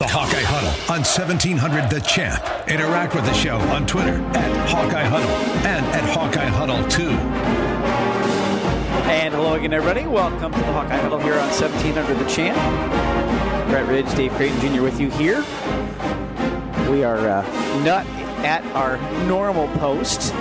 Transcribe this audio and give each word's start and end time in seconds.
The 0.00 0.06
Hawkeye 0.06 0.44
Huddle 0.44 0.70
on 0.94 1.02
1700 1.02 1.90
The 1.90 2.00
Champ. 2.02 2.40
Interact 2.68 3.16
with 3.16 3.24
the 3.24 3.32
show 3.32 3.58
on 3.58 3.84
Twitter 3.84 4.22
at 4.36 4.68
Hawkeye 4.68 5.02
Huddle 5.02 5.28
and 5.66 5.84
at 5.86 6.08
Hawkeye 6.10 6.46
Huddle 6.46 6.86
2. 6.86 7.08
And 9.10 9.34
hello 9.34 9.54
again, 9.54 9.72
everybody. 9.72 10.06
Welcome 10.06 10.52
to 10.52 10.58
the 10.60 10.66
Hawkeye 10.66 10.98
Huddle 10.98 11.18
here 11.18 11.32
on 11.32 11.48
1700 11.48 12.16
The 12.16 12.30
Champ. 12.30 12.56
Brett 13.70 13.88
Ridge, 13.88 14.14
Dave 14.14 14.30
Creighton 14.34 14.60
Jr. 14.60 14.82
with 14.82 15.00
you 15.00 15.10
here. 15.10 15.44
We 16.88 17.02
are 17.02 17.18
uh, 17.18 17.82
not 17.82 18.06
at 18.46 18.64
our 18.76 18.98
normal 19.26 19.66
post. 19.78 20.32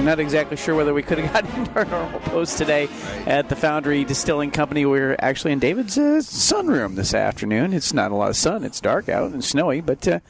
I'm 0.00 0.06
not 0.06 0.18
exactly 0.18 0.56
sure 0.56 0.74
whether 0.74 0.94
we 0.94 1.02
could 1.02 1.18
have 1.18 1.30
gotten 1.44 1.60
into 1.60 1.74
our 1.74 1.84
normal 1.84 2.20
post 2.20 2.56
today 2.56 2.88
at 3.26 3.50
the 3.50 3.56
Foundry 3.56 4.02
Distilling 4.02 4.50
Company. 4.50 4.86
We're 4.86 5.14
actually 5.18 5.52
in 5.52 5.58
David's 5.58 5.98
uh, 5.98 6.22
sunroom 6.22 6.94
this 6.96 7.12
afternoon. 7.12 7.74
It's 7.74 7.92
not 7.92 8.10
a 8.10 8.14
lot 8.14 8.30
of 8.30 8.36
sun. 8.36 8.64
It's 8.64 8.80
dark 8.80 9.10
out 9.10 9.32
and 9.32 9.44
snowy, 9.44 9.82
but 9.82 10.08
uh, 10.08 10.20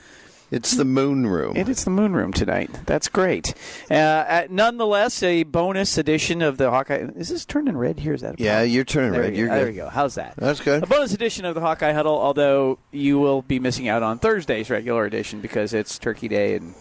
It's 0.50 0.72
the 0.74 0.84
moon 0.84 1.24
room. 1.28 1.56
it 1.56 1.68
is 1.68 1.84
the 1.84 1.90
moon 1.90 2.14
room 2.14 2.32
tonight. 2.32 2.80
That's 2.86 3.06
great. 3.06 3.54
Uh, 3.88 3.94
uh, 3.94 4.46
nonetheless, 4.50 5.22
a 5.22 5.44
bonus 5.44 5.96
edition 5.96 6.42
of 6.42 6.58
the 6.58 6.68
Hawkeye. 6.70 7.06
Is 7.14 7.28
this 7.28 7.44
turning 7.44 7.76
red 7.76 8.00
here? 8.00 8.14
Is 8.14 8.22
that 8.22 8.40
a 8.40 8.42
Yeah, 8.42 8.54
problem? 8.54 8.70
you're 8.72 8.84
turning 8.84 9.12
there 9.12 9.20
red. 9.20 9.32
We 9.34 9.38
You're 9.38 9.48
go. 9.50 9.54
There 9.54 9.66
we 9.66 9.72
go. 9.74 9.88
How's 9.88 10.16
that? 10.16 10.34
That's 10.36 10.58
good. 10.60 10.82
A 10.82 10.86
bonus 10.88 11.14
edition 11.14 11.44
of 11.44 11.54
the 11.54 11.60
Hawkeye 11.60 11.92
Huddle, 11.92 12.18
although 12.18 12.80
you 12.90 13.20
will 13.20 13.42
be 13.42 13.60
missing 13.60 13.86
out 13.86 14.02
on 14.02 14.18
Thursday's 14.18 14.68
regular 14.68 15.04
edition 15.04 15.40
because 15.40 15.72
it's 15.74 15.96
Turkey 15.96 16.26
Day 16.26 16.56
and 16.56 16.74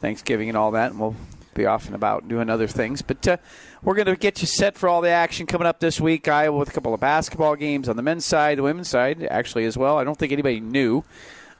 Thanksgiving 0.00 0.48
and 0.48 0.56
all 0.56 0.70
that, 0.70 0.92
and 0.92 1.00
we'll 1.00 1.16
be 1.54 1.66
off 1.66 1.86
and 1.86 1.94
about 1.94 2.28
doing 2.28 2.48
other 2.48 2.66
things. 2.66 3.02
But 3.02 3.26
uh, 3.26 3.36
we're 3.82 3.94
going 3.94 4.06
to 4.06 4.16
get 4.16 4.40
you 4.40 4.46
set 4.46 4.76
for 4.76 4.88
all 4.88 5.00
the 5.00 5.10
action 5.10 5.46
coming 5.46 5.66
up 5.66 5.80
this 5.80 6.00
week. 6.00 6.28
Iowa 6.28 6.58
with 6.58 6.70
a 6.70 6.72
couple 6.72 6.94
of 6.94 7.00
basketball 7.00 7.56
games 7.56 7.88
on 7.88 7.96
the 7.96 8.02
men's 8.02 8.24
side, 8.24 8.58
the 8.58 8.62
women's 8.62 8.88
side, 8.88 9.26
actually, 9.30 9.64
as 9.64 9.76
well. 9.76 9.98
I 9.98 10.04
don't 10.04 10.18
think 10.18 10.32
anybody 10.32 10.60
knew 10.60 11.04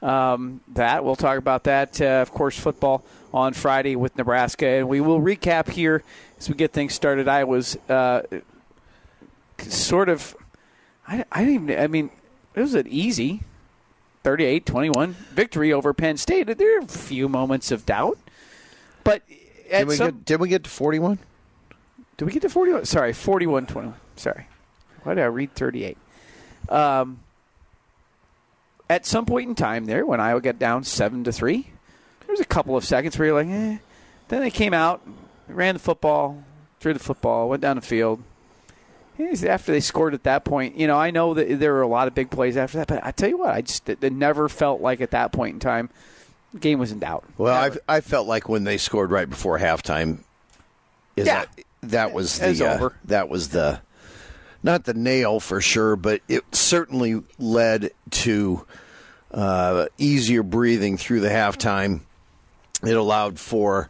um, 0.01 0.61
that. 0.73 1.03
We'll 1.03 1.15
talk 1.15 1.37
about 1.37 1.63
that. 1.63 1.99
Uh, 2.01 2.21
of 2.21 2.31
course, 2.31 2.57
football 2.57 3.03
on 3.33 3.53
Friday 3.53 3.95
with 3.95 4.17
Nebraska, 4.17 4.67
and 4.67 4.87
we 4.87 5.01
will 5.01 5.19
recap 5.19 5.69
here 5.69 6.03
as 6.37 6.49
we 6.49 6.55
get 6.55 6.73
things 6.73 6.93
started. 6.93 7.27
Iowa's 7.27 7.77
uh, 7.89 8.21
sort 9.59 10.09
of. 10.09 10.35
I, 11.07 11.25
I 11.31 11.45
didn't 11.45 11.69
even. 11.69 11.79
I 11.79 11.87
mean, 11.87 12.09
it 12.53 12.61
was 12.61 12.75
an 12.75 12.87
easy 12.87 13.41
38-21 14.23 15.09
victory 15.09 15.73
over 15.73 15.93
Penn 15.93 16.17
State. 16.17 16.57
There 16.57 16.77
are 16.77 16.83
a 16.83 16.87
few 16.87 17.27
moments 17.27 17.71
of 17.71 17.85
doubt, 17.85 18.17
but 19.03 19.21
Did 19.79 19.87
we, 19.87 19.95
some, 19.95 20.07
get, 20.07 20.25
did 20.25 20.39
we 20.39 20.49
get 20.49 20.63
to 20.63 20.69
41? 20.69 21.19
did 22.17 22.25
we 22.25 22.31
get 22.31 22.41
to 22.43 22.49
41? 22.49 22.85
Sorry, 22.85 23.11
41-21. 23.11 23.93
Sorry. 24.15 24.47
Why 25.03 25.15
did 25.15 25.23
I 25.23 25.27
read 25.27 25.53
38? 25.55 25.97
Um, 26.69 27.19
at 28.89 29.05
some 29.05 29.25
point 29.25 29.49
in 29.49 29.55
time 29.55 29.85
there, 29.85 30.05
when 30.05 30.19
Iowa 30.19 30.41
got 30.41 30.59
down 30.59 30.83
7 30.83 31.23
to 31.25 31.31
3, 31.31 31.61
there 31.61 32.29
was 32.29 32.39
a 32.39 32.45
couple 32.45 32.77
of 32.77 32.85
seconds 32.85 33.17
where 33.17 33.27
you're 33.27 33.43
like, 33.43 33.47
eh. 33.47 33.77
Then 34.29 34.41
they 34.41 34.51
came 34.51 34.73
out, 34.73 35.01
ran 35.47 35.75
the 35.75 35.79
football, 35.79 36.43
threw 36.79 36.93
the 36.93 36.99
football, 36.99 37.49
went 37.49 37.61
down 37.61 37.75
the 37.75 37.81
field. 37.81 38.23
After 39.19 39.71
they 39.71 39.79
scored 39.79 40.13
at 40.13 40.23
that 40.23 40.43
point, 40.43 40.75
you 40.75 40.87
know, 40.87 40.97
I 40.97 41.11
know 41.11 41.33
that 41.33 41.59
there 41.59 41.73
were 41.73 41.81
a 41.81 41.87
lot 41.87 42.07
of 42.07 42.15
big 42.15 42.31
plays 42.31 42.57
after 42.57 42.77
that, 42.79 42.87
but 42.87 43.05
I 43.05 43.11
tell 43.11 43.29
you 43.29 43.37
what, 43.37 43.53
I 43.53 43.61
just 43.61 43.87
it 43.87 44.01
never 44.11 44.49
felt 44.49 44.81
like 44.81 45.01
at 45.01 45.11
that 45.11 45.31
point 45.31 45.53
in 45.53 45.59
time 45.59 45.89
game 46.59 46.79
was 46.79 46.91
in 46.91 46.99
doubt. 46.99 47.23
Well. 47.37 47.53
I 47.87 47.97
I 47.97 48.01
felt 48.01 48.27
like 48.27 48.47
when 48.49 48.63
they 48.63 48.77
scored 48.77 49.11
right 49.11 49.29
before 49.29 49.59
halftime, 49.59 50.19
is 51.15 51.27
Yeah. 51.27 51.45
that 51.45 51.65
that 51.83 52.13
was 52.13 52.39
the 52.39 52.65
uh, 52.69 52.75
over. 52.75 52.95
that 53.05 53.29
was 53.29 53.49
the 53.49 53.81
not 54.61 54.85
the 54.85 54.93
nail 54.93 55.39
for 55.39 55.59
sure, 55.61 55.95
but 55.95 56.21
it 56.29 56.43
certainly 56.55 57.21
led 57.37 57.91
to 58.11 58.65
uh, 59.31 59.87
easier 59.97 60.43
breathing 60.43 60.97
through 60.97 61.19
the 61.19 61.29
halftime. 61.29 62.01
It 62.85 62.95
allowed 62.95 63.39
for 63.39 63.89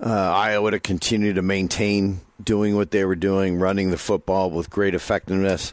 uh, 0.00 0.08
Iowa 0.10 0.72
to 0.72 0.80
continue 0.80 1.32
to 1.34 1.42
maintain 1.42 2.20
doing 2.42 2.74
what 2.74 2.90
they 2.90 3.04
were 3.04 3.14
doing, 3.14 3.58
running 3.58 3.90
the 3.90 3.98
football 3.98 4.50
with 4.50 4.70
great 4.70 4.94
effectiveness 4.94 5.72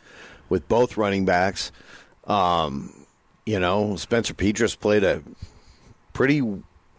with 0.50 0.68
both 0.68 0.98
running 0.98 1.26
backs. 1.26 1.72
Um, 2.26 2.94
you 3.46 3.60
know, 3.60 3.96
Spencer 3.96 4.36
Petras 4.36 4.80
played 4.80 5.04
a 5.04 5.24
pretty 6.20 6.44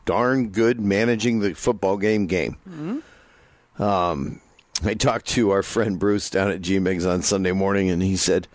darn 0.07 0.49
good 0.49 0.81
managing 0.81 1.41
the 1.41 1.53
football 1.53 1.99
game 1.99 2.27
game. 2.27 2.57
Um, 3.79 4.41
I 4.83 4.95
talked 4.95 5.27
to 5.27 5.51
our 5.51 5.63
friend 5.63 5.99
Bruce 5.99 6.31
down 6.31 6.51
at 6.51 6.63
GMIGS 6.63 7.07
on 7.07 7.21
Sunday 7.21 7.53
morning, 7.53 7.91
and 7.91 8.03
he 8.03 8.17
said, 8.17 8.49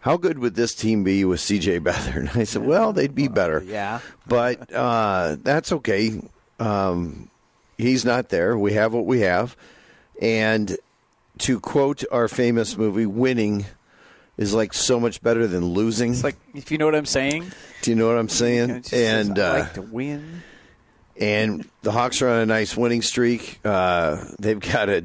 "How 0.00 0.16
good 0.16 0.38
would 0.38 0.54
this 0.54 0.74
team 0.74 1.04
be 1.04 1.26
with 1.26 1.40
CJ 1.40 1.80
Beathard?" 1.84 2.30
And 2.30 2.30
I 2.30 2.44
said, 2.44 2.64
"Well, 2.64 2.94
they'd 2.94 3.14
be 3.14 3.28
better." 3.28 3.62
yeah. 3.66 4.00
but 4.26 4.72
uh, 4.72 5.36
that's 5.42 5.72
okay. 5.72 6.22
Um, 6.58 7.28
he's 7.76 8.06
not 8.06 8.30
there. 8.30 8.56
We 8.56 8.72
have 8.72 8.94
what 8.94 9.04
we 9.04 9.20
have, 9.20 9.58
and 10.22 10.74
to 11.40 11.60
quote 11.60 12.02
our 12.10 12.28
famous 12.28 12.78
movie, 12.78 13.04
"Winning." 13.04 13.66
Is 14.38 14.54
like 14.54 14.72
so 14.72 15.00
much 15.00 15.20
better 15.20 15.48
than 15.48 15.64
losing. 15.64 16.12
It's 16.12 16.22
like 16.22 16.36
if 16.54 16.70
you 16.70 16.78
know 16.78 16.84
what 16.86 16.94
I'm 16.94 17.06
saying. 17.06 17.50
Do 17.82 17.90
you 17.90 17.96
know 17.96 18.06
what 18.06 18.16
I'm 18.16 18.28
saying? 18.28 18.84
Says, 18.84 19.28
and 19.28 19.38
I 19.38 19.42
uh, 19.42 19.58
like 19.58 19.74
to 19.74 19.82
win. 19.82 20.42
and 21.20 21.68
the 21.82 21.90
Hawks 21.90 22.22
are 22.22 22.28
on 22.28 22.38
a 22.38 22.46
nice 22.46 22.76
winning 22.76 23.02
streak. 23.02 23.58
Uh, 23.64 24.24
they've 24.38 24.60
got 24.60 24.88
a, 24.88 25.04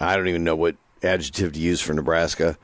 I 0.00 0.16
don't 0.16 0.28
even 0.28 0.44
know 0.44 0.56
what 0.56 0.76
adjective 1.02 1.52
to 1.52 1.60
use 1.60 1.82
for 1.82 1.92
Nebraska, 1.92 2.56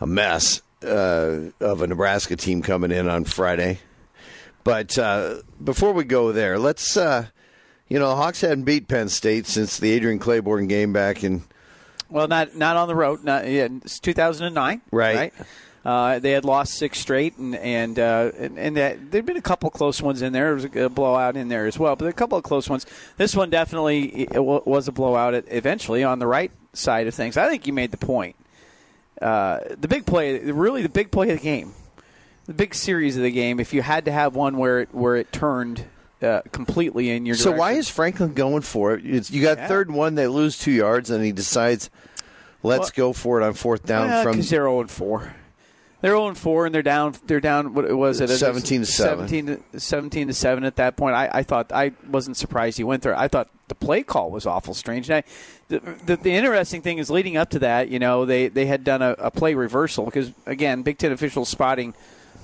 a 0.00 0.06
mess 0.06 0.62
uh, 0.82 1.50
of 1.60 1.82
a 1.82 1.86
Nebraska 1.86 2.34
team 2.34 2.62
coming 2.62 2.90
in 2.90 3.06
on 3.06 3.24
Friday. 3.24 3.80
But 4.64 4.96
uh, 4.98 5.42
before 5.62 5.92
we 5.92 6.04
go 6.04 6.32
there, 6.32 6.58
let's, 6.58 6.96
uh, 6.96 7.26
you 7.88 7.98
know, 7.98 8.08
the 8.08 8.16
Hawks 8.16 8.40
hadn't 8.40 8.64
beat 8.64 8.88
Penn 8.88 9.10
State 9.10 9.46
since 9.46 9.78
the 9.78 9.90
Adrian 9.92 10.18
Clayborn 10.18 10.70
game 10.70 10.94
back 10.94 11.22
in. 11.22 11.42
Well, 12.10 12.28
not 12.28 12.56
not 12.56 12.76
on 12.76 12.88
the 12.88 12.94
road. 12.94 13.24
Not 13.24 13.48
yeah, 13.48 13.68
it's 13.84 14.00
2009. 14.00 14.80
Right. 14.90 15.32
Uh, 15.84 16.18
they 16.18 16.32
had 16.32 16.44
lost 16.44 16.74
six 16.74 16.98
straight, 16.98 17.36
and 17.38 17.54
and 17.54 17.98
uh, 17.98 18.30
and, 18.36 18.58
and 18.58 18.76
that, 18.76 19.10
there'd 19.10 19.24
been 19.24 19.36
a 19.36 19.42
couple 19.42 19.70
close 19.70 20.02
ones 20.02 20.22
in 20.22 20.32
there. 20.32 20.54
There 20.56 20.70
was 20.70 20.84
a, 20.86 20.88
blowout 20.88 21.36
in 21.36 21.48
there 21.48 21.66
as 21.66 21.78
well, 21.78 21.96
but 21.96 22.08
a 22.08 22.12
couple 22.12 22.36
of 22.36 22.44
close 22.44 22.68
ones. 22.68 22.84
This 23.16 23.34
one 23.36 23.48
definitely 23.50 24.28
it 24.30 24.44
wa- 24.44 24.62
was 24.64 24.88
a 24.88 24.92
blowout. 24.92 25.34
Eventually, 25.48 26.04
on 26.04 26.18
the 26.18 26.26
right 26.26 26.50
side 26.72 27.06
of 27.06 27.14
things, 27.14 27.36
I 27.36 27.48
think 27.48 27.66
you 27.66 27.72
made 27.72 27.90
the 27.90 27.96
point. 27.96 28.36
Uh, 29.22 29.60
the 29.78 29.88
big 29.88 30.04
play, 30.04 30.38
really, 30.38 30.82
the 30.82 30.88
big 30.88 31.10
play 31.10 31.30
of 31.30 31.38
the 31.38 31.44
game, 31.44 31.72
the 32.46 32.54
big 32.54 32.74
series 32.74 33.16
of 33.16 33.22
the 33.22 33.30
game. 33.30 33.60
If 33.60 33.72
you 33.72 33.82
had 33.82 34.04
to 34.06 34.12
have 34.12 34.34
one 34.34 34.56
where 34.56 34.80
it 34.80 34.94
where 34.94 35.16
it 35.16 35.32
turned 35.32 35.84
uh, 36.22 36.42
completely 36.52 37.10
in 37.10 37.26
your 37.26 37.36
So 37.36 37.52
why 37.52 37.72
is 37.72 37.88
Franklin 37.88 38.34
going 38.34 38.62
for 38.62 38.94
it? 38.94 39.04
It's, 39.04 39.30
you 39.30 39.42
got 39.42 39.58
Yeah. 39.58 39.68
third 39.68 39.88
and 39.88 39.96
one, 39.96 40.14
they 40.14 40.26
lose 40.26 40.58
two 40.58 40.72
yards, 40.72 41.10
and 41.10 41.24
he 41.24 41.32
decides, 41.32 41.90
let's 42.62 42.96
Well- 42.96 43.08
go 43.08 43.12
for 43.12 43.40
it 43.40 43.44
on 43.44 43.54
fourth 43.54 43.84
down 43.86 44.22
from 44.22 44.32
because 44.32 44.50
they're 44.50 44.62
0 44.62 44.80
and 44.80 44.90
4. 44.90 45.34
They're 46.00 46.12
0 46.12 46.28
and 46.28 46.38
4, 46.38 46.66
and 46.66 46.74
they're 46.74 46.82
down. 46.82 47.16
They're 47.26 47.40
down. 47.40 47.74
What 47.74 47.90
was 47.90 48.20
it? 48.20 48.28
17 48.28 48.80
to 48.82 48.86
7. 48.86 49.28
17 49.28 49.46
to, 49.72 49.80
17 49.80 50.28
to 50.28 50.32
seven 50.32 50.62
at 50.62 50.76
that 50.76 50.96
point. 50.96 51.16
I, 51.16 51.28
I 51.32 51.42
thought 51.42 51.72
I 51.72 51.90
wasn't 52.08 52.36
surprised 52.36 52.78
he 52.78 52.84
went 52.84 53.02
there. 53.02 53.18
I 53.18 53.26
thought 53.26 53.48
the 53.66 53.74
play 53.74 54.04
call 54.04 54.30
was 54.30 54.46
awful 54.46 54.74
strange. 54.74 55.10
And 55.10 55.16
I, 55.16 55.24
the, 55.66 55.80
the 56.06 56.16
the 56.16 56.30
interesting 56.30 56.82
thing 56.82 56.98
is 56.98 57.10
leading 57.10 57.36
up 57.36 57.50
to 57.50 57.58
that, 57.58 57.88
you 57.88 57.98
know, 57.98 58.24
they 58.26 58.46
they 58.46 58.66
had 58.66 58.84
done 58.84 59.02
a, 59.02 59.16
a 59.18 59.30
play 59.32 59.54
reversal 59.54 60.04
because 60.04 60.30
again, 60.46 60.82
Big 60.82 60.98
Ten 60.98 61.10
officials 61.10 61.48
spotting 61.48 61.94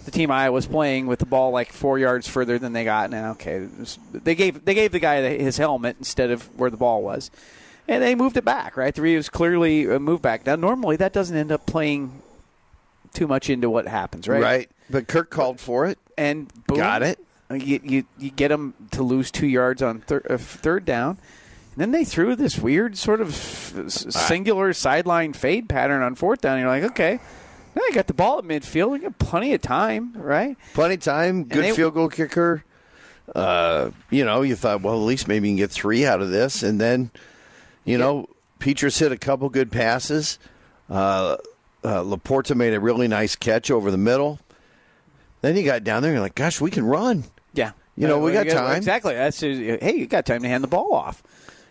the 0.05 0.11
team 0.11 0.31
I 0.31 0.51
was 0.51 0.67
playing 0.67 1.07
with 1.07 1.19
the 1.19 1.27
ball 1.27 1.51
like 1.51 1.73
four 1.73 1.99
yards 1.99 2.29
further 2.29 2.59
than 2.59 2.73
they 2.73 2.85
got. 2.85 3.11
Now, 3.11 3.33
okay, 3.33 3.67
was- 3.79 3.99
they 4.13 4.35
gave 4.35 4.65
they 4.65 4.75
gave 4.75 4.93
the 4.93 4.99
guy 5.01 5.21
his 5.37 5.57
helmet 5.57 5.97
instead 5.99 6.31
of 6.31 6.43
where 6.59 6.71
the 6.71 6.77
ball 6.77 7.03
was, 7.03 7.31
and 7.89 8.03
they 8.03 8.15
moved 8.15 8.37
it 8.37 8.45
back. 8.45 8.77
Right, 8.77 8.95
the 8.95 9.17
was 9.17 9.29
clearly 9.29 9.85
a 9.85 9.99
move 9.99 10.23
back. 10.23 10.47
Now, 10.47 10.57
normally 10.57 10.97
that 10.97 11.13
doesn't 11.13 11.37
end 11.37 11.51
up 11.53 11.67
playing 11.67 12.23
too 13.13 13.27
much 13.27 13.49
into 13.49 13.71
what 13.71 13.87
happens, 13.87 14.27
right? 14.29 14.43
right. 14.43 14.71
But 14.91 15.07
Kirk 15.09 15.31
called 15.31 15.61
for 15.61 15.87
it. 15.87 15.99
And 16.19 16.49
boom, 16.67 16.79
Got 16.79 17.03
it. 17.03 17.19
You 17.51 17.81
you, 17.83 18.05
you 18.19 18.31
get 18.31 18.49
them 18.49 18.75
to 18.93 19.03
lose 19.03 19.31
two 19.31 19.47
yards 19.47 19.83
on 19.83 20.01
thir- 20.01 20.23
uh, 20.29 20.37
third 20.39 20.85
down. 20.85 21.19
And 21.77 21.81
then 21.81 21.91
they 21.91 22.05
threw 22.05 22.37
this 22.37 22.59
weird 22.59 22.97
sort 22.97 23.21
of 23.21 23.31
s- 23.31 24.07
singular 24.15 24.73
sideline 24.73 25.33
fade 25.33 25.69
pattern 25.69 26.03
on 26.03 26.15
fourth 26.15 26.41
down. 26.41 26.59
You're 26.61 26.69
like, 26.69 26.85
okay, 26.85 27.19
they 27.75 27.95
got 27.95 28.07
the 28.07 28.15
ball 28.15 28.39
at 28.39 28.45
midfield. 28.45 28.91
We 28.91 28.99
got 29.01 29.19
plenty 29.19 29.53
of 29.55 29.61
time, 29.63 30.13
right? 30.15 30.57
Plenty 30.75 30.95
of 30.95 31.01
time. 31.01 31.45
Good 31.45 31.65
they- 31.65 31.73
field 31.73 31.95
goal 31.95 32.09
kicker. 32.09 32.65
Uh, 33.35 33.91
you 34.11 34.25
know, 34.25 34.43
you 34.43 34.55
thought, 34.55 34.83
well, 34.83 34.95
at 34.95 34.99
least 35.07 35.29
maybe 35.29 35.49
you 35.49 35.53
can 35.53 35.57
get 35.59 35.71
three 35.71 36.05
out 36.05 36.21
of 36.21 36.31
this, 36.31 36.63
and 36.63 36.79
then, 36.79 37.11
you 37.85 37.97
know, 37.97 38.29
Petras 38.61 38.99
hit 38.99 39.13
a 39.13 39.17
couple 39.17 39.49
good 39.49 39.73
passes. 39.73 40.39
Uh, 40.91 41.37
uh, 41.83 42.03
Laporta 42.03 42.55
made 42.55 42.75
a 42.75 42.81
really 42.81 43.09
nice 43.09 43.35
catch 43.35 43.71
over 43.71 43.91
the 43.91 43.97
middle. 43.97 44.39
Then 45.41 45.57
you 45.57 45.63
got 45.65 45.85
down 45.85 46.03
there, 46.03 46.11
and 46.11 46.17
you're 46.17 46.23
like, 46.25 46.35
gosh, 46.35 46.61
we 46.61 46.71
can 46.71 46.85
run. 46.85 47.25
Yeah, 47.55 47.73
You 47.97 48.07
know, 48.09 48.19
we 48.19 48.37
Uh, 48.37 48.45
got 48.45 48.53
time. 48.53 48.77
Exactly. 48.77 49.15
That's 49.15 49.41
hey, 49.41 49.95
you 49.97 50.07
got 50.07 50.27
time 50.27 50.43
to 50.43 50.49
hand 50.49 50.63
the 50.63 50.69
ball 50.69 50.93
off. 50.93 51.23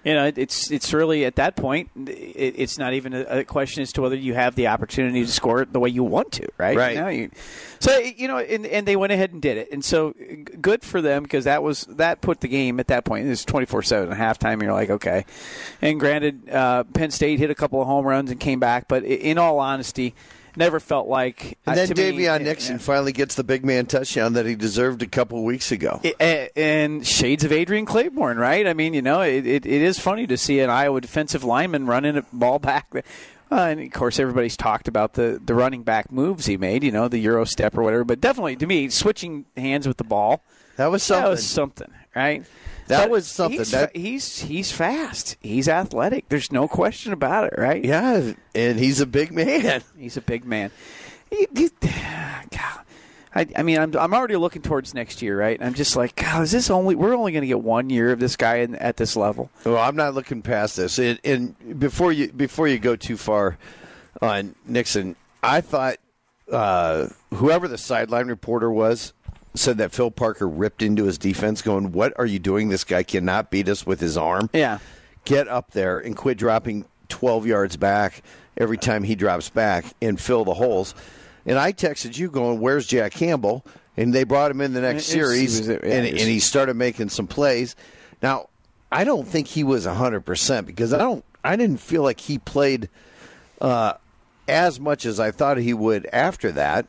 You 0.03 0.13
know, 0.13 0.31
it's 0.35 0.69
it's 0.69 0.93
really 0.93 1.23
at 1.25 1.35
that 1.37 1.55
point, 1.55 1.89
it, 1.95 2.55
it's 2.57 2.77
not 2.77 2.93
even 2.93 3.13
a, 3.13 3.21
a, 3.21 3.43
question 3.45 3.83
as 3.83 3.93
to 3.93 4.01
whether 4.01 4.15
you 4.15 4.33
have 4.33 4.55
the 4.55 4.67
opportunity 4.67 5.23
to 5.25 5.31
score 5.31 5.61
it 5.61 5.71
the 5.71 5.79
way 5.79 5.89
you 5.89 6.03
want 6.03 6.33
to, 6.33 6.47
right? 6.57 6.75
Right. 6.75 6.95
Now 6.95 7.07
you, 7.07 7.31
so 7.79 7.97
you 7.97 8.27
know, 8.27 8.37
and, 8.37 8.65
and 8.65 8.85
they 8.85 8.97
went 8.97 9.13
ahead 9.13 9.31
and 9.31 9.41
did 9.41 9.57
it, 9.57 9.71
and 9.71 9.83
so 9.83 10.13
good 10.61 10.83
for 10.83 11.01
them 11.01 11.23
because 11.23 11.45
that 11.45 11.63
was 11.63 11.83
that 11.83 12.21
put 12.21 12.41
the 12.41 12.49
game 12.49 12.79
at 12.81 12.87
that 12.87 13.05
point. 13.05 13.25
It 13.25 13.29
was 13.29 13.45
twenty 13.45 13.65
four 13.65 13.81
seven 13.81 14.11
at 14.11 14.17
halftime. 14.17 14.53
And 14.53 14.63
you're 14.63 14.73
like, 14.73 14.89
okay. 14.89 15.25
And 15.81 15.99
granted, 15.99 16.49
uh, 16.49 16.83
Penn 16.83 17.11
State 17.11 17.39
hit 17.39 17.49
a 17.49 17.55
couple 17.55 17.79
of 17.81 17.87
home 17.87 18.05
runs 18.05 18.29
and 18.29 18.39
came 18.39 18.59
back, 18.59 18.87
but 18.89 19.03
in 19.05 19.37
all 19.37 19.59
honesty 19.59 20.15
never 20.55 20.79
felt 20.79 21.07
like. 21.07 21.57
And 21.65 21.77
then 21.77 21.91
uh, 21.91 21.93
Daviyon 21.93 22.39
me, 22.39 22.45
Nixon 22.45 22.75
yeah. 22.75 22.81
finally 22.81 23.11
gets 23.11 23.35
the 23.35 23.43
big 23.43 23.65
man 23.65 23.85
touchdown 23.85 24.33
that 24.33 24.45
he 24.45 24.55
deserved 24.55 25.01
a 25.01 25.07
couple 25.07 25.43
weeks 25.43 25.71
ago. 25.71 25.99
It, 26.03 26.51
and 26.55 27.05
shades 27.05 27.43
of 27.43 27.51
Adrian 27.51 27.85
Clayborn, 27.85 28.37
right? 28.37 28.67
I 28.67 28.73
mean, 28.73 28.93
you 28.93 29.01
know, 29.01 29.21
it, 29.21 29.45
it, 29.45 29.65
it 29.65 29.81
is 29.81 29.99
funny 29.99 30.27
to 30.27 30.37
see 30.37 30.59
an 30.59 30.69
Iowa 30.69 31.01
defensive 31.01 31.43
lineman 31.43 31.85
running 31.85 32.17
a 32.17 32.25
ball 32.31 32.59
back. 32.59 32.91
Uh, 33.51 33.55
and 33.55 33.79
of 33.81 33.91
course, 33.91 34.19
everybody's 34.19 34.57
talked 34.57 34.87
about 34.87 35.13
the, 35.13 35.39
the 35.43 35.53
running 35.53 35.83
back 35.83 36.11
moves 36.11 36.47
he 36.47 36.57
made, 36.57 36.83
you 36.83 36.91
know, 36.91 37.07
the 37.07 37.19
Euro 37.19 37.45
step 37.45 37.77
or 37.77 37.83
whatever. 37.83 38.03
But 38.03 38.19
definitely, 38.19 38.55
to 38.55 38.65
me, 38.65 38.89
switching 38.89 39.45
hands 39.55 39.87
with 39.87 39.97
the 39.97 40.03
ball. 40.03 40.43
That 40.77 40.87
was 40.87 41.03
something. 41.03 41.23
That 41.23 41.29
was 41.29 41.45
something, 41.45 41.91
right? 42.15 42.43
That 42.93 43.05
but 43.05 43.11
was 43.11 43.27
something. 43.27 43.59
He's, 43.59 43.71
that, 43.71 43.95
he's 43.95 44.39
he's 44.39 44.71
fast. 44.71 45.37
He's 45.41 45.67
athletic. 45.67 46.29
There's 46.29 46.51
no 46.51 46.67
question 46.67 47.13
about 47.13 47.51
it, 47.51 47.55
right? 47.57 47.83
Yeah, 47.83 48.33
and 48.53 48.79
he's 48.79 49.01
a 49.01 49.05
big 49.05 49.31
man. 49.31 49.83
He's 49.97 50.17
a 50.17 50.21
big 50.21 50.45
man. 50.45 50.71
God. 51.81 52.83
I, 53.35 53.47
I, 53.55 53.63
mean, 53.63 53.79
I'm, 53.79 53.95
I'm 53.97 54.13
already 54.13 54.35
looking 54.35 54.61
towards 54.61 54.93
next 54.93 55.21
year, 55.21 55.37
right? 55.37 55.59
I'm 55.59 55.73
just 55.73 55.95
like, 55.95 56.15
God, 56.15 56.43
is 56.43 56.51
this 56.51 56.69
only? 56.69 56.93
We're 56.93 57.15
only 57.15 57.31
going 57.31 57.41
to 57.41 57.47
get 57.47 57.61
one 57.61 57.89
year 57.89 58.11
of 58.11 58.19
this 58.19 58.35
guy 58.35 58.57
in, 58.57 58.75
at 58.75 58.97
this 58.97 59.15
level. 59.15 59.49
Well, 59.65 59.77
I'm 59.77 59.95
not 59.95 60.13
looking 60.13 60.41
past 60.41 60.77
this. 60.77 60.99
And, 60.99 61.19
and, 61.23 61.79
before 61.79 62.11
you 62.11 62.31
before 62.31 62.67
you 62.67 62.77
go 62.77 62.95
too 62.95 63.17
far 63.17 63.57
on 64.21 64.55
Nixon, 64.67 65.15
I 65.41 65.61
thought 65.61 65.97
uh, 66.51 67.07
whoever 67.33 67.67
the 67.67 67.77
sideline 67.77 68.27
reporter 68.27 68.69
was 68.69 69.13
said 69.55 69.77
that 69.77 69.91
Phil 69.91 70.11
Parker 70.11 70.47
ripped 70.47 70.81
into 70.81 71.05
his 71.05 71.17
defense, 71.17 71.61
going, 71.61 71.91
"What 71.91 72.13
are 72.17 72.25
you 72.25 72.39
doing? 72.39 72.69
This 72.69 72.83
guy 72.83 73.03
cannot 73.03 73.51
beat 73.51 73.69
us 73.69 73.85
with 73.85 73.99
his 73.99 74.17
arm. 74.17 74.49
Yeah, 74.53 74.79
get 75.25 75.47
up 75.47 75.71
there 75.71 75.99
and 75.99 76.15
quit 76.15 76.37
dropping 76.37 76.85
12 77.09 77.45
yards 77.45 77.77
back 77.77 78.23
every 78.57 78.77
time 78.77 79.03
he 79.03 79.15
drops 79.15 79.49
back 79.49 79.85
and 80.01 80.19
fill 80.19 80.45
the 80.45 80.55
holes." 80.55 80.95
And 81.45 81.59
I 81.59 81.73
texted 81.73 82.17
you 82.17 82.29
going, 82.29 82.59
"Where's 82.59 82.87
Jack 82.87 83.13
Campbell?" 83.13 83.65
And 83.95 84.13
they 84.13 84.23
brought 84.23 84.49
him 84.49 84.61
in 84.61 84.73
the 84.73 84.81
next 84.81 85.05
series, 85.05 85.59
was, 85.59 85.67
yeah, 85.67 85.75
and, 85.75 86.07
and 86.07 86.17
he 86.17 86.39
started 86.39 86.75
making 86.75 87.09
some 87.09 87.27
plays. 87.27 87.75
Now, 88.23 88.49
I 88.91 89.03
don't 89.03 89.27
think 89.27 89.47
he 89.47 89.63
was 89.63 89.85
hundred 89.85 90.21
percent 90.21 90.65
because 90.65 90.93
I 90.93 90.97
don't. 90.97 91.23
I 91.43 91.55
didn't 91.55 91.79
feel 91.79 92.03
like 92.03 92.21
he 92.21 92.37
played 92.37 92.89
uh, 93.59 93.93
as 94.47 94.79
much 94.79 95.05
as 95.05 95.19
I 95.19 95.31
thought 95.31 95.57
he 95.57 95.73
would 95.73 96.07
after 96.13 96.51
that. 96.53 96.87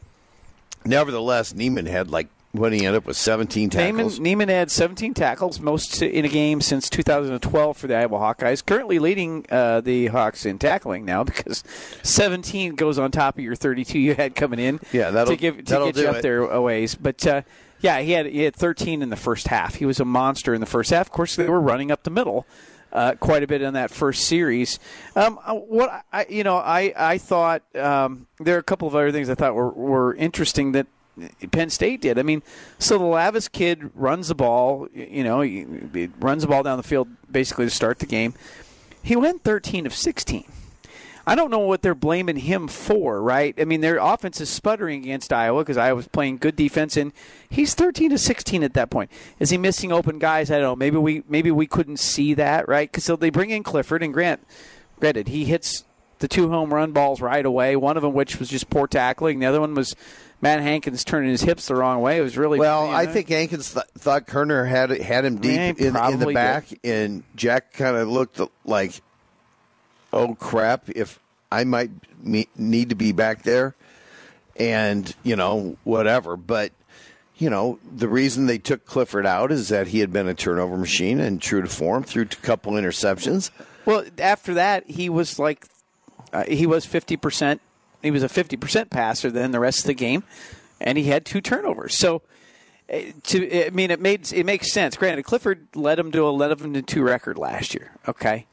Nevertheless, 0.85 1.55
Niemann 1.55 1.87
had 1.87 2.11
like 2.11 2.29
when 2.55 2.73
he 2.73 2.87
ended 2.87 2.95
up 2.95 3.07
with 3.07 3.17
17 3.17 3.71
tackles. 3.71 4.21
Niemann, 4.21 4.23
Niemann 4.23 4.49
had 4.49 4.71
17 4.71 5.13
tackles, 5.13 5.59
most 5.59 6.01
in 6.01 6.25
a 6.25 6.29
game 6.29 6.61
since 6.61 6.89
2012 6.89 7.77
for 7.77 7.87
the 7.89 7.97
Iowa 7.97 8.19
Hawkeyes. 8.19 8.65
Currently 8.65 9.01
leading 9.01 9.45
uh, 9.51 9.81
the 9.81 10.07
Hawks 10.07 10.47
in 10.47 10.61
tackling 10.61 11.05
now 11.05 11.25
because 11.25 11.65
17 12.05 12.77
goes 12.77 12.97
on 12.97 13.11
top 13.11 13.39
of 13.39 13.45
your 13.45 13.57
32 13.57 13.99
you 13.99 14.15
had 14.15 14.37
coming 14.37 14.61
in. 14.61 14.79
Yeah, 14.93 15.11
that'll 15.11 15.35
to, 15.35 15.37
give, 15.37 15.57
to 15.59 15.63
that'll 15.65 15.93
get 15.93 16.03
you 16.03 16.09
up 16.09 16.17
it. 16.17 16.23
there 16.23 16.45
a 16.45 16.63
ways. 16.63 16.95
But 16.95 17.27
uh, 17.27 17.43
yeah, 17.81 18.01
he 18.01 18.13
had 18.13 18.27
he 18.27 18.43
had 18.43 18.55
13 18.55 19.03
in 19.03 19.11
the 19.11 19.17
first 19.17 19.49
half. 19.49 19.75
He 19.75 19.85
was 19.85 19.99
a 19.99 20.05
monster 20.05 20.55
in 20.55 20.61
the 20.61 20.67
first 20.67 20.91
half. 20.91 21.07
Of 21.07 21.13
course, 21.13 21.35
they 21.35 21.49
were 21.49 21.61
running 21.61 21.91
up 21.91 22.05
the 22.05 22.11
middle. 22.11 22.47
Uh, 22.93 23.17
quite 23.17 23.43
a 23.43 23.47
bit 23.49 23.61
in 23.61 23.75
that 23.75 23.91
first 23.91 24.29
series. 24.29 24.79
Um, 25.17 25.41
uh, 25.45 25.55
what 25.55 26.05
I, 26.13 26.27
you 26.29 26.45
know, 26.45 26.59
I 26.59 26.93
I 26.97 27.19
thought 27.19 27.63
um, 27.75 28.29
there 28.39 28.55
are 28.55 28.61
a 28.61 28.63
couple 28.63 28.87
of 28.87 28.95
other 28.95 29.11
things 29.11 29.29
I 29.29 29.35
thought 29.35 29.57
were, 29.57 29.71
were 29.71 30.15
interesting 30.15 30.71
that 30.73 30.87
Penn 31.51 31.71
State 31.71 32.01
did. 32.01 32.19
I 32.19 32.23
mean, 32.23 32.43
so 32.79 32.99
the 32.99 33.05
Levis 33.05 33.49
kid 33.49 33.91
runs 33.95 34.29
the 34.29 34.35
ball, 34.35 34.89
you 34.95 35.25
know, 35.25 35.41
he, 35.41 35.67
runs 36.19 36.43
the 36.43 36.49
ball 36.49 36.63
down 36.63 36.77
the 36.77 36.83
field 36.83 37.09
basically 37.31 37.67
to 37.67 37.71
start 37.71 37.99
the 37.99 38.07
game. 38.07 38.35
He 39.03 39.17
went 39.17 39.45
13 39.45 39.87
of 39.87 39.95
16. 39.95 40.45
I 41.27 41.35
don't 41.35 41.51
know 41.51 41.61
what 41.61 41.81
they're 41.81 41.95
blaming 41.95 42.37
him 42.37 42.69
for, 42.69 43.23
right? 43.23 43.55
I 43.59 43.65
mean, 43.65 43.81
their 43.81 43.97
offense 43.97 44.41
is 44.41 44.51
sputtering 44.51 45.03
against 45.03 45.33
Iowa 45.33 45.63
because 45.63 45.79
Iowa's 45.79 46.09
playing 46.09 46.37
good 46.37 46.55
defense, 46.55 46.99
and 46.99 47.13
he's 47.49 47.75
13 47.75 48.11
to 48.11 48.19
16 48.19 48.63
at 48.63 48.75
that 48.75 48.91
point. 48.91 49.11
Is 49.39 49.49
he 49.49 49.57
missing 49.57 49.91
open 49.91 50.19
guys? 50.19 50.51
I 50.51 50.55
don't 50.55 50.63
know. 50.63 50.77
Maybe 50.77 50.99
we 50.99 51.23
maybe 51.27 51.51
we 51.51 51.67
couldn't 51.67 51.97
see 51.99 52.35
that, 52.35 52.69
right? 52.69 52.91
Because 52.91 53.05
so 53.05 53.17
they 53.17 53.31
bring 53.31 53.51
in 53.51 53.63
Clifford 53.63 54.03
and 54.03 54.13
Grant. 54.13 54.47
Granted, 55.01 55.29
he 55.29 55.47
hits 55.47 55.85
the 56.19 56.29
two 56.29 56.51
home 56.51 56.73
run 56.73 56.93
balls 56.93 57.23
right 57.23 57.45
away. 57.45 57.75
One 57.75 57.97
of 57.97 58.03
them, 58.03 58.13
which 58.13 58.39
was 58.39 58.49
just 58.51 58.69
poor 58.69 58.87
tackling. 58.87 59.39
The 59.39 59.47
other 59.47 59.61
one 59.61 59.75
was 59.75 59.97
Matt 60.45 60.61
Hankins 60.61 61.05
turning 61.05 61.31
his 61.31 61.41
hips 61.41 61.69
the 61.69 61.75
wrong 61.75 62.03
way. 62.03 62.19
It 62.19 62.21
was 62.21 62.37
really 62.37 62.59
well. 62.59 62.85
You 62.85 62.91
know, 62.91 62.99
I 62.99 63.07
think 63.07 63.31
Hankins 63.31 63.73
th- 63.73 63.87
thought 63.97 64.27
Koerner 64.27 64.69
had 64.69 64.91
had 64.91 65.25
him 65.25 65.39
deep 65.39 65.81
in, 65.81 65.97
in, 65.97 66.19
the 66.19 66.33
back, 66.35 66.69
did. 66.69 66.81
and 66.85 67.23
Jack 67.35 67.73
kind 67.73 67.97
of 67.97 68.11
looked 68.11 68.39
like, 68.67 69.01
"Oh 70.13 70.35
crap! 70.35 70.91
If 70.91 71.19
I 71.51 71.65
might 71.65 71.91
me- 72.23 72.49
need 72.59 72.91
to 72.91 72.95
be 72.95 73.13
back 73.13 73.43
there," 73.43 73.75
and 74.55 75.15
you 75.23 75.35
know 75.35 75.79
whatever. 75.83 76.37
But 76.37 76.73
you 77.39 77.49
know 77.49 77.79
the 77.91 78.07
reason 78.09 78.45
they 78.45 78.59
took 78.59 78.85
Clifford 78.85 79.25
out 79.25 79.51
is 79.51 79.71
that 79.71 79.87
he 79.87 80.01
had 80.01 80.13
been 80.13 80.29
a 80.29 80.35
turnover 80.35 80.77
machine 80.77 81.21
and 81.21 81.41
true 81.41 81.63
to 81.63 81.69
form, 81.69 82.03
threw 82.03 82.25
a 82.25 82.27
couple 82.27 82.75
interceptions. 82.75 83.51
Well, 83.87 84.05
after 84.19 84.53
that, 84.53 84.91
he 84.91 85.09
was 85.09 85.39
like, 85.39 85.65
uh, 86.35 86.45
he 86.45 86.67
was 86.67 86.85
fifty 86.85 87.17
percent 87.17 87.63
he 88.05 88.11
was 88.11 88.23
a 88.23 88.29
50% 88.29 88.91
passer 88.91 89.31
than 89.31 89.51
the 89.51 89.61
rest 89.61 89.81
of 89.81 89.87
the 89.87 89.95
game, 89.95 90.25
and 90.81 90.99
he 90.99 91.05
had 91.05 91.25
two 91.25 91.41
turnovers. 91.41 91.95
So, 91.95 92.23
eh, 92.89 93.13
to 93.25 93.67
I 93.67 93.71
mean, 93.71 93.91
it 93.91 94.01
made 94.01 94.33
it 94.33 94.45
makes 94.45 94.73
sense. 94.73 94.97
Granted, 94.97 95.25
Clifford 95.25 95.67
led 95.75 95.99
him 95.99 96.13
to 96.13 96.25
a 96.25 96.29
11 96.29 96.75
to 96.75 96.83
two 96.83 97.03
record 97.03 97.39
last 97.39 97.75
year. 97.75 97.93
Okay, 98.07 98.47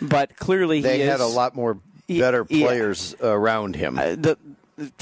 but 0.00 0.36
clearly 0.36 0.80
they 0.80 1.00
had 1.00 1.20
is, 1.20 1.20
a 1.20 1.26
lot 1.26 1.54
more 1.54 1.78
better 2.08 2.44
he, 2.48 2.62
players 2.62 3.14
yeah. 3.20 3.28
around 3.28 3.76
him. 3.76 3.98
Uh, 3.98 4.16
the, 4.16 4.38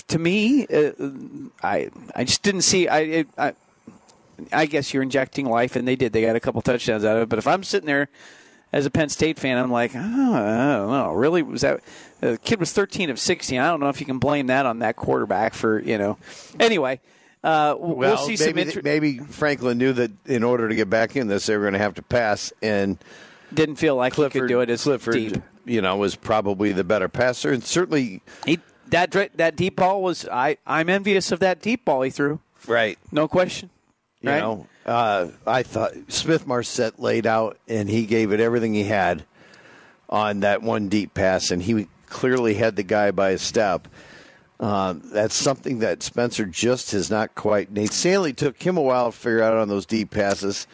to 0.08 0.18
me, 0.18 0.66
uh, 0.66 0.92
I 1.62 1.90
I 2.14 2.24
just 2.24 2.42
didn't 2.42 2.62
see. 2.62 2.88
I, 2.88 3.24
I 3.36 3.54
I 4.52 4.66
guess 4.66 4.92
you're 4.92 5.02
injecting 5.02 5.46
life, 5.46 5.76
and 5.76 5.86
they 5.86 5.96
did. 5.96 6.12
They 6.12 6.22
got 6.22 6.36
a 6.36 6.40
couple 6.40 6.60
touchdowns 6.62 7.04
out 7.04 7.16
of 7.16 7.22
it. 7.24 7.28
But 7.28 7.38
if 7.38 7.46
I'm 7.46 7.62
sitting 7.62 7.86
there 7.86 8.08
as 8.72 8.86
a 8.86 8.90
Penn 8.90 9.08
State 9.08 9.38
fan, 9.38 9.58
I'm 9.58 9.70
like, 9.70 9.92
oh, 9.94 9.98
I 9.98 10.76
don't 10.76 10.90
know. 10.90 11.12
Really, 11.12 11.42
was 11.42 11.62
that 11.62 11.80
the 12.32 12.38
kid 12.38 12.60
was 12.60 12.72
13 12.72 13.10
of 13.10 13.18
16? 13.18 13.58
I 13.60 13.68
don't 13.68 13.80
know 13.80 13.88
if 13.88 14.00
you 14.00 14.06
can 14.06 14.18
blame 14.18 14.46
that 14.48 14.66
on 14.66 14.80
that 14.80 14.96
quarterback 14.96 15.54
for 15.54 15.80
you 15.80 15.98
know. 15.98 16.18
Anyway. 16.58 17.00
Uh, 17.42 17.76
well, 17.78 17.96
we'll 17.96 18.16
see 18.16 18.52
maybe, 18.54 18.70
some 18.70 18.80
maybe 18.82 19.18
Franklin 19.18 19.76
knew 19.76 19.92
that 19.92 20.10
in 20.24 20.42
order 20.42 20.66
to 20.66 20.74
get 20.74 20.88
back 20.88 21.14
in 21.14 21.28
this, 21.28 21.44
they 21.44 21.54
were 21.54 21.64
going 21.64 21.74
to 21.74 21.78
have 21.78 21.92
to 21.92 22.02
pass, 22.02 22.54
and 22.62 22.96
didn't 23.52 23.76
feel 23.76 23.96
like 23.96 24.14
Clifford, 24.14 24.32
he 24.32 24.40
could 24.40 24.48
do 24.48 24.60
it 24.60 24.70
as 24.70 24.84
Clifford, 24.84 25.14
deep. 25.14 25.42
You 25.66 25.82
know, 25.82 25.96
was 25.98 26.16
probably 26.16 26.72
the 26.72 26.84
better 26.84 27.06
passer, 27.06 27.52
and 27.52 27.62
certainly 27.62 28.22
he, 28.46 28.60
that 28.88 29.10
that 29.36 29.56
deep 29.56 29.76
ball 29.76 30.02
was. 30.02 30.26
I 30.26 30.56
I'm 30.66 30.88
envious 30.88 31.32
of 31.32 31.40
that 31.40 31.60
deep 31.60 31.84
ball 31.84 32.00
he 32.00 32.10
threw. 32.10 32.40
Right, 32.66 32.98
no 33.12 33.28
question. 33.28 33.68
You 34.22 34.30
right? 34.30 34.40
know, 34.40 34.66
uh, 34.86 35.28
I 35.46 35.64
thought 35.64 35.92
Smith 36.08 36.46
Marsette 36.46 36.98
laid 36.98 37.26
out 37.26 37.58
and 37.68 37.90
he 37.90 38.06
gave 38.06 38.32
it 38.32 38.40
everything 38.40 38.72
he 38.72 38.84
had 38.84 39.24
on 40.08 40.40
that 40.40 40.62
one 40.62 40.88
deep 40.88 41.12
pass, 41.12 41.50
and 41.50 41.62
he 41.62 41.88
clearly 42.06 42.54
had 42.54 42.76
the 42.76 42.82
guy 42.82 43.10
by 43.10 43.30
a 43.30 43.38
step. 43.38 43.88
Um, 44.60 45.02
that's 45.04 45.34
something 45.34 45.80
that 45.80 46.02
Spencer 46.02 46.46
just 46.46 46.92
has 46.92 47.10
not 47.10 47.34
quite. 47.34 47.72
Nate 47.72 47.92
Stanley 47.92 48.32
took 48.32 48.62
him 48.62 48.76
a 48.76 48.82
while 48.82 49.10
to 49.10 49.16
figure 49.16 49.42
out 49.42 49.54
on 49.56 49.68
those 49.68 49.84
deep 49.84 50.10
passes. 50.10 50.66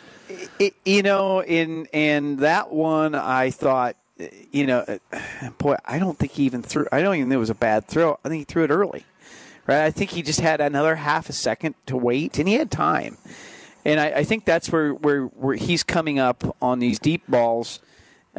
It, 0.59 0.75
you 0.85 1.03
know, 1.03 1.43
in 1.43 1.89
and 1.93 2.39
that 2.41 2.73
one, 2.73 3.15
I 3.15 3.51
thought, 3.51 3.97
you 4.53 4.67
know, 4.67 4.99
boy, 5.59 5.77
I 5.85 5.99
don't 5.99 6.19
think 6.19 6.33
he 6.33 6.45
even 6.45 6.63
threw. 6.63 6.87
I 6.93 7.01
don't 7.01 7.17
even 7.17 7.29
think 7.29 7.37
it 7.37 7.39
was 7.39 7.51
a 7.51 7.55
bad 7.55 7.89
throw. 7.89 8.19
I 8.25 8.29
think 8.29 8.41
he 8.41 8.45
threw 8.45 8.65
it 8.65 8.71
early. 8.71 9.05
Right? 9.67 9.85
I 9.85 9.91
think 9.91 10.11
he 10.11 10.23
just 10.23 10.41
had 10.41 10.61
another 10.61 10.97
half 10.97 11.29
a 11.29 11.33
second 11.33 11.75
to 11.87 11.97
wait, 11.97 12.39
and 12.39 12.49
he 12.49 12.55
had 12.55 12.71
time. 12.71 13.17
And 13.85 13.99
I, 13.99 14.09
I 14.11 14.25
think 14.25 14.45
that's 14.45 14.71
where, 14.71 14.93
where, 14.93 15.25
where 15.25 15.57
he's 15.57 15.83
coming 15.83 16.19
up 16.19 16.57
on 16.61 16.81
these 16.81 16.99
deep 16.99 17.23
balls. 17.29 17.81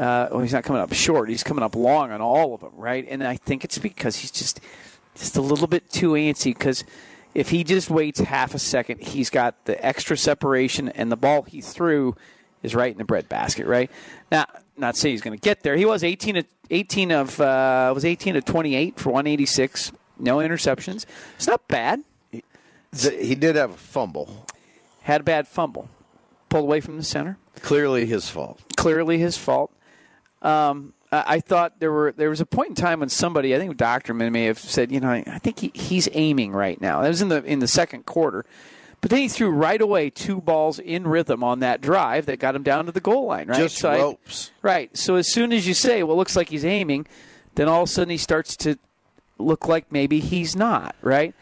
Uh, 0.02 0.30
well, 0.32 0.40
he's 0.40 0.54
not 0.54 0.64
coming 0.64 0.82
up 0.82 0.92
short. 0.94 1.30
He's 1.30 1.44
coming 1.44 1.64
up 1.64 1.76
long 1.76 2.12
on 2.12 2.22
all 2.22 2.56
of 2.56 2.62
them, 2.62 2.74
right? 2.76 3.06
And 3.08 3.24
I 3.24 3.36
think 3.36 3.64
it's 3.64 3.78
because 3.78 4.16
he's 4.18 4.32
just 4.32 4.60
just 5.16 5.38
a 5.38 5.42
little 5.42 5.68
bit 5.68 5.92
too 5.92 6.14
antsy. 6.14 6.58
Because 6.58 6.84
if 7.36 7.50
he 7.50 7.64
just 7.64 7.90
waits 7.90 8.20
half 8.20 8.56
a 8.56 8.60
second, 8.60 9.02
he's 9.02 9.30
got 9.30 9.66
the 9.66 9.86
extra 9.86 10.18
separation, 10.18 10.90
and 10.90 11.12
the 11.12 11.18
ball 11.18 11.44
he 11.44 11.62
threw 11.62 12.16
is 12.64 12.74
right 12.74 12.92
in 12.92 12.98
the 12.98 13.06
bread 13.06 13.30
basket, 13.30 13.68
right? 13.68 13.92
Now, 14.32 14.46
not 14.76 14.98
say 14.98 15.12
he's 15.12 15.22
going 15.22 15.38
to 15.38 15.42
get 15.42 15.62
there. 15.62 15.78
He 15.78 15.86
was 15.86 16.04
18 16.04 16.38
of 16.38 16.46
18 16.72 17.12
of 17.12 17.40
uh, 17.40 17.92
was 17.94 18.04
18 18.04 18.36
of 18.36 18.46
28 18.46 19.00
for 19.00 19.10
186, 19.10 19.92
no 20.18 20.38
interceptions. 20.38 21.06
It's 21.36 21.48
not 21.48 21.68
bad. 21.68 22.04
He 22.32 23.36
did 23.36 23.56
have 23.56 23.72
a 23.72 23.78
fumble 23.78 24.46
had 25.04 25.22
a 25.22 25.24
bad 25.24 25.48
fumble, 25.48 25.90
pulled 26.50 26.64
away 26.64 26.80
from 26.80 26.98
the 26.98 27.04
center. 27.04 27.38
Clearly 27.62 28.06
his 28.06 28.30
fault. 28.30 28.60
Clearly 28.78 29.18
his 29.18 29.38
fault. 29.38 29.72
Um, 30.42 30.94
I 31.12 31.24
I 31.36 31.40
thought 31.40 31.80
there 31.80 31.92
were 31.92 32.14
there 32.14 32.30
was 32.30 32.42
a 32.42 32.46
point 32.46 32.70
in 32.70 32.76
time 32.76 33.00
when 33.02 33.10
somebody, 33.10 33.56
I 33.56 33.60
think 33.60 33.78
Doctorman 33.78 34.32
may 34.32 34.46
have 34.46 34.60
said, 34.60 34.92
you 34.92 35.00
know, 35.00 35.10
I 35.10 35.40
think 35.40 35.60
he, 35.60 35.72
he's 35.74 36.08
aiming 36.14 36.52
right 36.54 36.80
now. 36.80 37.02
That 37.02 37.10
was 37.10 37.22
in 37.22 37.30
the 37.30 37.44
in 37.44 37.60
the 37.60 37.68
second 37.68 38.06
quarter, 38.06 38.46
but 39.02 39.10
then 39.12 39.20
he 39.20 39.28
threw 39.28 39.50
right 39.50 39.82
away 39.82 40.10
two 40.10 40.40
balls 40.42 40.80
in 40.80 41.08
rhythm 41.08 41.44
on 41.44 41.60
that 41.60 41.82
drive 41.82 42.26
that 42.28 42.40
got 42.40 42.56
him 42.56 42.64
down 42.64 42.86
to 42.86 42.92
the 42.92 43.02
goal 43.02 43.26
line. 43.28 43.48
Right, 43.48 43.58
Just 43.58 43.84
I- 43.86 43.98
ropes. 44.00 44.52
right. 44.62 44.96
So 44.98 45.16
as 45.16 45.32
soon 45.32 45.52
as 45.54 45.68
you 45.68 45.74
say, 45.74 46.02
well, 46.04 46.16
looks 46.18 46.36
like 46.36 46.50
he's 46.50 46.66
aiming, 46.66 47.08
then 47.56 47.68
all 47.68 47.84
of 47.84 47.90
a 47.90 47.92
sudden 47.92 48.10
he 48.12 48.18
starts 48.18 48.56
to 48.58 48.78
look 49.38 49.68
like 49.68 49.92
maybe 49.92 50.20
he's 50.20 50.56
not. 50.56 50.96
Right. 51.02 51.36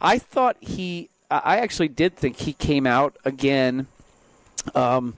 I 0.00 0.18
thought 0.18 0.56
he. 0.60 1.10
I 1.30 1.58
actually 1.58 1.88
did 1.88 2.16
think 2.16 2.36
he 2.36 2.52
came 2.52 2.86
out 2.86 3.16
again. 3.24 3.86
Um, 4.74 5.16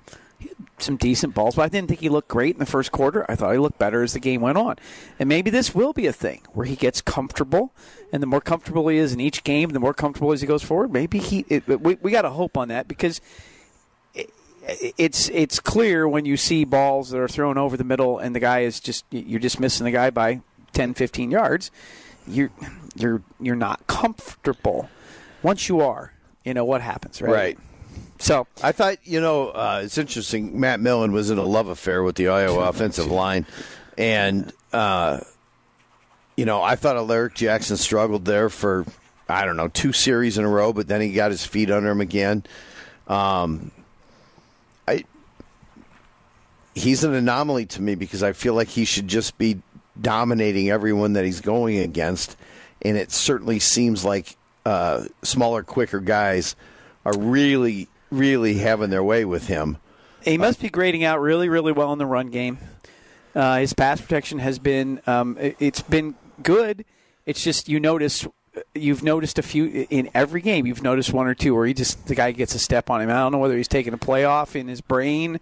some 0.79 0.97
decent 0.97 1.35
balls, 1.35 1.55
but 1.55 1.63
I 1.63 1.69
didn't 1.69 1.89
think 1.89 2.01
he 2.01 2.09
looked 2.09 2.29
great 2.29 2.55
in 2.55 2.59
the 2.59 2.67
first 2.67 2.93
quarter. 2.93 3.25
I 3.31 3.37
thought 3.37 3.53
he 3.53 3.59
looked 3.59 3.79
better 3.79 4.03
as 4.03 4.13
the 4.13 4.21
game 4.21 4.41
went 4.41 4.59
on, 4.59 4.77
and 5.19 5.29
maybe 5.29 5.51
this 5.51 5.75
will 5.75 5.93
be 5.93 6.07
a 6.07 6.13
thing 6.13 6.43
where 6.53 6.67
he 6.67 6.77
gets 6.77 7.01
comfortable, 7.01 7.73
and 8.13 8.23
the 8.23 8.27
more 8.27 8.41
comfortable 8.41 8.89
he 8.89 8.99
is 8.99 9.13
in 9.13 9.21
each 9.21 9.45
game, 9.45 9.71
the 9.71 9.81
more 9.81 9.95
comfortable 9.95 10.33
as 10.33 10.41
he 10.41 10.47
goes 10.47 10.63
forward. 10.63 10.93
Maybe 10.93 11.19
he. 11.19 11.45
It, 11.49 11.67
we 11.69 11.97
we 12.01 12.11
got 12.11 12.23
to 12.23 12.31
hope 12.31 12.57
on 12.57 12.69
that 12.69 12.89
because 12.89 13.21
it's 14.67 15.29
it's 15.29 15.61
clear 15.61 16.09
when 16.09 16.25
you 16.25 16.37
see 16.37 16.65
balls 16.65 17.11
that 17.11 17.19
are 17.19 17.29
thrown 17.29 17.59
over 17.59 17.77
the 17.77 17.85
middle 17.85 18.19
and 18.19 18.35
the 18.35 18.41
guy 18.41 18.61
is 18.61 18.81
just 18.81 19.05
you're 19.11 19.41
just 19.41 19.61
missing 19.61 19.85
the 19.85 19.91
guy 19.91 20.09
by 20.09 20.41
10 20.73 20.95
15 20.95 21.31
yards 21.31 21.71
you're 22.27 22.51
you're 22.95 23.21
you're 23.39 23.57
not 23.57 23.87
comfortable 23.87 24.89
once 25.43 25.69
you 25.69 25.83
are 25.83 26.15
you 26.45 26.55
know 26.55 26.65
what 26.65 26.81
happens 26.81 27.21
right 27.21 27.31
Right. 27.31 27.59
So 28.25 28.47
I 28.63 28.73
thought, 28.73 28.97
you 29.05 29.21
know, 29.21 29.51
uh, 29.51 29.83
it's 29.85 29.99
interesting. 29.99 30.59
Matt 30.59 30.81
Millen 30.81 31.13
was 31.13 31.31
in 31.31 31.37
a 31.37 31.43
love 31.43 31.69
affair 31.69 32.03
with 32.03 32.17
the 32.17 32.29
Iowa 32.29 32.61
offensive 32.71 33.11
line, 33.11 33.45
and 33.99 34.51
uh, 34.73 35.21
you 36.35 36.47
know, 36.47 36.63
I 36.63 36.77
thought 36.77 36.97
Alaric 36.97 37.35
Jackson 37.35 37.77
struggled 37.77 38.25
there 38.25 38.49
for 38.49 38.87
I 39.29 39.45
don't 39.45 39.59
know 39.59 39.69
two 39.69 39.93
series 39.93 40.39
in 40.39 40.45
a 40.47 40.49
row, 40.49 40.73
but 40.73 40.89
then 40.89 41.03
he 41.03 41.13
got 41.13 41.33
his 41.33 41.45
feet 41.45 41.71
under 41.71 41.91
him 41.91 42.01
again. 42.01 42.45
Um, 43.09 43.71
I 44.89 45.05
he's 46.75 47.05
an 47.05 47.13
anomaly 47.13 47.67
to 47.67 47.83
me 47.83 47.95
because 47.95 48.23
I 48.23 48.33
feel 48.33 48.55
like 48.55 48.69
he 48.69 48.87
should 48.87 49.07
just 49.07 49.37
be 49.37 49.61
dominating 50.01 50.71
everyone 50.71 51.13
that 51.13 51.27
he's 51.27 51.43
going 51.43 51.79
against, 51.79 52.39
and 52.81 52.97
it 52.97 53.13
certainly 53.13 53.59
seems 53.59 54.03
like 54.03 54.35
uh, 54.65 55.05
smaller, 55.23 55.63
quicker 55.63 56.01
guys 56.01 56.57
are 57.05 57.17
really, 57.19 57.87
really 58.17 58.55
having 58.55 58.91
their 58.91 59.05
way 59.05 59.25
with 59.25 59.49
him. 59.49 59.79
he 60.23 60.39
must 60.39 60.61
be 60.61 60.69
grading 60.71 61.05
out 61.05 61.21
really 61.21 61.49
really 61.49 61.73
well 61.73 61.93
in 61.93 61.99
the 61.99 62.07
run 62.07 62.29
game. 62.29 62.59
Uh, 63.35 63.59
his 63.59 63.73
pass 63.73 64.01
protection 64.01 64.39
has 64.39 64.59
been 64.59 65.01
um, 65.07 65.37
it, 65.39 65.57
it's 65.59 65.83
been 65.83 66.15
good. 66.43 66.85
It's 67.27 67.43
just 67.43 67.69
you 67.69 67.81
notice 67.81 68.27
you've 68.75 69.03
noticed 69.03 69.39
a 69.39 69.43
few 69.43 69.87
in 69.91 70.09
every 70.15 70.41
game 70.41 70.65
you've 70.65 70.83
noticed 70.83 71.13
one 71.13 71.27
or 71.27 71.35
two 71.35 71.55
where 71.57 71.67
he 71.67 71.75
just 71.75 72.07
the 72.07 72.15
guy 72.15 72.31
gets 72.31 72.55
a 72.55 72.59
step 72.59 72.91
on 72.91 73.01
him. 73.01 73.11
I 73.11 73.15
don't 73.15 73.33
know 73.33 73.39
whether 73.39 73.57
he's 73.57 73.69
taking 73.69 73.93
a 73.93 73.99
play 73.99 74.25
off 74.25 74.55
in 74.55 74.69
his 74.69 74.81
brain 74.81 75.41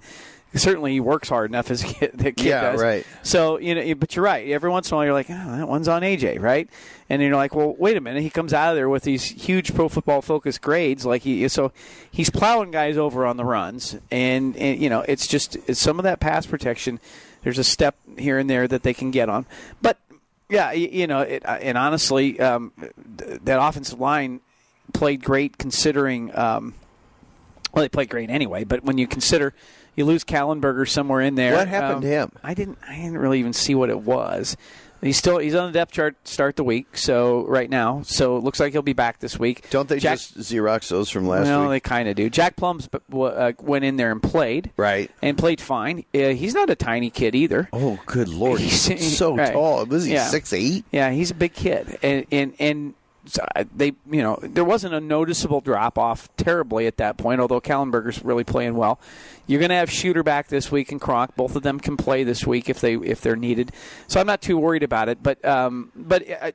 certainly 0.54 0.92
he 0.92 1.00
works 1.00 1.28
hard 1.28 1.50
enough 1.50 1.70
as 1.70 1.82
a 1.82 1.86
kid, 1.86 2.10
the 2.14 2.32
kid 2.32 2.46
Yeah, 2.46 2.72
does. 2.72 2.82
right. 2.82 3.06
So 3.22 3.58
you 3.58 3.74
know, 3.74 3.94
but 3.94 4.14
you're 4.16 4.24
right. 4.24 4.48
Every 4.48 4.70
once 4.70 4.90
in 4.90 4.94
a 4.94 4.96
while, 4.96 5.04
you're 5.06 5.14
like, 5.14 5.30
oh, 5.30 5.56
that 5.56 5.68
one's 5.68 5.88
on 5.88 6.02
AJ, 6.02 6.40
right? 6.40 6.68
And 7.08 7.20
you're 7.20 7.36
like, 7.36 7.54
well, 7.54 7.74
wait 7.78 7.96
a 7.96 8.00
minute. 8.00 8.22
He 8.22 8.30
comes 8.30 8.52
out 8.54 8.70
of 8.70 8.76
there 8.76 8.88
with 8.88 9.02
these 9.02 9.24
huge 9.24 9.74
pro 9.74 9.88
football 9.88 10.22
focused 10.22 10.60
grades, 10.62 11.04
like 11.04 11.22
he 11.22 11.46
so 11.48 11.72
he's 12.10 12.30
plowing 12.30 12.70
guys 12.70 12.96
over 12.96 13.26
on 13.26 13.36
the 13.36 13.44
runs, 13.44 13.96
and, 14.10 14.56
and 14.56 14.80
you 14.80 14.88
know, 14.90 15.00
it's 15.02 15.26
just 15.26 15.56
it's 15.68 15.80
some 15.80 15.98
of 15.98 16.04
that 16.04 16.20
pass 16.20 16.46
protection. 16.46 17.00
There's 17.42 17.58
a 17.58 17.64
step 17.64 17.96
here 18.18 18.38
and 18.38 18.48
there 18.48 18.68
that 18.68 18.82
they 18.82 18.94
can 18.94 19.10
get 19.10 19.28
on, 19.28 19.46
but 19.82 19.98
yeah, 20.48 20.68
y- 20.68 20.74
you 20.92 21.06
know, 21.06 21.20
it, 21.22 21.44
uh, 21.46 21.58
and 21.60 21.76
honestly, 21.76 22.38
um, 22.40 22.72
th- 23.18 23.40
that 23.44 23.60
offensive 23.60 23.98
line 24.00 24.40
played 24.92 25.24
great 25.24 25.58
considering. 25.58 26.30
Um, 26.36 26.74
well, 27.74 27.82
they 27.82 27.88
played 27.88 28.10
great 28.10 28.28
anyway, 28.30 28.64
but 28.64 28.84
when 28.84 28.98
you 28.98 29.06
consider 29.06 29.54
you 29.96 30.04
lose 30.04 30.24
Kallenberger 30.24 30.88
somewhere 30.88 31.20
in 31.20 31.34
there, 31.34 31.54
What 31.54 31.68
happened 31.68 31.96
um, 31.96 32.00
to 32.02 32.08
him? 32.08 32.32
I 32.42 32.54
didn't. 32.54 32.78
I 32.88 32.96
didn't 32.96 33.18
really 33.18 33.38
even 33.40 33.52
see 33.52 33.74
what 33.74 33.90
it 33.90 34.00
was. 34.00 34.56
He's 35.02 35.16
still 35.16 35.38
he's 35.38 35.56
on 35.56 35.66
the 35.66 35.72
depth 35.72 35.90
chart 35.90 36.14
start 36.22 36.54
the 36.54 36.62
week. 36.62 36.96
So 36.96 37.44
right 37.48 37.68
now, 37.68 38.02
so 38.04 38.36
it 38.36 38.44
looks 38.44 38.60
like 38.60 38.70
he'll 38.72 38.82
be 38.82 38.92
back 38.92 39.18
this 39.18 39.36
week. 39.36 39.68
Don't 39.70 39.88
they 39.88 39.98
Jack, 39.98 40.18
just 40.18 40.38
Xerox 40.38 40.88
those 40.88 41.10
from 41.10 41.26
last 41.26 41.46
well, 41.46 41.62
week? 41.62 41.70
they 41.70 41.80
kind 41.80 42.08
of 42.08 42.14
do. 42.14 42.30
Jack 42.30 42.54
Plumb's 42.54 42.88
uh, 43.12 43.52
went 43.60 43.84
in 43.84 43.96
there 43.96 44.12
and 44.12 44.22
played, 44.22 44.70
Right. 44.76 45.10
and 45.20 45.36
played 45.36 45.60
fine. 45.60 46.04
Uh, 46.14 46.28
he's 46.28 46.54
not 46.54 46.70
a 46.70 46.76
tiny 46.76 47.10
kid 47.10 47.34
either. 47.34 47.68
Oh, 47.72 47.98
good 48.06 48.28
lord! 48.28 48.60
He's 48.60 48.86
He's- 48.86 49.16
so 49.18 49.34
right. 49.34 49.52
tall. 49.52 49.84
Was 49.86 50.04
he 50.04 50.12
Yeah. 50.12 50.26
six 50.28 50.52
eight? 50.52 50.84
Yeah, 50.92 51.10
he's 51.10 51.32
a 51.32 51.34
big 51.34 51.52
kid, 51.52 51.98
and 52.04 52.24
and 52.30 52.54
and 52.60 52.94
so 53.24 53.46
they, 53.74 53.92
you 54.10 54.22
know, 54.22 54.38
there 54.42 54.64
wasn't 54.64 54.94
a 54.94 55.00
noticeable 55.00 55.60
drop 55.60 55.96
off 55.96 56.28
terribly 56.36 56.86
at 56.86 56.96
that 56.96 57.16
point. 57.16 57.40
Although 57.40 57.60
Kallenberger's 57.60 58.24
really 58.24 58.44
playing 58.44 58.74
well, 58.74 58.98
you're 59.46 59.60
going 59.60 59.70
to 59.70 59.76
have 59.76 59.90
Shooter 59.90 60.22
back 60.22 60.48
this 60.48 60.72
week 60.72 60.90
and 60.90 61.00
Kronk. 61.00 61.36
Both 61.36 61.54
of 61.54 61.62
them 61.62 61.78
can 61.78 61.96
play 61.96 62.24
this 62.24 62.46
week 62.46 62.68
if 62.68 62.80
they 62.80 62.94
if 62.94 63.20
they're 63.20 63.36
needed. 63.36 63.72
So 64.08 64.20
I'm 64.20 64.26
not 64.26 64.42
too 64.42 64.58
worried 64.58 64.82
about 64.82 65.08
it. 65.08 65.22
But 65.22 65.44
um, 65.44 65.92
but 65.94 66.28
uh, 66.28 66.52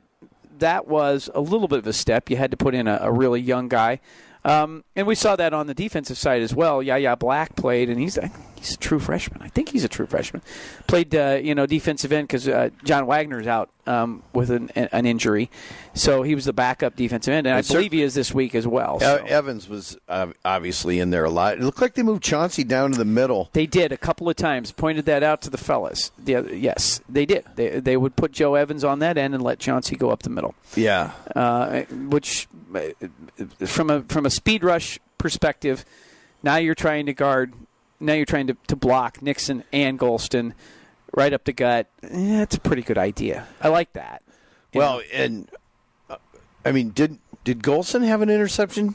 that 0.58 0.86
was 0.86 1.30
a 1.34 1.40
little 1.40 1.68
bit 1.68 1.78
of 1.78 1.86
a 1.86 1.92
step. 1.92 2.28
You 2.28 2.36
had 2.36 2.50
to 2.50 2.56
put 2.56 2.74
in 2.74 2.86
a, 2.86 2.98
a 3.02 3.12
really 3.12 3.40
young 3.40 3.68
guy. 3.68 4.00
Um, 4.44 4.84
and 4.94 5.06
we 5.06 5.14
saw 5.14 5.36
that 5.36 5.52
on 5.52 5.66
the 5.66 5.74
defensive 5.74 6.16
side 6.16 6.42
as 6.42 6.54
well. 6.54 6.82
Yahya 6.82 7.16
Black 7.16 7.56
played, 7.56 7.90
and 7.90 7.98
he's 7.98 8.18
he's 8.58 8.74
a 8.74 8.76
true 8.76 8.98
freshman. 8.98 9.42
I 9.42 9.48
think 9.48 9.70
he's 9.70 9.84
a 9.84 9.88
true 9.88 10.06
freshman. 10.06 10.42
Played, 10.86 11.14
uh, 11.14 11.38
you 11.42 11.54
know, 11.54 11.66
defensive 11.66 12.12
end 12.12 12.28
because 12.28 12.46
uh, 12.48 12.70
John 12.84 13.06
Waggoner's 13.06 13.46
out 13.46 13.70
um, 13.86 14.22
with 14.32 14.50
an, 14.50 14.68
an 14.70 15.06
injury, 15.06 15.50
so 15.94 16.22
he 16.22 16.34
was 16.34 16.44
the 16.44 16.52
backup 16.52 16.94
defensive 16.96 17.32
end, 17.32 17.46
and 17.46 17.54
I 17.54 17.58
And 17.58 17.66
cer- 17.66 17.78
believe 17.78 17.92
he 17.92 18.02
is 18.02 18.14
this 18.14 18.34
week 18.34 18.54
as 18.54 18.66
well. 18.66 19.00
so. 19.00 19.24
Evans 19.26 19.68
was 19.68 19.96
uh, 20.08 20.26
obviously 20.44 21.00
in 21.00 21.10
there 21.10 21.24
a 21.24 21.30
lot. 21.30 21.54
It 21.54 21.60
looked 21.62 21.80
like 21.80 21.94
they 21.94 22.02
moved 22.02 22.22
Chauncey 22.22 22.64
down 22.64 22.92
to 22.92 22.98
the 22.98 23.04
middle. 23.06 23.48
They 23.54 23.66
did 23.66 23.90
a 23.92 23.96
couple 23.96 24.28
of 24.28 24.36
times. 24.36 24.72
Pointed 24.72 25.06
that 25.06 25.22
out 25.22 25.40
to 25.42 25.50
the 25.50 25.58
fellas. 25.58 26.10
The 26.18 26.34
other, 26.36 26.54
yes, 26.54 27.00
they 27.08 27.24
did. 27.24 27.44
They 27.56 27.80
they 27.80 27.96
would 27.96 28.14
put 28.16 28.32
Joe 28.32 28.54
Evans 28.56 28.84
on 28.84 28.98
that 28.98 29.16
end 29.16 29.34
and 29.34 29.42
let 29.42 29.58
Chauncey 29.58 29.96
go 29.96 30.10
up 30.10 30.22
the 30.22 30.30
middle. 30.30 30.54
Yeah, 30.76 31.12
uh, 31.34 31.80
which 32.10 32.46
uh, 32.74 32.80
from 33.66 33.88
a 33.90 34.02
from 34.02 34.26
a 34.26 34.30
speed 34.30 34.62
rush 34.64 34.98
perspective, 35.16 35.84
now 36.42 36.56
you're 36.56 36.74
trying 36.74 37.06
to 37.06 37.12
guard, 37.14 37.52
now 38.00 38.12
you're 38.14 38.24
trying 38.26 38.46
to, 38.48 38.56
to 38.68 38.76
block 38.76 39.22
Nixon 39.22 39.64
and 39.72 39.98
Golston 39.98 40.52
right 41.14 41.32
up 41.32 41.44
the 41.44 41.52
gut. 41.52 41.88
Eh, 42.02 42.38
That's 42.38 42.56
a 42.56 42.60
pretty 42.60 42.82
good 42.82 42.98
idea. 42.98 43.46
I 43.60 43.68
like 43.68 43.92
that. 43.94 44.22
Well, 44.74 44.98
know? 44.98 45.02
and 45.12 45.50
uh, 46.10 46.16
I 46.64 46.72
mean, 46.72 46.90
did 46.90 47.18
did 47.44 47.62
Golston 47.62 48.06
have 48.06 48.20
an 48.22 48.30
interception? 48.30 48.94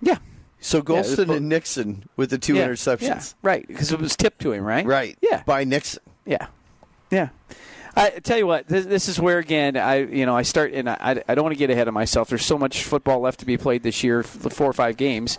yeah, 0.00 0.16
So 0.60 0.80
Golston 0.80 1.26
bo- 1.26 1.34
and 1.34 1.48
Nixon 1.48 2.04
with 2.16 2.30
the 2.30 2.38
two 2.38 2.54
yeah, 2.54 2.66
interceptions, 2.66 3.02
yeah, 3.02 3.22
right? 3.42 3.66
Because 3.66 3.92
it 3.92 4.00
was 4.00 4.16
tipped 4.16 4.40
to 4.42 4.52
him, 4.52 4.64
right? 4.64 4.86
right? 4.86 5.18
Yeah, 5.20 5.42
by 5.44 5.64
Nixon. 5.64 6.02
Yeah, 6.24 6.46
yeah. 7.10 7.28
I 7.96 8.10
tell 8.10 8.38
you 8.38 8.46
what, 8.46 8.68
this, 8.68 8.86
this 8.86 9.08
is 9.08 9.18
where 9.18 9.38
again 9.38 9.76
I 9.76 9.96
you 9.96 10.24
know 10.24 10.36
I 10.36 10.42
start 10.42 10.72
and 10.72 10.88
I, 10.88 11.22
I 11.28 11.34
don't 11.34 11.44
want 11.44 11.54
to 11.54 11.58
get 11.58 11.70
ahead 11.70 11.88
of 11.88 11.94
myself. 11.94 12.28
There's 12.28 12.46
so 12.46 12.56
much 12.56 12.84
football 12.84 13.20
left 13.20 13.40
to 13.40 13.46
be 13.46 13.58
played 13.58 13.82
this 13.82 14.02
year, 14.02 14.22
four 14.22 14.68
or 14.68 14.72
five 14.72 14.96
games, 14.96 15.38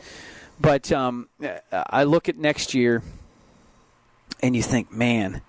but 0.61 0.91
um, 0.91 1.27
I 1.71 2.03
look 2.03 2.29
at 2.29 2.37
next 2.37 2.73
year, 2.73 3.01
and 4.43 4.55
you 4.55 4.61
think, 4.61 4.91
man, 4.91 5.41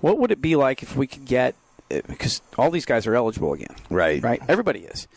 what 0.00 0.18
would 0.18 0.30
it 0.30 0.40
be 0.40 0.56
like 0.56 0.82
if 0.82 0.96
we 0.96 1.06
could 1.06 1.24
get 1.24 1.54
because 1.88 2.42
all 2.56 2.70
these 2.70 2.84
guys 2.84 3.06
are 3.06 3.14
eligible 3.14 3.52
again, 3.54 3.74
Right. 3.88 4.22
Right, 4.22 4.42
everybody 4.48 4.80
is. 4.80 5.08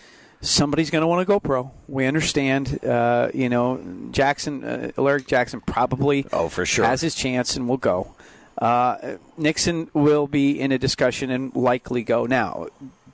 Somebody's 0.44 0.90
going 0.90 1.02
to 1.02 1.08
want 1.08 1.22
to 1.22 1.26
go 1.26 1.40
pro. 1.40 1.70
We 1.88 2.06
understand. 2.08 2.84
Uh, 2.84 3.30
you 3.34 3.48
know, 3.50 3.80
Jackson, 4.12 4.64
uh, 4.64 4.92
Alaric 4.98 5.28
Jackson 5.28 5.62
probably 5.62 6.26
Oh, 6.34 6.48
for 6.50 6.66
sure. 6.66 6.86
has 6.86 7.02
his 7.02 7.14
chance 7.14 7.56
and 7.56 7.68
will 7.70 7.78
go. 7.78 8.16
Uh, 8.58 9.18
Nixon 9.38 9.90
will 9.94 10.28
be 10.28 10.60
in 10.60 10.72
a 10.72 10.78
discussion 10.80 11.30
and 11.30 11.54
likely 11.56 12.04
go. 12.04 12.26
Now, 12.26 12.68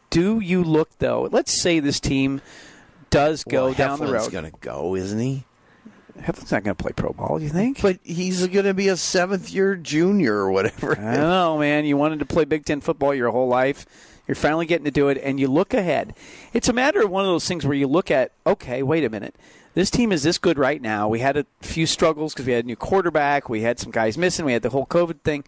do 0.09 0.39
you 0.39 0.63
look 0.63 0.89
though? 0.99 1.27
Let's 1.31 1.61
say 1.61 1.79
this 1.79 1.99
team 1.99 2.41
does 3.09 3.43
go 3.43 3.65
well, 3.65 3.73
down 3.73 3.99
the 3.99 4.07
road. 4.07 4.31
going 4.31 4.49
to 4.49 4.57
go, 4.61 4.95
isn't 4.95 5.19
he? 5.19 5.43
Heflin's 6.19 6.51
not 6.51 6.63
going 6.63 6.75
to 6.75 6.83
play 6.83 6.91
pro 6.95 7.11
ball. 7.11 7.41
You 7.41 7.49
think? 7.49 7.81
But 7.81 7.99
he's 8.03 8.45
going 8.47 8.65
to 8.65 8.73
be 8.73 8.87
a 8.87 8.97
seventh 8.97 9.49
year 9.51 9.75
junior 9.75 10.35
or 10.35 10.51
whatever. 10.51 10.91
I 10.99 11.15
don't 11.15 11.29
know, 11.29 11.57
man. 11.57 11.85
You 11.85 11.97
wanted 11.97 12.19
to 12.19 12.25
play 12.25 12.45
Big 12.45 12.65
Ten 12.65 12.81
football 12.81 13.13
your 13.13 13.31
whole 13.31 13.47
life. 13.47 13.85
You're 14.27 14.35
finally 14.35 14.65
getting 14.65 14.85
to 14.85 14.91
do 14.91 15.07
it, 15.07 15.17
and 15.23 15.39
you 15.39 15.47
look 15.47 15.73
ahead. 15.73 16.13
It's 16.51 16.67
a 16.67 16.73
matter 16.73 17.01
of 17.01 17.09
one 17.09 17.23
of 17.23 17.29
those 17.29 17.47
things 17.47 17.65
where 17.65 17.77
you 17.77 17.87
look 17.87 18.11
at, 18.11 18.33
okay, 18.45 18.83
wait 18.83 19.05
a 19.05 19.09
minute. 19.09 19.35
This 19.73 19.89
team 19.89 20.11
is 20.11 20.23
this 20.23 20.37
good 20.37 20.57
right 20.57 20.81
now. 20.81 21.07
We 21.07 21.19
had 21.19 21.37
a 21.37 21.45
few 21.61 21.85
struggles 21.85 22.33
because 22.33 22.45
we 22.45 22.51
had 22.53 22.65
a 22.65 22.67
new 22.67 22.75
quarterback. 22.75 23.47
We 23.47 23.61
had 23.61 23.79
some 23.79 23.91
guys 23.91 24.17
missing. 24.17 24.43
We 24.43 24.53
had 24.53 24.63
the 24.63 24.69
whole 24.71 24.85
COVID 24.85 25.21
thing. 25.21 25.45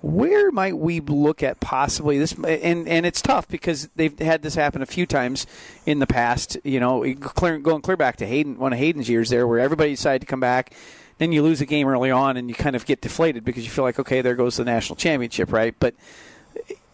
Where 0.00 0.50
might 0.52 0.76
we 0.76 1.00
look 1.00 1.42
at 1.42 1.60
possibly 1.60 2.18
this? 2.18 2.32
And 2.32 2.88
and 2.88 3.04
it's 3.04 3.20
tough 3.20 3.48
because 3.48 3.88
they've 3.96 4.16
had 4.18 4.42
this 4.42 4.54
happen 4.54 4.82
a 4.82 4.86
few 4.86 5.06
times 5.06 5.46
in 5.86 5.98
the 5.98 6.06
past. 6.06 6.56
You 6.64 6.80
know, 6.80 7.14
clear, 7.20 7.58
going 7.58 7.82
clear 7.82 7.96
back 7.96 8.16
to 8.16 8.26
Hayden, 8.26 8.58
one 8.58 8.72
of 8.72 8.78
Hayden's 8.78 9.08
years 9.08 9.30
there, 9.30 9.46
where 9.46 9.58
everybody 9.58 9.90
decided 9.90 10.20
to 10.20 10.26
come 10.26 10.40
back. 10.40 10.74
Then 11.18 11.32
you 11.32 11.42
lose 11.42 11.60
a 11.60 11.66
game 11.66 11.88
early 11.88 12.12
on, 12.12 12.36
and 12.36 12.48
you 12.48 12.54
kind 12.54 12.76
of 12.76 12.86
get 12.86 13.00
deflated 13.00 13.44
because 13.44 13.64
you 13.64 13.70
feel 13.70 13.84
like, 13.84 13.98
okay, 13.98 14.20
there 14.20 14.36
goes 14.36 14.56
the 14.56 14.64
national 14.64 14.94
championship, 14.94 15.52
right? 15.52 15.74
But 15.80 15.96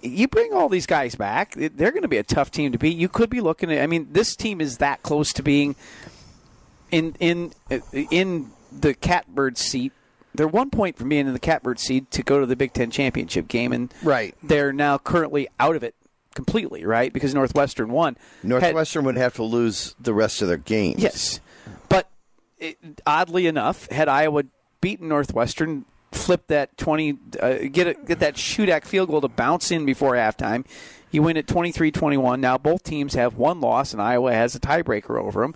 you 0.00 0.28
bring 0.28 0.54
all 0.54 0.70
these 0.70 0.86
guys 0.86 1.14
back, 1.14 1.54
they're 1.54 1.90
going 1.90 2.02
to 2.02 2.08
be 2.08 2.16
a 2.16 2.22
tough 2.22 2.50
team 2.50 2.72
to 2.72 2.78
beat. 2.78 2.96
You 2.96 3.08
could 3.08 3.28
be 3.28 3.42
looking 3.42 3.70
at. 3.70 3.82
I 3.82 3.86
mean, 3.86 4.08
this 4.12 4.34
team 4.34 4.62
is 4.62 4.78
that 4.78 5.02
close 5.02 5.32
to 5.34 5.42
being 5.42 5.76
in 6.90 7.14
in 7.20 7.52
in 7.92 8.50
the 8.72 8.94
catbird 8.94 9.58
seat 9.58 9.92
they're 10.34 10.48
one 10.48 10.70
point 10.70 10.96
from 10.96 11.08
being 11.08 11.26
in 11.26 11.32
the 11.32 11.38
catbird 11.38 11.78
seed 11.78 12.10
to 12.10 12.22
go 12.22 12.40
to 12.40 12.46
the 12.46 12.56
Big 12.56 12.72
Ten 12.72 12.90
championship 12.90 13.48
game, 13.48 13.72
and 13.72 13.92
right. 14.02 14.34
they're 14.42 14.72
now 14.72 14.98
currently 14.98 15.48
out 15.60 15.76
of 15.76 15.82
it 15.82 15.94
completely, 16.34 16.84
right? 16.84 17.12
Because 17.12 17.34
Northwestern 17.34 17.90
won. 17.90 18.16
Northwestern 18.42 19.02
had, 19.02 19.06
would 19.06 19.16
have 19.16 19.34
to 19.34 19.44
lose 19.44 19.94
the 20.00 20.12
rest 20.12 20.42
of 20.42 20.48
their 20.48 20.56
games. 20.56 21.02
Yes, 21.02 21.40
but 21.88 22.10
it, 22.58 22.78
oddly 23.06 23.46
enough, 23.46 23.88
had 23.90 24.08
Iowa 24.08 24.44
beaten 24.80 25.08
Northwestern, 25.08 25.84
flip 26.12 26.48
that 26.48 26.76
twenty, 26.76 27.16
uh, 27.40 27.58
get 27.70 27.86
a, 27.86 27.94
get 27.94 28.18
that 28.18 28.34
shootout 28.34 28.84
field 28.84 29.08
goal 29.08 29.20
to 29.20 29.28
bounce 29.28 29.70
in 29.70 29.86
before 29.86 30.12
halftime. 30.14 30.66
You 31.10 31.22
win 31.22 31.36
at 31.36 31.46
23-21. 31.46 32.40
Now 32.40 32.58
both 32.58 32.82
teams 32.82 33.14
have 33.14 33.36
one 33.36 33.60
loss, 33.60 33.92
and 33.92 34.02
Iowa 34.02 34.32
has 34.32 34.56
a 34.56 34.58
tiebreaker 34.58 35.16
over 35.16 35.42
them 35.42 35.54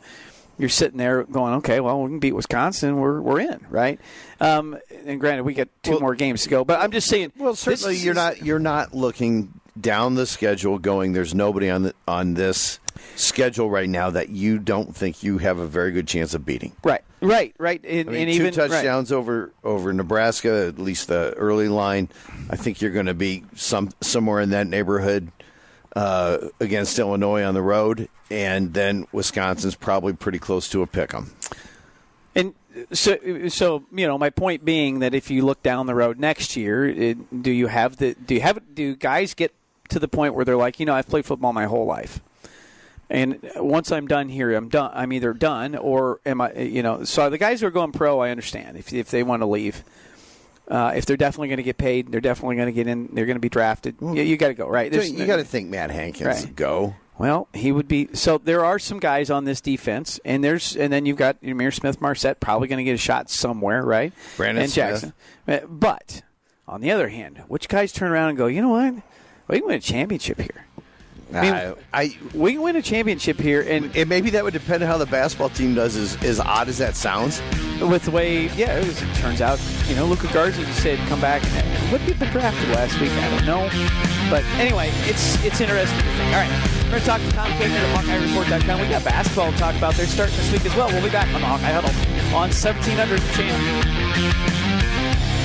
you're 0.58 0.68
sitting 0.68 0.98
there 0.98 1.24
going, 1.24 1.54
okay, 1.54 1.80
well, 1.80 2.02
we 2.02 2.10
can 2.10 2.18
beat 2.18 2.32
Wisconsin, 2.32 2.98
we're 2.98 3.20
we're 3.20 3.40
in, 3.40 3.64
right? 3.70 4.00
Um, 4.40 4.78
and 5.06 5.20
granted, 5.20 5.44
we 5.44 5.54
got 5.54 5.68
two 5.82 5.92
well, 5.92 6.00
more 6.00 6.14
games 6.14 6.42
to 6.42 6.48
go, 6.48 6.64
but 6.64 6.80
I'm 6.80 6.90
just 6.90 7.08
saying. 7.08 7.32
Well, 7.36 7.54
certainly 7.54 7.96
you're 7.96 8.14
not 8.14 8.42
you're 8.42 8.58
not 8.58 8.94
looking 8.94 9.60
down 9.80 10.14
the 10.14 10.26
schedule, 10.26 10.78
going. 10.78 11.12
There's 11.12 11.34
nobody 11.34 11.70
on 11.70 11.84
the, 11.84 11.94
on 12.06 12.34
this 12.34 12.80
schedule 13.16 13.70
right 13.70 13.88
now 13.88 14.10
that 14.10 14.28
you 14.28 14.58
don't 14.58 14.94
think 14.94 15.22
you 15.22 15.38
have 15.38 15.58
a 15.58 15.66
very 15.66 15.92
good 15.92 16.08
chance 16.08 16.34
of 16.34 16.44
beating. 16.44 16.72
Right, 16.82 17.02
right, 17.20 17.54
right. 17.58 17.84
And, 17.84 18.08
I 18.08 18.12
mean, 18.12 18.28
and 18.28 18.36
two 18.36 18.42
even, 18.46 18.54
touchdowns 18.54 19.10
right. 19.10 19.18
over 19.18 19.52
over 19.64 19.92
Nebraska, 19.92 20.66
at 20.66 20.78
least 20.78 21.08
the 21.08 21.34
early 21.36 21.68
line. 21.68 22.08
I 22.50 22.56
think 22.56 22.80
you're 22.80 22.90
going 22.90 23.06
to 23.06 23.14
be 23.14 23.44
some 23.54 23.90
somewhere 24.00 24.40
in 24.40 24.50
that 24.50 24.66
neighborhood 24.66 25.30
uh, 25.96 26.38
against 26.60 26.98
Illinois 26.98 27.42
on 27.42 27.54
the 27.54 27.62
road, 27.62 28.08
and 28.30 28.74
then 28.74 29.06
Wisconsin's 29.12 29.74
probably 29.74 30.12
pretty 30.12 30.38
close 30.38 30.68
to 30.70 30.82
a 30.82 30.86
pick 30.86 31.14
'em. 31.14 31.32
And 32.34 32.54
so, 32.92 33.16
so 33.48 33.84
you 33.92 34.06
know, 34.06 34.18
my 34.18 34.30
point 34.30 34.64
being 34.64 35.00
that 35.00 35.14
if 35.14 35.30
you 35.30 35.44
look 35.44 35.62
down 35.62 35.86
the 35.86 35.94
road 35.94 36.18
next 36.18 36.56
year, 36.56 36.86
it, 36.86 37.42
do 37.42 37.50
you 37.50 37.66
have 37.66 37.96
the 37.96 38.14
do 38.14 38.34
you 38.34 38.40
have 38.40 38.58
do 38.74 38.94
guys 38.94 39.34
get 39.34 39.54
to 39.88 39.98
the 39.98 40.08
point 40.08 40.34
where 40.34 40.44
they're 40.44 40.56
like, 40.56 40.78
you 40.78 40.86
know, 40.86 40.94
I've 40.94 41.08
played 41.08 41.24
football 41.24 41.52
my 41.52 41.64
whole 41.64 41.86
life, 41.86 42.20
and 43.10 43.38
once 43.56 43.90
I'm 43.90 44.06
done 44.06 44.28
here, 44.28 44.54
I'm 44.54 44.68
done. 44.68 44.90
I'm 44.94 45.12
either 45.12 45.32
done 45.32 45.74
or 45.74 46.20
am 46.26 46.40
I? 46.40 46.52
You 46.52 46.82
know, 46.82 47.04
so 47.04 47.30
the 47.30 47.38
guys 47.38 47.60
who 47.62 47.66
are 47.66 47.70
going 47.70 47.92
pro, 47.92 48.20
I 48.20 48.30
understand 48.30 48.76
if 48.76 48.92
if 48.92 49.10
they 49.10 49.22
want 49.22 49.42
to 49.42 49.46
leave. 49.46 49.82
Uh, 50.68 50.92
if 50.94 51.06
they're 51.06 51.16
definitely 51.16 51.48
going 51.48 51.56
to 51.56 51.62
get 51.62 51.78
paid, 51.78 52.12
they're 52.12 52.20
definitely 52.20 52.56
going 52.56 52.66
to 52.66 52.72
get 52.72 52.86
in. 52.86 53.08
They're 53.12 53.26
going 53.26 53.36
to 53.36 53.40
be 53.40 53.48
drafted. 53.48 53.96
You, 54.00 54.22
you 54.22 54.36
got 54.36 54.48
to 54.48 54.54
go 54.54 54.68
right. 54.68 54.92
There's, 54.92 55.10
you 55.10 55.26
got 55.26 55.36
to 55.36 55.44
think 55.44 55.70
Matt 55.70 55.90
Hankins 55.90 56.44
right. 56.44 56.56
go. 56.56 56.94
Well, 57.16 57.48
he 57.52 57.72
would 57.72 57.88
be. 57.88 58.10
So 58.12 58.38
there 58.38 58.64
are 58.64 58.78
some 58.78 59.00
guys 59.00 59.30
on 59.30 59.44
this 59.44 59.60
defense, 59.60 60.20
and 60.24 60.44
there's, 60.44 60.76
and 60.76 60.92
then 60.92 61.04
you've 61.04 61.16
got 61.16 61.40
Ihmir 61.42 61.74
Smith-Marsette 61.74 62.38
probably 62.38 62.68
going 62.68 62.78
to 62.78 62.84
get 62.84 62.94
a 62.94 62.98
shot 62.98 63.28
somewhere, 63.28 63.82
right? 63.82 64.12
Brandon 64.36 64.64
and 64.64 64.72
Jackson. 64.72 65.12
Uh, 65.48 65.60
but 65.68 66.22
on 66.68 66.80
the 66.80 66.92
other 66.92 67.08
hand, 67.08 67.42
which 67.48 67.68
guys 67.68 67.90
turn 67.90 68.12
around 68.12 68.28
and 68.28 68.38
go, 68.38 68.46
you 68.46 68.62
know 68.62 68.68
what? 68.68 68.94
We 69.48 69.58
can 69.58 69.66
win 69.66 69.76
a 69.76 69.80
championship 69.80 70.38
here. 70.38 70.66
I, 71.34 71.40
mean, 71.42 71.52
I, 71.52 71.74
I, 71.92 72.16
we 72.32 72.52
can 72.52 72.62
win 72.62 72.76
a 72.76 72.82
championship 72.82 73.38
here, 73.38 73.60
and, 73.60 73.94
and 73.94 74.08
maybe 74.08 74.30
that 74.30 74.44
would 74.44 74.54
depend 74.54 74.82
on 74.82 74.88
how 74.88 74.96
the 74.96 75.06
basketball 75.06 75.50
team 75.50 75.74
does. 75.74 75.96
As, 75.96 76.16
as 76.24 76.40
odd 76.40 76.68
as 76.68 76.78
that 76.78 76.96
sounds, 76.96 77.42
with 77.80 78.04
the 78.04 78.10
way, 78.10 78.46
yeah, 78.56 78.78
it, 78.78 78.86
was, 78.86 79.02
it 79.02 79.14
turns 79.16 79.40
out, 79.40 79.60
you 79.88 79.94
know, 79.94 80.06
Luka 80.06 80.26
Garza 80.32 80.64
just 80.64 80.82
said 80.82 80.98
come 81.08 81.20
back. 81.20 81.42
What 81.92 82.04
did 82.06 82.18
been 82.18 82.30
drafted 82.30 82.68
last 82.70 82.98
week? 83.00 83.10
I 83.12 83.30
don't 83.30 83.46
know, 83.46 83.68
but 84.30 84.42
anyway, 84.58 84.90
it's 85.04 85.42
it's 85.44 85.60
interesting 85.60 85.98
to 85.98 86.04
think. 86.04 86.34
All 86.34 86.40
right, 86.40 86.68
we're 86.84 86.90
going 86.90 87.00
to 87.00 87.06
talk 87.06 87.20
to 87.20 87.30
Tom 87.32 87.50
Kakert 87.52 87.76
at 87.76 88.04
HawkeyeReport.com. 88.04 88.80
We 88.80 88.88
got 88.88 89.04
basketball 89.04 89.52
to 89.52 89.58
talk 89.58 89.76
about. 89.76 89.94
They're 89.94 90.06
starting 90.06 90.36
this 90.36 90.50
week 90.50 90.64
as 90.64 90.74
well. 90.76 90.88
We'll 90.88 91.02
be 91.02 91.10
back 91.10 91.28
on 91.34 91.40
the 91.40 91.46
Hawkeye 91.46 91.72
Huddle 91.72 91.90
on 92.34 92.50
1700 92.50 93.20
channel. 93.34 94.57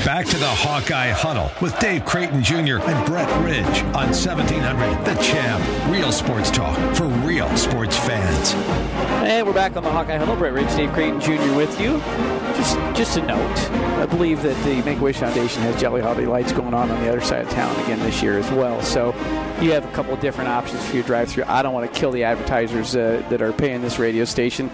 Back 0.05 0.25
to 0.25 0.37
the 0.37 0.45
Hawkeye 0.45 1.11
Huddle 1.11 1.49
with 1.61 1.79
Dave 1.79 2.03
Creighton 2.03 2.43
Jr. 2.43 2.79
and 2.79 3.05
Brett 3.05 3.29
Ridge 3.41 3.83
on 3.95 4.11
1700 4.11 5.05
The 5.05 5.15
Champ. 5.21 5.89
Real 5.89 6.11
sports 6.11 6.51
talk 6.51 6.77
for 6.93 7.05
real 7.05 7.47
sports 7.55 7.95
fans. 7.95 8.53
And 9.23 9.47
we're 9.47 9.53
back 9.53 9.77
on 9.77 9.83
the 9.83 9.89
Hawkeye 9.89 10.17
Huddle. 10.17 10.35
Brett 10.35 10.51
Ridge, 10.51 10.67
Dave 10.75 10.91
Creighton 10.91 11.21
Jr. 11.21 11.55
with 11.55 11.79
you. 11.79 11.99
Just, 12.57 12.77
just 12.97 13.17
a 13.17 13.25
note. 13.25 13.57
I 13.97 14.05
believe 14.05 14.43
that 14.43 14.61
the 14.65 14.81
Make 14.83 14.97
a 14.97 15.01
Wish 15.01 15.19
Foundation 15.19 15.61
has 15.61 15.79
Jolly 15.79 16.01
Holiday 16.01 16.25
Lights 16.25 16.51
going 16.51 16.73
on 16.73 16.91
on 16.91 17.01
the 17.01 17.07
other 17.07 17.21
side 17.21 17.45
of 17.45 17.49
town 17.51 17.73
again 17.85 17.99
this 17.99 18.21
year 18.21 18.37
as 18.37 18.51
well. 18.51 18.81
So 18.81 19.15
you 19.61 19.71
have 19.71 19.85
a 19.85 19.91
couple 19.93 20.13
of 20.13 20.19
different 20.19 20.49
options 20.49 20.85
for 20.85 20.95
your 20.95 21.05
drive-through. 21.05 21.45
I 21.47 21.61
don't 21.61 21.73
want 21.73 21.91
to 21.91 21.97
kill 21.97 22.11
the 22.11 22.25
advertisers 22.25 22.93
uh, 22.93 23.23
that 23.29 23.41
are 23.41 23.53
paying 23.53 23.81
this 23.81 23.99
radio 23.99 24.25
station 24.25 24.69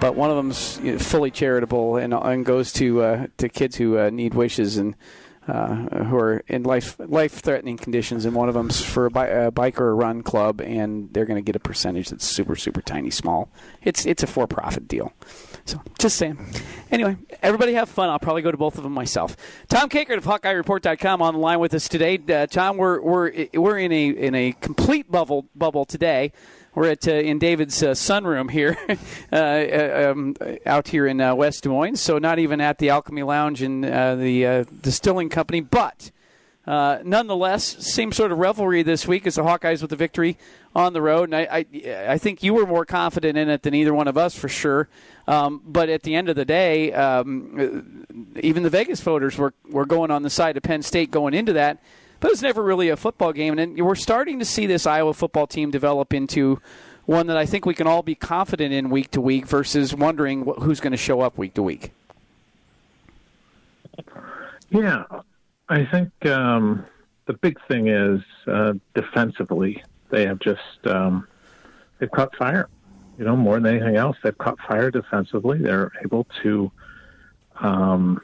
but 0.00 0.14
one 0.14 0.30
of 0.30 0.36
them's 0.36 0.78
fully 1.04 1.30
charitable 1.30 1.96
and, 1.96 2.14
and 2.14 2.44
goes 2.44 2.72
to 2.74 3.02
uh, 3.02 3.26
to 3.38 3.48
kids 3.48 3.76
who 3.76 3.98
uh, 3.98 4.10
need 4.10 4.34
wishes 4.34 4.76
and 4.76 4.94
uh, 5.48 6.04
who 6.04 6.16
are 6.16 6.44
in 6.48 6.62
life 6.62 6.96
life 6.98 7.32
threatening 7.40 7.76
conditions, 7.76 8.24
and 8.24 8.34
one 8.34 8.48
of 8.48 8.54
them's 8.54 8.80
for 8.80 9.06
a, 9.06 9.10
bi- 9.10 9.26
a 9.26 9.50
bike 9.50 9.80
or 9.80 9.90
a 9.90 9.94
run 9.94 10.22
club, 10.22 10.60
and 10.60 11.12
they're 11.12 11.24
going 11.24 11.42
to 11.42 11.42
get 11.42 11.56
a 11.56 11.60
percentage 11.60 12.10
that's 12.10 12.24
super 12.24 12.54
super 12.54 12.82
tiny 12.82 13.10
small. 13.10 13.50
It's 13.82 14.06
it's 14.06 14.22
a 14.22 14.26
for 14.26 14.46
profit 14.46 14.86
deal. 14.86 15.12
So 15.64 15.80
just 15.98 16.16
saying. 16.16 16.38
Anyway, 16.90 17.16
everybody 17.42 17.74
have 17.74 17.88
fun. 17.88 18.10
I'll 18.10 18.18
probably 18.18 18.42
go 18.42 18.50
to 18.50 18.56
both 18.56 18.76
of 18.76 18.84
them 18.84 18.92
myself. 18.92 19.36
Tom 19.68 19.88
Kakert 19.88 20.16
of 20.16 20.24
HawkeyeReport.com 20.24 21.22
on 21.22 21.34
the 21.34 21.40
line 21.40 21.60
with 21.60 21.74
us 21.74 21.88
today. 21.88 22.18
Uh, 22.28 22.46
Tom, 22.46 22.76
we're 22.76 23.00
we're 23.00 23.46
we're 23.54 23.78
in 23.78 23.92
a 23.92 24.08
in 24.08 24.34
a 24.34 24.52
complete 24.52 25.10
bubble 25.10 25.46
bubble 25.54 25.84
today. 25.84 26.32
We're 26.72 26.90
at 26.90 27.08
uh, 27.08 27.12
in 27.12 27.40
David's 27.40 27.82
uh, 27.82 27.90
sunroom 27.90 28.48
here, 28.48 28.76
uh, 29.32 29.36
uh, 29.36 30.12
um, 30.12 30.36
out 30.64 30.86
here 30.86 31.04
in 31.08 31.20
uh, 31.20 31.34
West 31.34 31.64
Des 31.64 31.68
Moines. 31.68 31.96
So 31.96 32.18
not 32.18 32.38
even 32.38 32.60
at 32.60 32.78
the 32.78 32.90
Alchemy 32.90 33.24
Lounge 33.24 33.60
in 33.60 33.80
the 33.80 34.66
distilling 34.80 35.30
company, 35.30 35.60
but 35.60 36.12
nonetheless, 36.66 37.64
same 37.92 38.12
sort 38.12 38.30
of 38.30 38.38
revelry 38.38 38.84
this 38.84 39.08
week 39.08 39.26
as 39.26 39.34
the 39.34 39.42
Hawkeyes 39.42 39.80
with 39.80 39.90
the 39.90 39.96
victory 39.96 40.38
on 40.72 40.92
the 40.92 41.02
road. 41.02 41.24
And 41.24 41.34
I, 41.34 41.48
I, 41.50 42.12
I 42.12 42.18
think 42.18 42.44
you 42.44 42.54
were 42.54 42.66
more 42.66 42.84
confident 42.84 43.36
in 43.36 43.48
it 43.48 43.62
than 43.62 43.74
either 43.74 43.92
one 43.92 44.06
of 44.06 44.16
us 44.16 44.36
for 44.36 44.48
sure. 44.48 44.88
Um, 45.26 45.60
but 45.66 45.88
at 45.88 46.04
the 46.04 46.14
end 46.14 46.28
of 46.28 46.36
the 46.36 46.44
day, 46.44 46.92
um, 46.92 48.06
even 48.40 48.62
the 48.62 48.70
Vegas 48.70 49.00
voters 49.00 49.36
were 49.36 49.54
were 49.68 49.86
going 49.86 50.12
on 50.12 50.22
the 50.22 50.30
side 50.30 50.56
of 50.56 50.62
Penn 50.62 50.82
State 50.82 51.10
going 51.10 51.34
into 51.34 51.52
that 51.54 51.82
but 52.20 52.28
it 52.28 52.32
was 52.32 52.42
never 52.42 52.62
really 52.62 52.88
a 52.88 52.96
football 52.96 53.32
game. 53.32 53.58
And 53.58 53.80
we're 53.80 53.94
starting 53.94 54.38
to 54.38 54.44
see 54.44 54.66
this 54.66 54.86
Iowa 54.86 55.14
football 55.14 55.46
team 55.46 55.70
develop 55.70 56.14
into 56.14 56.60
one 57.06 57.26
that 57.26 57.36
I 57.36 57.46
think 57.46 57.66
we 57.66 57.74
can 57.74 57.86
all 57.86 58.02
be 58.02 58.14
confident 58.14 58.72
in 58.72 58.90
week 58.90 59.10
to 59.12 59.20
week 59.20 59.46
versus 59.46 59.94
wondering 59.94 60.44
who's 60.60 60.80
going 60.80 60.92
to 60.92 60.96
show 60.96 61.20
up 61.22 61.38
week 61.38 61.54
to 61.54 61.62
week. 61.62 61.92
Yeah, 64.70 65.04
I 65.68 65.84
think 65.86 66.26
um, 66.26 66.86
the 67.26 67.32
big 67.32 67.58
thing 67.66 67.88
is 67.88 68.20
uh, 68.46 68.74
defensively 68.94 69.82
they 70.10 70.26
have 70.26 70.38
just 70.40 70.60
um, 70.86 71.26
they've 71.98 72.10
caught 72.10 72.34
fire. 72.36 72.68
You 73.18 73.24
know, 73.24 73.36
more 73.36 73.60
than 73.60 73.76
anything 73.76 73.96
else, 73.96 74.16
they've 74.22 74.36
caught 74.36 74.58
fire 74.66 74.90
defensively. 74.90 75.58
They're 75.58 75.92
able 76.02 76.26
to, 76.42 76.72
um, 77.60 78.20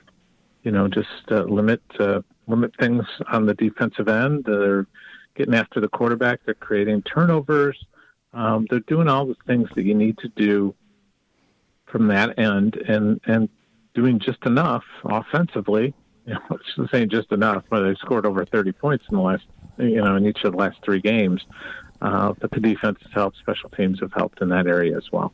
you 0.63 0.71
know, 0.71 0.89
just 0.89 1.09
uh, 1.31 1.43
limit 1.43 1.83
uh, 1.99 2.23
limit 2.47 2.73
things 2.79 3.05
on 3.31 3.47
the 3.47 3.55
defensive 3.55 4.09
end. 4.09 4.45
They're 4.45 4.87
getting 5.35 5.55
after 5.55 5.81
the 5.81 5.89
quarterback. 5.89 6.41
They're 6.45 6.55
creating 6.55 7.03
turnovers. 7.03 7.79
Um, 8.33 8.67
they're 8.69 8.81
doing 8.81 9.09
all 9.09 9.27
the 9.27 9.37
things 9.47 9.69
that 9.75 9.85
you 9.85 9.95
need 9.95 10.19
to 10.19 10.29
do 10.29 10.75
from 11.87 12.09
that 12.09 12.39
end, 12.39 12.77
and 12.77 13.21
and 13.27 13.49
doing 13.95 14.19
just 14.19 14.45
enough 14.45 14.85
offensively. 15.05 15.95
You 16.27 16.35
know, 16.35 16.87
saying 16.93 17.11
just 17.11 17.33
enough, 17.33 17.65
but 17.71 17.83
they 17.83 17.95
scored 17.95 18.27
over 18.27 18.45
30 18.45 18.73
points 18.73 19.05
in 19.11 19.17
the 19.17 19.23
last, 19.23 19.45
you 19.79 20.03
know, 20.03 20.17
in 20.17 20.27
each 20.27 20.45
of 20.45 20.53
the 20.53 20.59
last 20.59 20.79
three 20.85 21.01
games. 21.01 21.45
Uh, 22.03 22.35
but 22.39 22.51
the 22.51 22.61
defense 22.61 22.99
has 23.03 23.13
helped. 23.13 23.39
Special 23.39 23.71
teams 23.71 24.01
have 24.01 24.13
helped 24.13 24.43
in 24.43 24.51
that 24.51 24.67
area 24.67 24.97
as 24.97 25.11
well. 25.13 25.33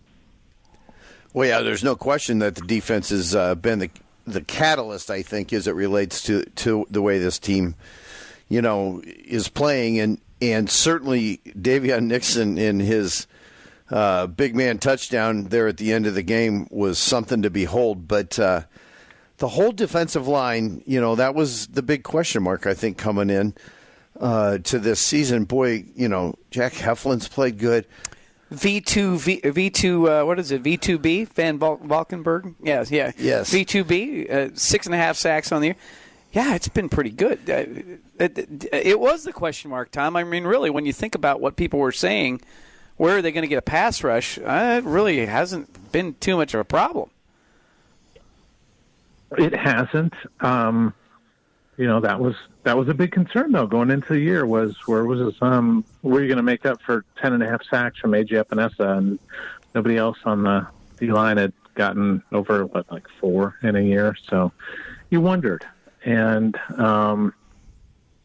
Well, 1.34 1.48
yeah, 1.48 1.62
there's 1.62 1.82
no 1.82 1.96
question 1.96 2.40
that 2.40 2.54
the 2.54 2.60
defense 2.60 3.08
has 3.08 3.34
uh, 3.34 3.54
been 3.54 3.78
the 3.78 3.90
the 4.26 4.40
catalyst, 4.42 5.10
I 5.10 5.22
think, 5.22 5.52
as 5.52 5.66
it 5.66 5.74
relates 5.74 6.22
to, 6.24 6.44
to 6.44 6.86
the 6.90 7.02
way 7.02 7.18
this 7.18 7.38
team, 7.38 7.74
you 8.48 8.62
know, 8.62 9.02
is 9.04 9.48
playing, 9.48 9.98
and 9.98 10.20
and 10.40 10.68
certainly 10.68 11.40
Daviyon 11.46 12.04
Nixon 12.04 12.58
in 12.58 12.80
his 12.80 13.26
uh, 13.90 14.26
big 14.26 14.56
man 14.56 14.78
touchdown 14.78 15.44
there 15.44 15.68
at 15.68 15.76
the 15.76 15.92
end 15.92 16.06
of 16.06 16.14
the 16.14 16.22
game 16.22 16.66
was 16.70 16.98
something 16.98 17.42
to 17.42 17.50
behold. 17.50 18.08
But 18.08 18.38
uh, 18.38 18.62
the 19.36 19.48
whole 19.48 19.72
defensive 19.72 20.26
line, 20.26 20.82
you 20.86 21.00
know, 21.00 21.14
that 21.14 21.34
was 21.34 21.68
the 21.68 21.82
big 21.82 22.02
question 22.02 22.42
mark, 22.42 22.66
I 22.66 22.74
think, 22.74 22.98
coming 22.98 23.30
in 23.30 23.54
uh, 24.18 24.58
to 24.58 24.78
this 24.78 25.00
season. 25.00 25.44
Boy, 25.44 25.84
you 25.94 26.08
know, 26.08 26.34
Jack 26.50 26.72
Heflin's 26.72 27.28
played 27.28 27.58
good. 27.58 27.86
V2 28.52 29.18
V 29.18 29.40
V2 29.42 30.22
uh, 30.22 30.26
what 30.26 30.38
is 30.38 30.50
it? 30.52 30.62
V2B 30.62 31.28
Van 31.28 31.58
Val- 31.58 31.80
Valkenburg? 31.82 32.54
Yes 32.62 32.90
yeah. 32.90 33.12
Yes. 33.18 33.52
V2B 33.52 34.30
uh, 34.30 34.50
six 34.54 34.86
and 34.86 34.94
a 34.94 34.98
half 34.98 35.16
sacks 35.16 35.52
on 35.52 35.60
the 35.60 35.68
year. 35.68 35.76
Yeah 36.32 36.54
it's 36.54 36.68
been 36.68 36.88
pretty 36.88 37.10
good. 37.10 37.38
Uh, 37.48 38.24
it, 38.24 38.68
it 38.72 39.00
was 39.00 39.24
the 39.24 39.32
question 39.32 39.70
mark 39.70 39.90
Tom. 39.90 40.16
I 40.16 40.24
mean 40.24 40.44
really 40.44 40.70
when 40.70 40.86
you 40.86 40.92
think 40.92 41.14
about 41.14 41.40
what 41.40 41.56
people 41.56 41.78
were 41.78 41.92
saying 41.92 42.40
where 42.96 43.16
are 43.16 43.22
they 43.22 43.32
going 43.32 43.42
to 43.42 43.48
get 43.48 43.58
a 43.58 43.62
pass 43.62 44.04
rush? 44.04 44.38
Uh, 44.38 44.80
it 44.82 44.84
really 44.84 45.24
hasn't 45.26 45.92
been 45.92 46.14
too 46.20 46.36
much 46.36 46.54
of 46.54 46.60
a 46.60 46.64
problem. 46.64 47.10
It 49.38 49.54
hasn't. 49.56 50.12
Um, 50.40 50.94
you 51.76 51.86
know 51.86 52.00
that 52.00 52.20
was 52.20 52.34
that 52.64 52.76
was 52.76 52.88
a 52.88 52.94
big 52.94 53.12
concern 53.12 53.52
though 53.52 53.66
going 53.66 53.90
into 53.90 54.12
the 54.12 54.20
year 54.20 54.46
was 54.46 54.76
where 54.86 55.04
was 55.04 55.18
this, 55.18 55.40
um 55.42 55.84
were 56.02 56.20
you 56.20 56.28
going 56.28 56.36
to 56.36 56.42
make 56.42 56.64
up 56.66 56.80
for 56.82 57.04
ten 57.20 57.32
and 57.32 57.42
a 57.42 57.48
half 57.48 57.62
sacks 57.68 57.98
from 57.98 58.12
AJ 58.12 58.44
Epenesa? 58.44 58.98
And 58.98 59.18
nobody 59.74 59.96
else 59.96 60.18
on 60.24 60.44
the 60.44 60.66
D 60.98 61.10
line 61.10 61.36
had 61.36 61.52
gotten 61.74 62.22
over 62.32 62.66
what 62.66 62.90
like 62.90 63.06
four 63.20 63.56
in 63.62 63.76
a 63.76 63.80
year? 63.80 64.16
So 64.28 64.52
you 65.10 65.20
wondered. 65.20 65.64
And 66.04 66.56
um, 66.76 67.34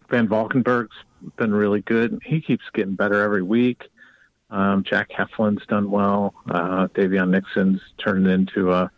Van 0.09 0.27
Valkenburg's 0.27 0.95
been 1.35 1.53
really 1.53 1.81
good. 1.81 2.19
He 2.23 2.41
keeps 2.41 2.63
getting 2.73 2.95
better 2.95 3.21
every 3.21 3.43
week. 3.43 3.89
Um, 4.49 4.83
Jack 4.83 5.09
Heflin's 5.09 5.65
done 5.67 5.91
well. 5.91 6.33
Uh, 6.49 6.87
Daviyon 6.87 7.29
Nixon's 7.29 7.81
turned 7.97 8.27
into 8.27 8.71
a 8.71 8.89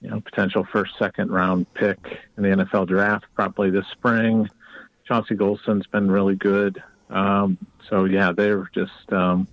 you 0.00 0.10
know, 0.10 0.20
potential 0.20 0.64
first, 0.64 0.96
second 0.98 1.30
round 1.30 1.72
pick 1.74 1.98
in 2.36 2.42
the 2.42 2.48
NFL 2.48 2.86
draft 2.88 3.26
probably 3.34 3.70
this 3.70 3.86
spring. 3.92 4.48
Chauncey 5.08 5.34
Golston's 5.34 5.86
been 5.86 6.10
really 6.10 6.36
good. 6.36 6.82
Um, 7.08 7.56
so 7.88 8.04
yeah, 8.04 8.32
they're 8.32 8.70
just 8.74 9.10
um, 9.10 9.48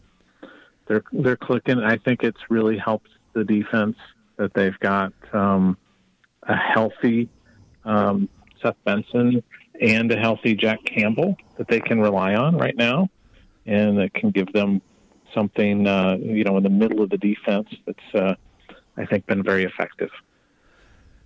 they're 0.88 1.04
they're 1.13 1.38
clicking. 1.38 1.80
I 1.80 1.98
think 1.98 2.24
it's 2.24 2.41
really 2.50 2.78
helped 2.78 3.10
the 3.34 3.46
defense 3.46 3.96
that 4.36 4.54
they've 4.54 4.78
got 4.80 5.13
um, 5.32 5.78
a 6.44 6.56
healthy 6.56 7.30
um, 7.86 8.28
Seth 8.62 8.76
Benson 8.84 9.41
and 9.80 10.12
a 10.12 10.18
healthy 10.18 10.56
Jack 10.56 10.84
Campbell 10.84 11.38
that 11.58 11.70
they 11.70 11.80
can 11.80 12.02
rely 12.02 12.36
on 12.36 12.58
right 12.58 12.76
now, 12.76 13.10
and 13.65 13.98
that 13.98 14.13
can 14.13 14.32
give 14.32 14.52
them 14.52 14.82
something 15.34 15.88
uh, 15.88 16.18
you 16.20 16.44
know 16.44 16.58
in 16.58 16.63
the 16.63 16.70
middle 16.70 17.02
of 17.02 17.10
the 17.10 17.18
defense 17.18 17.70
that's 17.86 18.15
uh, 18.15 18.36
I 18.98 19.06
think 19.06 19.26
been 19.26 19.44
very 19.44 19.63
effective. 19.63 20.12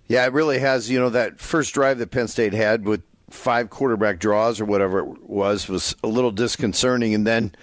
Yeah, 0.06 0.24
it 0.26 0.32
really 0.32 0.60
has. 0.60 0.88
You 0.88 1.00
know, 1.00 1.10
that 1.10 1.40
first 1.40 1.74
drive 1.74 1.98
that 1.98 2.10
Penn 2.12 2.28
State 2.28 2.52
had 2.52 2.84
with 2.84 3.02
five 3.30 3.70
quarterback 3.70 4.18
draws 4.18 4.60
or 4.60 4.64
whatever 4.64 5.00
it 5.00 5.28
was 5.28 5.68
was 5.68 5.96
a 6.02 6.08
little 6.08 6.30
disconcerting. 6.30 7.14
And 7.14 7.26
then 7.26 7.54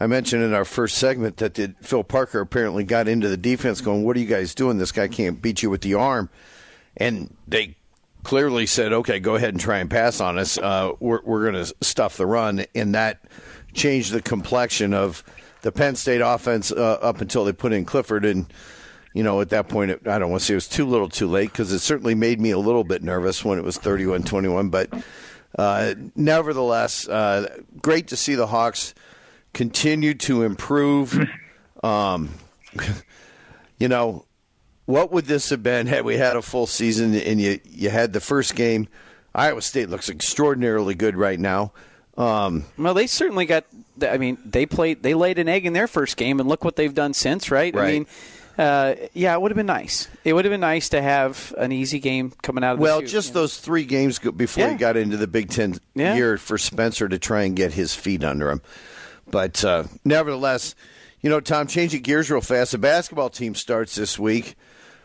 I 0.00 0.06
mentioned 0.06 0.42
in 0.42 0.54
our 0.54 0.64
first 0.64 0.98
segment 0.98 1.38
that 1.38 1.58
Phil 1.82 2.04
Parker 2.04 2.40
apparently 2.40 2.84
got 2.84 3.08
into 3.08 3.28
the 3.28 3.36
defense 3.36 3.80
going, 3.80 4.04
What 4.04 4.16
are 4.16 4.20
you 4.20 4.26
guys 4.26 4.54
doing? 4.54 4.78
This 4.78 4.92
guy 4.92 5.08
can't 5.08 5.40
beat 5.40 5.62
you 5.62 5.70
with 5.70 5.80
the 5.80 5.94
arm. 5.94 6.28
And 6.96 7.34
they 7.46 7.76
clearly 8.22 8.66
said, 8.66 8.92
Okay, 8.92 9.18
go 9.20 9.34
ahead 9.34 9.50
and 9.50 9.60
try 9.60 9.78
and 9.78 9.90
pass 9.90 10.20
on 10.20 10.38
us. 10.38 10.58
Uh, 10.58 10.92
we're 11.00 11.20
we're 11.24 11.50
going 11.50 11.64
to 11.64 11.74
stuff 11.80 12.16
the 12.16 12.26
run. 12.26 12.64
And 12.74 12.94
that 12.94 13.20
changed 13.74 14.12
the 14.12 14.22
complexion 14.22 14.94
of 14.94 15.24
the 15.62 15.72
Penn 15.72 15.96
State 15.96 16.20
offense 16.20 16.70
uh, 16.70 16.98
up 17.02 17.20
until 17.20 17.44
they 17.44 17.52
put 17.52 17.72
in 17.72 17.84
Clifford. 17.84 18.24
And 18.24 18.52
you 19.14 19.22
know, 19.22 19.40
at 19.40 19.50
that 19.50 19.68
point, 19.68 19.90
it, 19.90 20.06
I 20.06 20.18
don't 20.18 20.30
want 20.30 20.40
to 20.42 20.46
say 20.46 20.54
it 20.54 20.56
was 20.56 20.68
too 20.68 20.86
little 20.86 21.08
too 21.08 21.26
late 21.28 21.50
because 21.52 21.72
it 21.72 21.78
certainly 21.80 22.14
made 22.14 22.40
me 22.40 22.50
a 22.50 22.58
little 22.58 22.84
bit 22.84 23.02
nervous 23.02 23.44
when 23.44 23.58
it 23.58 23.64
was 23.64 23.76
31 23.78 24.22
21. 24.24 24.68
But 24.68 24.90
uh, 25.58 25.94
nevertheless, 26.14 27.08
uh, 27.08 27.48
great 27.80 28.08
to 28.08 28.16
see 28.16 28.34
the 28.34 28.46
Hawks 28.46 28.94
continue 29.54 30.14
to 30.14 30.42
improve. 30.42 31.18
Um, 31.84 32.30
you 33.78 33.86
know, 33.86 34.24
what 34.86 35.12
would 35.12 35.26
this 35.26 35.50
have 35.50 35.62
been 35.62 35.86
had 35.86 36.04
we 36.04 36.16
had 36.16 36.34
a 36.34 36.42
full 36.42 36.66
season 36.66 37.14
and 37.14 37.40
you, 37.40 37.60
you 37.64 37.88
had 37.88 38.12
the 38.12 38.20
first 38.20 38.56
game? 38.56 38.88
Iowa 39.32 39.62
State 39.62 39.88
looks 39.88 40.08
extraordinarily 40.08 40.96
good 40.96 41.14
right 41.14 41.38
now. 41.38 41.72
Um, 42.16 42.64
well, 42.76 42.94
they 42.94 43.06
certainly 43.06 43.46
got. 43.46 43.64
I 44.02 44.18
mean, 44.18 44.38
they 44.44 44.66
played. 44.66 45.04
They 45.04 45.14
laid 45.14 45.38
an 45.38 45.48
egg 45.48 45.66
in 45.66 45.72
their 45.72 45.86
first 45.86 46.16
game, 46.16 46.40
and 46.40 46.48
look 46.48 46.64
what 46.64 46.74
they've 46.74 46.92
done 46.92 47.14
since. 47.14 47.48
Right? 47.52 47.72
I 47.76 47.78
Right. 47.78 47.92
mean, 47.92 48.06
uh, 48.58 48.94
yeah, 49.14 49.32
it 49.34 49.40
would 49.40 49.50
have 49.52 49.56
been 49.56 49.66
nice. 49.66 50.08
It 50.24 50.32
would 50.32 50.44
have 50.44 50.50
been 50.52 50.60
nice 50.60 50.88
to 50.90 51.00
have 51.00 51.54
an 51.58 51.70
easy 51.72 51.98
game 52.00 52.32
coming 52.42 52.64
out 52.64 52.74
of. 52.74 52.78
Well, 52.80 52.96
the 53.00 53.02
chute, 53.06 53.12
just 53.12 53.28
you 53.28 53.34
know. 53.34 53.40
those 53.42 53.58
three 53.58 53.84
games 53.84 54.18
before 54.18 54.64
Yeah. 54.64 54.70
he 54.72 54.76
got 54.76 54.96
into 54.96 55.16
the 55.16 55.26
Big 55.28 55.50
Ten 55.50 55.76
Yeah. 55.94 56.14
year 56.16 56.36
for 56.38 56.58
Spencer 56.58 57.08
to 57.08 57.18
try 57.18 57.42
and 57.42 57.54
get 57.54 57.72
his 57.74 57.94
feet 57.94 58.24
under 58.24 58.50
him. 58.50 58.60
But 59.30 59.64
uh, 59.64 59.84
nevertheless, 60.04 60.74
you 61.20 61.30
know, 61.30 61.40
Tom, 61.40 61.66
changing 61.66 62.02
gears 62.02 62.30
real 62.30 62.40
fast. 62.40 62.72
The 62.72 62.78
basketball 62.78 63.30
team 63.30 63.54
starts 63.54 63.94
this 63.94 64.18
week. 64.18 64.56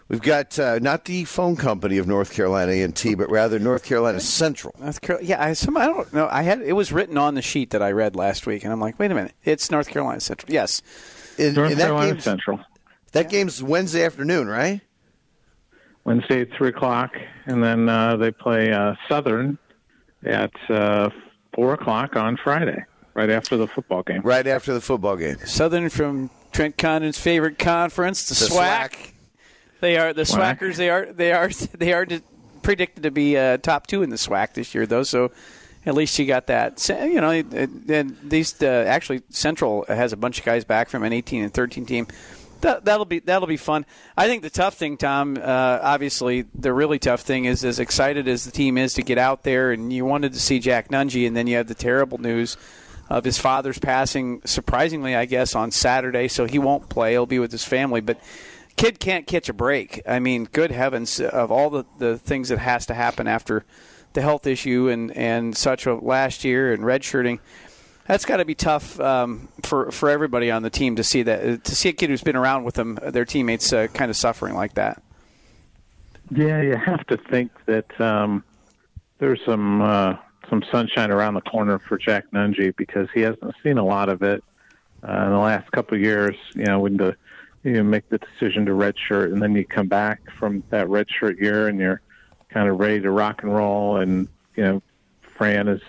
We've 0.09 0.21
got 0.21 0.59
uh, 0.59 0.79
not 0.79 1.05
the 1.05 1.23
phone 1.23 1.55
company 1.55 1.97
of 1.97 2.07
North 2.07 2.33
Carolina 2.33 2.71
A&T, 2.73 3.15
but 3.15 3.29
rather 3.31 3.57
North 3.57 3.83
Carolina 3.83 4.19
Central. 4.19 4.75
North 4.79 4.99
Carolina. 5.01 5.27
Yeah, 5.27 5.43
I, 5.43 5.53
some, 5.53 5.77
I 5.77 5.85
don't 5.85 6.13
know. 6.13 6.27
I 6.29 6.41
had 6.43 6.61
it 6.61 6.73
was 6.73 6.91
written 6.91 7.17
on 7.17 7.35
the 7.35 7.41
sheet 7.41 7.69
that 7.71 7.81
I 7.81 7.91
read 7.91 8.15
last 8.15 8.45
week, 8.45 8.63
and 8.63 8.71
I'm 8.73 8.79
like, 8.81 8.99
wait 8.99 9.11
a 9.11 9.15
minute, 9.15 9.33
it's 9.45 9.71
North 9.71 9.87
Carolina 9.87 10.19
Central. 10.19 10.51
Yes, 10.53 10.81
And, 11.39 11.55
North 11.55 11.71
and 11.71 11.79
that 11.79 11.85
Carolina 11.85 12.21
Central. 12.21 12.59
That 13.13 13.29
game's 13.29 13.63
Wednesday 13.63 14.03
afternoon, 14.05 14.47
right? 14.47 14.81
Wednesday 16.03 16.41
at 16.41 16.49
three 16.57 16.69
o'clock, 16.69 17.15
and 17.45 17.63
then 17.63 17.87
uh, 17.87 18.17
they 18.17 18.31
play 18.31 18.71
uh, 18.73 18.95
Southern 19.07 19.57
at 20.25 20.51
uh, 20.69 21.09
four 21.53 21.73
o'clock 21.73 22.15
on 22.17 22.37
Friday, 22.43 22.83
right 23.13 23.29
after 23.29 23.55
the 23.55 23.67
football 23.67 24.03
game. 24.03 24.21
Right 24.21 24.45
after 24.45 24.73
the 24.73 24.81
football 24.81 25.15
game. 25.15 25.37
Southern 25.45 25.89
from 25.89 26.29
Trent 26.51 26.77
Condon's 26.77 27.17
favorite 27.17 27.57
conference, 27.57 28.27
the, 28.27 28.35
The 28.35 28.51
SWAC. 28.53 28.89
SWAC. 28.91 29.11
They 29.79 29.97
are 29.97 30.13
the 30.13 30.23
SWAC. 30.23 30.59
SWACers. 30.59 30.75
They 30.75 30.89
are 30.89 31.05
they 31.11 31.31
are 31.31 31.49
they 31.49 31.93
are 31.93 32.05
predicted 32.61 33.03
to 33.03 33.11
be 33.11 33.37
uh, 33.37 33.57
top 33.57 33.87
two 33.87 34.03
in 34.03 34.09
the 34.09 34.15
SWAC 34.17 34.53
this 34.53 34.75
year, 34.75 34.85
though. 34.85 35.03
So 35.03 35.31
at 35.85 35.93
least 35.95 36.17
you 36.19 36.25
got 36.25 36.47
that. 36.47 36.79
So, 36.79 37.01
you 37.03 37.19
know, 37.21 37.31
it- 37.31 37.53
it- 37.53 37.69
and 37.89 38.17
these 38.23 38.61
uh, 38.61 38.85
actually 38.87 39.21
Central 39.29 39.85
has 39.87 40.11
a 40.13 40.17
bunch 40.17 40.39
of 40.39 40.45
guys 40.45 40.63
back 40.65 40.89
from 40.89 41.03
an 41.03 41.11
18 41.13 41.43
and 41.43 41.53
13 41.53 41.85
team. 41.85 42.07
That, 42.63 42.85
that'll 42.85 43.03
be 43.05 43.19
that'll 43.19 43.47
be 43.47 43.57
fun. 43.57 43.85
I 44.15 44.27
think 44.27 44.41
the 44.41 44.49
tough 44.49 44.75
thing, 44.75 44.95
Tom. 44.95 45.37
Uh, 45.37 45.79
obviously, 45.81 46.45
the 46.55 46.71
really 46.71 46.97
tough 46.97 47.19
thing 47.19 47.43
is 47.43 47.65
as 47.65 47.77
excited 47.77 48.25
as 48.29 48.45
the 48.45 48.51
team 48.51 48.77
is 48.77 48.93
to 48.93 49.01
get 49.01 49.17
out 49.17 49.43
there, 49.43 49.73
and 49.73 49.91
you 49.91 50.05
wanted 50.05 50.31
to 50.31 50.39
see 50.39 50.59
Jack 50.59 50.87
Nunge, 50.87 51.27
and 51.27 51.35
then 51.35 51.45
you 51.45 51.57
have 51.57 51.67
the 51.67 51.75
terrible 51.75 52.19
news 52.19 52.55
of 53.09 53.25
his 53.25 53.37
father's 53.37 53.79
passing. 53.79 54.41
Surprisingly, 54.45 55.13
I 55.13 55.25
guess 55.25 55.55
on 55.55 55.71
Saturday, 55.71 56.29
so 56.29 56.45
he 56.45 56.57
won't 56.57 56.87
play. 56.87 57.11
He'll 57.11 57.25
be 57.25 57.37
with 57.37 57.51
his 57.51 57.65
family, 57.65 57.99
but 57.99 58.17
kid 58.77 58.97
can't 58.97 59.27
catch 59.27 59.49
a 59.49 59.53
break. 59.53 60.01
I 60.07 60.19
mean, 60.19 60.45
good 60.45 60.71
heavens, 60.71 61.19
of 61.19 61.51
all 61.51 61.69
the, 61.69 61.83
the 61.99 62.17
things 62.17 62.47
that 62.47 62.59
has 62.59 62.85
to 62.85 62.93
happen 62.93 63.27
after 63.27 63.65
the 64.13 64.21
health 64.21 64.47
issue 64.47 64.87
and, 64.87 65.11
and 65.17 65.57
such 65.57 65.85
last 65.85 66.45
year 66.45 66.71
and 66.71 66.83
redshirting, 66.83 67.39
that's 68.05 68.25
got 68.25 68.37
to 68.37 68.45
be 68.45 68.55
tough 68.55 68.99
um, 68.99 69.47
for 69.63 69.91
for 69.91 70.09
everybody 70.09 70.51
on 70.51 70.63
the 70.63 70.69
team 70.69 70.95
to 70.97 71.03
see 71.03 71.23
that 71.23 71.63
to 71.63 71.75
see 71.75 71.89
a 71.89 71.93
kid 71.93 72.09
who's 72.09 72.23
been 72.23 72.35
around 72.35 72.63
with 72.63 72.75
them, 72.75 72.99
their 73.01 73.25
teammates, 73.25 73.71
uh, 73.71 73.87
kind 73.87 74.09
of 74.09 74.17
suffering 74.17 74.55
like 74.55 74.73
that. 74.73 75.01
Yeah, 76.31 76.61
you 76.61 76.75
have 76.75 77.05
to 77.07 77.17
think 77.17 77.51
that 77.65 77.99
um, 78.01 78.43
there's 79.19 79.39
some 79.45 79.81
uh, 79.81 80.15
some 80.49 80.63
sunshine 80.71 81.11
around 81.11 81.35
the 81.35 81.41
corner 81.41 81.79
for 81.79 81.97
Jack 81.97 82.25
Nunge 82.31 82.75
because 82.75 83.07
he 83.13 83.21
hasn't 83.21 83.53
seen 83.63 83.77
a 83.77 83.85
lot 83.85 84.09
of 84.09 84.21
it 84.21 84.43
uh, 85.07 85.23
in 85.25 85.31
the 85.31 85.37
last 85.37 85.71
couple 85.71 85.95
of 85.95 86.01
years. 86.01 86.35
You 86.55 86.65
know, 86.65 86.79
when 86.79 86.97
the 86.97 87.15
you 87.63 87.83
make 87.83 88.09
the 88.09 88.17
decision 88.17 88.65
to 88.65 88.73
redshirt, 88.73 89.31
and 89.31 89.41
then 89.41 89.55
you 89.55 89.65
come 89.65 89.87
back 89.87 90.21
from 90.37 90.63
that 90.69 90.87
redshirt 90.87 91.39
year, 91.39 91.67
and 91.67 91.79
you're 91.79 92.01
kind 92.49 92.67
of 92.67 92.79
ready 92.79 92.99
to 92.99 93.11
rock 93.11 93.43
and 93.43 93.53
roll, 93.53 93.97
and 93.97 94.27
you 94.55 94.63
know, 94.63 94.81
Fran 95.21 95.67
is 95.67 95.81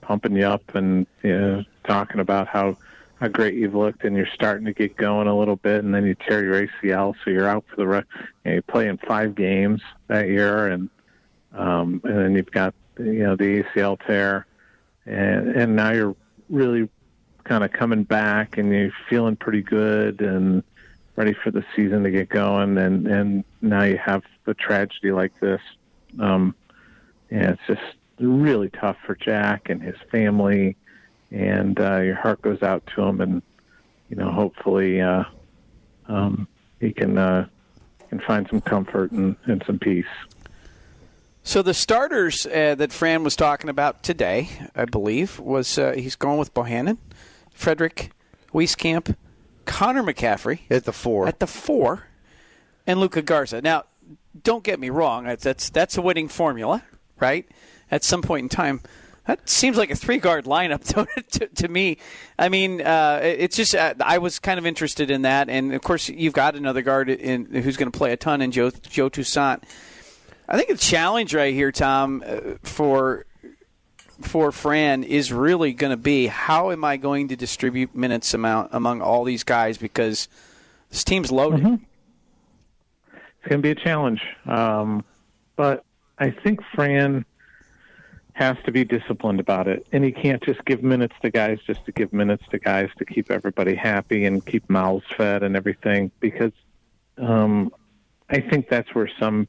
pumping 0.00 0.36
you 0.36 0.46
up 0.46 0.74
and 0.74 1.06
you 1.22 1.38
know, 1.38 1.64
talking 1.84 2.20
about 2.20 2.48
how 2.48 2.76
how 3.20 3.28
great 3.28 3.54
you've 3.54 3.74
looked, 3.74 4.04
and 4.04 4.16
you're 4.16 4.28
starting 4.34 4.64
to 4.64 4.72
get 4.72 4.96
going 4.96 5.28
a 5.28 5.38
little 5.38 5.56
bit, 5.56 5.84
and 5.84 5.94
then 5.94 6.06
you 6.06 6.14
tear 6.14 6.42
your 6.42 6.66
ACL, 6.66 7.14
so 7.22 7.30
you're 7.30 7.46
out 7.48 7.64
for 7.68 7.76
the 7.76 7.86
rest. 7.86 8.06
You, 8.16 8.50
know, 8.50 8.54
you 8.54 8.62
play 8.62 8.88
in 8.88 8.96
five 8.96 9.34
games 9.34 9.82
that 10.08 10.28
year, 10.28 10.68
and 10.68 10.88
um, 11.52 12.00
and 12.04 12.18
then 12.18 12.34
you've 12.34 12.50
got 12.50 12.74
you 12.98 13.22
know 13.24 13.36
the 13.36 13.62
ACL 13.62 13.98
tear, 14.06 14.46
and 15.04 15.50
and 15.50 15.76
now 15.76 15.92
you're 15.92 16.16
really 16.48 16.88
kind 17.44 17.62
of 17.62 17.72
coming 17.72 18.04
back, 18.04 18.56
and 18.56 18.72
you're 18.72 18.92
feeling 19.08 19.36
pretty 19.36 19.62
good, 19.62 20.22
and 20.22 20.62
ready 21.16 21.34
for 21.34 21.50
the 21.50 21.64
season 21.76 22.02
to 22.04 22.10
get 22.10 22.30
going, 22.30 22.78
and 22.78 23.06
and 23.06 23.44
now 23.60 23.82
you 23.82 23.98
have 23.98 24.22
the 24.46 24.54
tragedy 24.54 25.12
like 25.12 25.38
this. 25.40 25.60
Um, 26.18 26.54
yeah, 27.30 27.50
it's 27.50 27.62
just 27.66 27.96
really 28.20 28.70
tough 28.70 28.96
for 29.04 29.14
Jack 29.14 29.68
and 29.70 29.82
his 29.82 29.96
family, 30.10 30.76
and 31.30 31.78
uh, 31.80 31.98
your 31.98 32.16
heart 32.16 32.42
goes 32.42 32.62
out 32.62 32.86
to 32.94 33.02
him, 33.02 33.20
and 33.20 33.42
you 34.08 34.16
know, 34.16 34.30
hopefully, 34.30 35.00
uh, 35.00 35.24
um, 36.08 36.48
he 36.80 36.92
can 36.92 37.16
uh, 37.16 37.46
can 38.08 38.20
find 38.20 38.46
some 38.50 38.60
comfort 38.60 39.12
and, 39.12 39.36
and 39.44 39.62
some 39.66 39.78
peace. 39.78 40.04
So 41.42 41.62
the 41.62 41.74
starters 41.74 42.46
uh, 42.46 42.74
that 42.74 42.92
Fran 42.92 43.24
was 43.24 43.34
talking 43.34 43.70
about 43.70 44.02
today, 44.02 44.50
I 44.74 44.84
believe, 44.84 45.40
was 45.40 45.78
uh, 45.78 45.92
he's 45.92 46.16
going 46.16 46.38
with 46.38 46.52
Bohannon, 46.52 46.98
Frederick, 47.54 48.10
Wieskamp, 48.52 49.16
Connor 49.64 50.02
McCaffrey 50.02 50.60
at 50.70 50.84
the 50.84 50.92
four. 50.92 51.26
at 51.26 51.40
the 51.40 51.46
four, 51.46 52.04
and 52.86 53.00
Luka 53.00 53.22
Garza. 53.22 53.62
Now, 53.62 53.84
don't 54.42 54.62
get 54.62 54.78
me 54.78 54.90
wrong. 54.90 55.24
That's 55.24 55.44
that's, 55.44 55.70
that's 55.70 55.96
a 55.96 56.02
winning 56.02 56.28
formula, 56.28 56.82
right? 57.20 57.48
At 57.90 58.04
some 58.04 58.22
point 58.22 58.44
in 58.44 58.48
time, 58.48 58.80
that 59.26 59.48
seems 59.48 59.76
like 59.76 59.90
a 59.90 59.96
three 59.96 60.18
guard 60.18 60.44
lineup 60.44 60.84
to, 61.16 61.38
to, 61.38 61.46
to 61.46 61.68
me. 61.68 61.98
I 62.38 62.48
mean, 62.48 62.80
uh, 62.80 63.20
it's 63.22 63.56
just 63.56 63.74
uh, 63.74 63.94
I 64.00 64.18
was 64.18 64.38
kind 64.38 64.58
of 64.58 64.66
interested 64.66 65.10
in 65.10 65.22
that, 65.22 65.48
and 65.48 65.72
of 65.74 65.82
course 65.82 66.08
you've 66.08 66.32
got 66.32 66.56
another 66.56 66.82
guard 66.82 67.08
in, 67.08 67.46
who's 67.46 67.76
going 67.76 67.90
to 67.90 67.96
play 67.96 68.12
a 68.12 68.16
ton 68.16 68.42
in 68.42 68.50
Joe 68.50 68.70
Joe 68.70 69.08
Toussaint. 69.08 69.62
I 70.48 70.56
think 70.56 70.68
the 70.68 70.76
challenge 70.76 71.32
right 71.32 71.54
here, 71.54 71.70
Tom, 71.70 72.24
uh, 72.26 72.56
for 72.62 73.26
for 74.20 74.52
Fran 74.52 75.04
is 75.04 75.32
really 75.32 75.72
going 75.72 75.90
to 75.90 75.96
be 75.96 76.26
how 76.26 76.72
am 76.72 76.84
I 76.84 76.96
going 76.96 77.28
to 77.28 77.36
distribute 77.36 77.94
minutes 77.94 78.34
amount 78.34 78.70
among 78.72 79.00
all 79.00 79.24
these 79.24 79.44
guys 79.44 79.78
because 79.78 80.28
this 80.90 81.04
team's 81.04 81.30
loaded. 81.30 81.60
Mm-hmm. 81.60 81.84
It's 83.14 83.48
going 83.48 83.62
to 83.62 83.66
be 83.66 83.70
a 83.70 83.74
challenge, 83.74 84.20
um, 84.44 85.04
but 85.56 85.84
I 86.20 86.30
think 86.30 86.60
Fran 86.74 87.24
has 88.34 88.56
to 88.64 88.72
be 88.72 88.84
disciplined 88.84 89.40
about 89.40 89.66
it, 89.68 89.86
and 89.90 90.04
he 90.04 90.12
can't 90.12 90.42
just 90.42 90.64
give 90.66 90.82
minutes 90.82 91.14
to 91.22 91.30
guys 91.30 91.58
just 91.66 91.84
to 91.86 91.92
give 91.92 92.12
minutes 92.12 92.44
to 92.50 92.58
guys 92.58 92.90
to 92.98 93.04
keep 93.04 93.30
everybody 93.30 93.74
happy 93.74 94.26
and 94.26 94.44
keep 94.44 94.68
mouths 94.68 95.04
fed 95.16 95.42
and 95.42 95.56
everything. 95.56 96.10
Because 96.20 96.52
um, 97.18 97.72
I 98.28 98.40
think 98.40 98.68
that's 98.68 98.94
where 98.94 99.10
some 99.18 99.48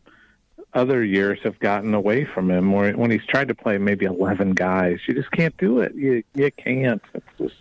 other 0.73 1.03
years 1.03 1.39
have 1.43 1.59
gotten 1.59 1.93
away 1.93 2.23
from 2.23 2.49
him. 2.49 2.71
Where 2.71 2.93
when 2.93 3.11
he's 3.11 3.25
tried 3.25 3.49
to 3.49 3.55
play 3.55 3.77
maybe 3.77 4.05
eleven 4.05 4.53
guys, 4.53 4.99
you 5.07 5.13
just 5.13 5.31
can't 5.31 5.55
do 5.57 5.79
it. 5.79 5.93
You 5.93 6.23
you 6.33 6.51
can't. 6.51 7.01
It's 7.13 7.25
just 7.37 7.55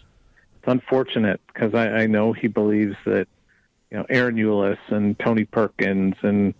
it's 0.58 0.68
unfortunate 0.68 1.40
because 1.52 1.74
I, 1.74 1.88
I 2.02 2.06
know 2.06 2.32
he 2.32 2.46
believes 2.46 2.96
that 3.06 3.26
you 3.90 3.98
know 3.98 4.04
Ahron 4.04 4.36
Ulis 4.36 4.78
and 4.88 5.18
Tony 5.18 5.44
Perkins 5.44 6.14
and 6.22 6.54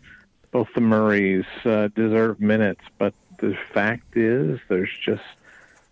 both 0.53 0.69
the 0.75 0.81
Murrays 0.81 1.45
uh, 1.65 1.89
deserve 1.89 2.41
minutes, 2.41 2.83
but 2.99 3.15
the 3.39 3.57
fact 3.73 4.17
is 4.17 4.59
there's 4.69 4.91
just 5.05 5.23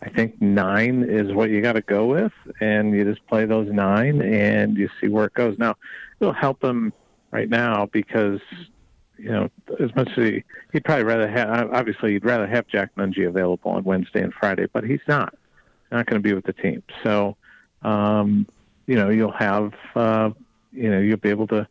I 0.01 0.09
think 0.11 0.41
nine 0.41 1.03
is 1.03 1.33
what 1.33 1.51
you 1.51 1.61
got 1.61 1.73
to 1.73 1.81
go 1.81 2.07
with, 2.07 2.33
and 2.61 2.95
you 2.95 3.05
just 3.05 3.27
play 3.27 3.47
those 3.47 3.71
nine 3.73 4.23
and 4.23 4.77
you 4.77 4.89
see 5.01 5.09
where 5.09 5.25
it 5.25 5.35
goes. 5.35 5.59
Now 5.59 5.75
it'll 6.21 6.33
help 6.33 6.63
him 6.63 6.93
right 7.31 7.49
now 7.49 7.87
because 7.87 8.41
you 9.17 9.31
know 9.31 9.51
as 9.81 9.95
much 9.97 10.09
as 10.17 10.25
he, 10.25 10.45
he'd 10.73 10.85
probably 10.85 11.05
rather 11.05 11.29
have 11.29 11.73
obviously 11.73 12.13
he'd 12.13 12.25
rather 12.25 12.47
have 12.47 12.69
Jack 12.69 12.95
Nunge 12.97 13.27
available 13.27 13.73
on 13.73 13.83
Wednesday 13.85 14.23
and 14.23 14.33
Friday, 14.33 14.67
but 14.73 14.85
he's 14.85 15.01
not 15.09 15.35
not 15.91 16.07
going 16.07 16.23
to 16.23 16.27
be 16.27 16.35
with 16.35 16.45
the 16.45 16.53
team. 16.53 16.83
So 17.03 17.37
um, 17.83 18.47
you 18.87 18.95
know 18.95 19.09
you'll 19.09 19.33
have 19.33 19.73
uh, 19.97 20.31
you 20.73 20.91
know 20.91 21.01
you'll 21.01 21.17
be 21.17 21.31
able 21.31 21.49
to 21.49 21.67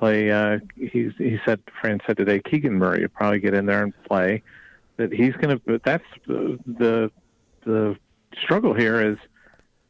play. 0.00 0.30
Uh, 0.30 0.58
he's 0.76 1.12
he 1.18 1.38
said 1.44 1.60
Fran 1.80 2.00
said 2.06 2.16
today 2.16 2.40
Keegan 2.40 2.74
Murray 2.74 3.02
will 3.02 3.08
probably 3.08 3.38
get 3.38 3.54
in 3.54 3.66
there 3.66 3.84
and 3.84 3.94
play. 4.04 4.42
That 4.96 5.12
he's 5.12 5.34
going 5.34 5.56
to. 5.56 5.62
But 5.64 5.82
that's 5.84 6.04
the, 6.26 7.10
the 7.64 7.96
struggle 8.42 8.74
here 8.74 9.00
is 9.00 9.18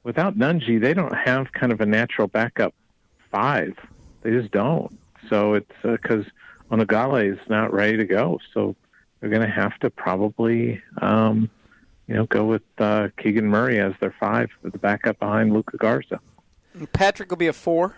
without 0.02 0.36
Nunge, 0.36 0.80
they 0.80 0.94
don't 0.94 1.14
have 1.14 1.52
kind 1.52 1.72
of 1.72 1.80
a 1.80 1.86
natural 1.86 2.28
backup 2.28 2.74
five. 3.30 3.74
They 4.22 4.30
just 4.30 4.50
don't. 4.50 4.98
So 5.28 5.54
it's 5.54 5.70
because 5.82 6.26
uh, 6.70 6.76
Ogundele 6.76 7.32
is 7.32 7.38
not 7.48 7.72
ready 7.72 7.96
to 7.96 8.04
go. 8.04 8.38
So 8.52 8.76
they're 9.20 9.30
going 9.30 9.42
to 9.42 9.48
have 9.48 9.78
to 9.80 9.90
probably, 9.90 10.82
um, 11.00 11.50
you 12.06 12.14
know, 12.14 12.26
go 12.26 12.44
with 12.44 12.62
uh, 12.78 13.08
Keegan 13.18 13.46
Murray 13.46 13.78
as 13.78 13.94
their 14.00 14.14
five 14.18 14.50
the 14.62 14.78
backup 14.78 15.18
behind 15.18 15.52
Luka 15.52 15.76
Garza. 15.76 16.20
Patrick 16.92 17.30
will 17.30 17.36
be 17.36 17.46
a 17.46 17.52
four. 17.52 17.96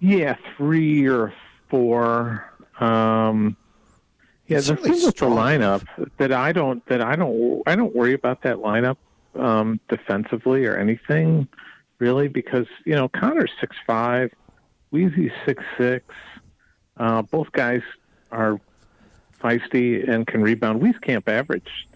Yeah, 0.00 0.36
three 0.56 1.06
or 1.06 1.32
four. 1.68 2.44
Um, 2.80 3.56
yeah, 4.46 4.60
the 4.60 4.76
thing 4.76 4.92
with 4.92 5.16
the 5.16 5.26
lineup 5.26 5.84
that 6.18 6.32
I 6.32 6.52
don't 6.52 6.84
that 6.86 7.00
I 7.00 7.16
don't 7.16 7.62
I 7.66 7.74
don't 7.74 7.94
worry 7.94 8.12
about 8.12 8.42
that 8.42 8.58
lineup 8.58 8.96
um, 9.34 9.80
defensively 9.88 10.66
or 10.66 10.76
anything 10.76 11.48
really 11.98 12.28
because 12.28 12.66
you 12.84 12.94
know 12.94 13.08
Connor's 13.08 13.50
six 13.60 13.76
five, 13.86 14.32
Weezy's 14.92 15.32
six 15.44 15.64
six. 15.76 16.04
Uh, 16.96 17.22
both 17.22 17.50
guys 17.52 17.82
are 18.30 18.60
feisty 19.42 20.08
and 20.08 20.26
can 20.26 20.42
rebound. 20.42 20.80
Wieskamp 20.80 21.28
averaged 21.28 21.86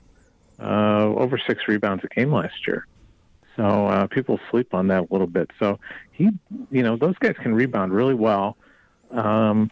uh, 0.60 1.04
over 1.06 1.38
six 1.38 1.68
rebounds 1.68 2.04
a 2.04 2.08
game 2.08 2.32
last 2.32 2.66
year. 2.66 2.86
So 3.60 3.86
uh, 3.88 4.06
people 4.06 4.40
sleep 4.50 4.72
on 4.72 4.86
that 4.86 5.02
a 5.02 5.06
little 5.10 5.26
bit. 5.26 5.50
So 5.58 5.78
he, 6.12 6.30
you 6.70 6.82
know, 6.82 6.96
those 6.96 7.14
guys 7.18 7.34
can 7.42 7.54
rebound 7.54 7.92
really 7.92 8.14
well. 8.14 8.56
Um, 9.10 9.70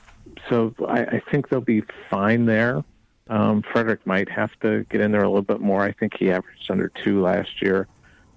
so 0.50 0.74
I, 0.86 1.04
I 1.04 1.22
think 1.30 1.48
they'll 1.48 1.62
be 1.62 1.82
fine 2.10 2.44
there. 2.44 2.84
Um, 3.30 3.62
Frederick 3.62 4.06
might 4.06 4.28
have 4.28 4.50
to 4.60 4.84
get 4.90 5.00
in 5.00 5.10
there 5.10 5.22
a 5.22 5.28
little 5.28 5.40
bit 5.40 5.60
more. 5.60 5.82
I 5.82 5.92
think 5.92 6.18
he 6.18 6.30
averaged 6.30 6.70
under 6.70 6.88
two 7.02 7.22
last 7.22 7.62
year 7.62 7.88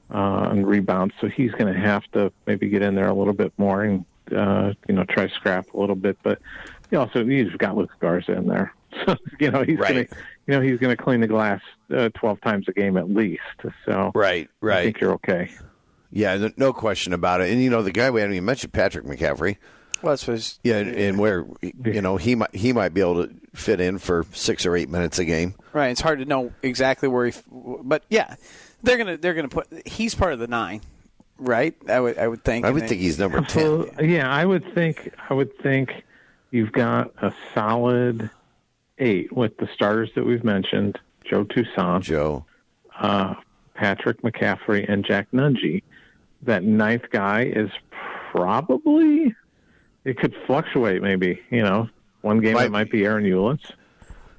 uh, 0.10 0.48
on 0.52 0.66
rebounds, 0.66 1.16
so 1.20 1.28
he's 1.28 1.52
going 1.52 1.74
to 1.74 1.78
have 1.78 2.10
to 2.14 2.32
maybe 2.46 2.70
get 2.70 2.82
in 2.82 2.96
there 2.96 3.10
a 3.10 3.14
little 3.14 3.34
bit 3.34 3.52
more 3.58 3.84
and 3.84 4.06
uh, 4.34 4.74
you 4.88 4.96
know 4.96 5.04
try 5.04 5.28
scrap 5.28 5.74
a 5.74 5.78
little 5.78 5.98
bit. 5.98 6.18
But 6.24 6.40
he 6.90 6.96
also 6.96 7.26
he's 7.26 7.52
got 7.58 7.76
Luka 7.76 7.96
Garza 8.00 8.38
in 8.38 8.48
there, 8.48 8.74
so 9.06 9.16
you 9.40 9.52
know 9.52 9.64
he's 9.64 9.78
Right. 9.80 9.94
going 9.94 10.08
to 10.08 10.16
you 10.48 10.54
know 10.56 10.62
he's 10.62 10.80
going 10.80 10.96
to 10.96 11.02
clean 11.02 11.22
the 11.22 11.28
glass 11.28 11.62
uh, 11.96 12.10
twelve 12.16 12.40
times 12.42 12.68
a 12.68 12.74
game 12.74 12.98
at 12.98 13.10
least. 13.10 13.42
So 13.86 14.12
right, 14.16 14.50
I 14.62 14.66
right. 14.66 14.84
think 14.86 15.00
you're 15.00 15.14
okay. 15.14 15.52
Yeah, 16.12 16.36
no- 16.38 16.52
no 16.58 16.74
question 16.74 17.14
about 17.14 17.42
it. 17.42 17.50
And 17.52 17.62
you 17.62 17.70
know, 17.70 17.82
the 17.84 17.92
guy 17.92 18.10
we 18.10 18.22
haven't 18.22 18.36
even 18.36 18.46
mentioned, 18.46 18.74
Patrick 18.74 19.06
McCaffrey. 19.06 19.58
Well, 20.02 20.14
that's 20.14 20.28
what 20.28 20.34
his- 20.34 20.60
Yeah, 20.64 20.78
and, 20.78 20.96
and 20.96 21.20
where 21.20 21.46
you 21.62 22.02
know 22.02 22.18
he 22.18 22.36
might 22.36 22.54
he 22.56 22.74
might 22.74 22.94
be 22.94 23.02
able 23.02 23.28
to 23.28 23.34
fit 23.54 23.80
in 23.80 23.98
for 24.00 24.26
six 24.34 24.66
or 24.66 24.76
eight 24.76 24.90
minutes 24.90 25.20
a 25.20 25.26
game. 25.26 25.54
right. 25.74 25.90
It's 25.90 26.02
hard 26.02 26.20
to 26.20 26.26
know 26.26 26.52
exactly 26.64 27.08
where 27.08 27.28
he, 27.28 27.34
but 27.52 28.04
yeah, 28.10 28.36
they're 28.84 28.98
gonna 28.98 29.18
they're 29.18 29.36
gonna 29.36 29.48
put. 29.48 29.68
He's 29.86 30.16
part 30.16 30.34
of 30.34 30.40
the 30.40 30.48
nine, 30.48 30.82
right? 31.38 31.76
I 31.88 32.00
would 32.00 32.18
I 32.18 32.28
would 32.28 32.44
think. 32.44 32.66
I 32.66 32.72
would 32.72 32.82
then- 32.82 32.90
think 32.90 33.02
he's 33.02 33.20
number 33.20 33.42
ten. 33.42 33.64
Well, 33.64 33.88
yeah, 34.04 34.28
I 34.30 34.44
would 34.44 34.74
think 34.74 35.14
I 35.30 35.34
would 35.36 35.56
think 35.60 36.04
you've 36.50 36.72
got 36.72 37.12
a 37.22 37.32
solid 37.54 38.30
eight 39.02 39.32
with 39.34 39.58
the 39.58 39.68
starters 39.74 40.10
that 40.16 40.26
we've 40.26 40.44
mentioned: 40.44 40.98
Joe 41.26 41.44
Toussaint, 41.44 42.04
Joe. 42.04 42.46
uh, 43.00 43.34
Patrick 43.74 44.22
McCaffrey, 44.22 44.86
and 44.92 45.04
Jack 45.06 45.28
Nunge. 45.34 45.84
That 46.44 46.64
ninth 46.64 47.04
guy 47.12 47.44
is 47.54 47.70
probably 48.32 49.36
it 50.06 50.18
could 50.18 50.36
fluctuate. 50.48 51.02
Maybe 51.02 51.40
you 51.50 51.62
know, 51.62 51.90
one 52.22 52.40
game 52.42 52.54
Might 52.54 52.66
it 52.66 52.72
might 52.72 52.92
be 52.92 53.02
Ahron 53.02 53.24
Ulis. 53.30 53.60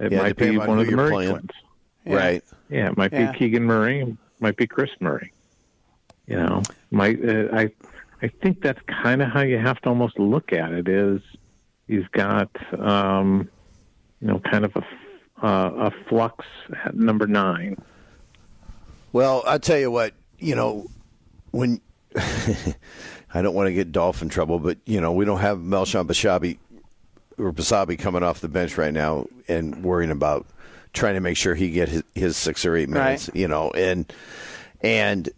It 0.01 0.11
Yeah, 0.13 0.19
might 0.23 0.37
be 0.37 0.57
on 0.59 0.67
one 0.67 0.79
of 0.81 0.87
the 0.87 0.97
Murray 0.97 1.11
playing. 1.13 1.31
twins. 1.33 1.51
Yeah. 2.05 2.15
Right. 2.17 2.45
Yeah, 2.69 2.89
it 2.91 2.97
might 2.97 3.13
Yeah. 3.13 3.31
be 3.33 3.39
Keegan 3.39 3.63
Murray, 3.65 4.01
it 4.01 4.17
might 4.41 4.57
be 4.57 4.67
Kris 4.67 4.91
Murray. 5.01 5.33
You 6.27 6.37
know, 6.37 6.63
might 6.91 7.19
uh, 7.25 7.49
I 7.53 7.71
I 8.23 8.29
think 8.43 8.63
that's 8.63 8.81
kind 8.89 9.23
of 9.23 9.29
how 9.29 9.41
you 9.43 9.59
have 9.59 9.81
to 9.83 9.89
almost 9.89 10.19
look 10.19 10.53
at 10.53 10.73
it. 10.73 10.89
Is 10.89 11.21
you've 11.87 12.11
got 12.13 12.49
um, 12.81 13.49
you 14.23 14.29
know 14.29 14.39
kind 14.41 14.65
of 14.65 14.75
a 14.77 14.79
f- 14.79 15.43
uh, 15.45 15.71
a 15.77 15.91
flux 16.09 16.45
at 16.85 16.95
number 16.95 17.27
nine. 17.27 17.77
Well, 19.13 19.43
I'll 19.47 19.59
tell 19.59 19.79
you 19.79 19.91
what, 19.91 20.15
you 20.39 20.55
know, 20.55 20.87
when 21.51 21.81
I 23.35 23.43
don't 23.43 23.55
want 23.55 23.67
to 23.67 23.73
get 23.75 23.93
Dolph 23.93 24.23
in 24.23 24.29
trouble, 24.29 24.59
but 24.59 24.79
you 24.87 25.01
know, 25.01 25.13
we 25.13 25.25
don't 25.25 25.41
have 25.41 25.59
Melshon 25.59 26.07
Bashabi 26.07 26.59
or 27.39 27.53
Basabi 27.53 27.99
coming 27.99 28.23
off 28.23 28.41
the 28.41 28.49
bench 28.49 28.79
right 28.79 28.93
now 28.93 29.27
and 29.49 29.83
worrying 29.83 30.11
about 30.11 30.47
trying 30.93 31.15
to 31.15 31.21
make 31.21 31.37
sure 31.37 31.55
he 31.55 31.71
get 31.71 31.89
his, 31.89 32.03
his 32.15 32.37
six 32.37 32.65
or 32.65 32.77
eight 32.77 32.89
minutes, 32.89 33.29
you 33.35 33.49
know, 33.49 33.71
and 33.71 34.11
and 34.83 35.29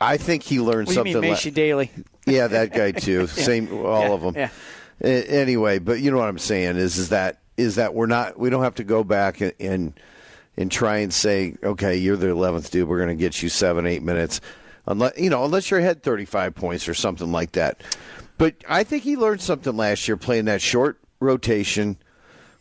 I 0.00 0.16
think 0.16 0.42
he 0.42 0.58
learned 0.60 0.88
What 0.88 1.04
do 1.04 1.08
you 1.10 1.14
something. 1.14 1.20
mean, 1.20 1.30
la- 1.30 1.36
Maishe 1.36 1.52
Dailey? 1.54 2.04
yeah, 2.26 2.48
that 2.48 2.72
guy 2.74 2.90
too. 2.92 3.26
Same, 3.28 3.72
all 3.72 4.02
Yeah, 4.02 4.12
of 4.12 4.20
them. 4.22 4.34
yeah. 4.36 4.48
Anyway, 5.00 5.78
but 5.78 6.00
you 6.00 6.10
know 6.10 6.18
what 6.18 6.28
I'm 6.28 6.38
saying 6.38 6.76
is 6.76 6.96
is 6.98 7.08
that 7.08 7.38
is 7.56 7.76
that 7.76 7.94
we're 7.94 8.06
not 8.06 8.38
we 8.38 8.50
don't 8.50 8.62
have 8.62 8.74
to 8.76 8.84
go 8.84 9.04
back 9.04 9.40
and 9.40 9.52
and, 9.60 10.00
and 10.56 10.70
try 10.70 10.98
and 10.98 11.12
say 11.12 11.54
okay 11.62 11.96
you're 11.96 12.16
the 12.16 12.26
11th 12.26 12.70
dude 12.70 12.88
we're 12.88 12.96
going 12.98 13.08
to 13.08 13.14
get 13.14 13.42
you 13.42 13.48
seven 13.48 13.86
eight 13.86 14.02
minutes 14.02 14.40
unless 14.86 15.18
you 15.18 15.30
know 15.30 15.44
unless 15.44 15.70
you're 15.70 15.80
ahead 15.80 16.02
35 16.02 16.54
points 16.54 16.88
or 16.88 16.94
something 16.94 17.30
like 17.32 17.52
that. 17.52 17.80
But 18.38 18.56
I 18.68 18.82
think 18.82 19.04
he 19.04 19.16
learned 19.16 19.40
something 19.40 19.76
last 19.76 20.08
year 20.08 20.16
playing 20.16 20.46
that 20.46 20.60
short 20.62 20.98
rotation 21.20 21.96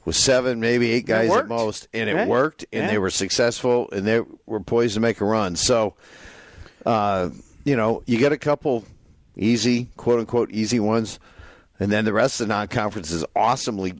with 0.05 0.15
seven 0.15 0.59
maybe 0.59 0.91
eight 0.91 1.05
guys 1.07 1.31
at 1.31 1.47
most, 1.47 1.87
and 1.93 2.09
it 2.09 2.15
Yeah. 2.15 2.25
worked, 2.27 2.65
and 2.73 2.83
Yeah. 2.83 2.87
they 2.91 2.97
were 2.97 3.09
successful, 3.09 3.89
and 3.91 4.05
they 4.05 4.21
were 4.45 4.59
poised 4.59 4.93
to 4.95 4.99
make 4.99 5.21
a 5.21 5.25
run. 5.25 5.55
So 5.55 5.95
uh, 6.85 7.29
you 7.63 7.75
know, 7.75 8.03
you 8.05 8.17
get 8.17 8.31
a 8.31 8.37
couple 8.37 8.83
easy, 9.35 9.89
quote 9.97 10.19
unquote, 10.19 10.51
easy 10.51 10.79
ones, 10.79 11.19
and 11.79 11.91
then 11.91 12.05
the 12.05 12.13
rest 12.13 12.41
of 12.41 12.47
the 12.47 12.53
non 12.53 12.67
conference 12.67 13.11
is 13.11 13.23
awesomely 13.35 13.93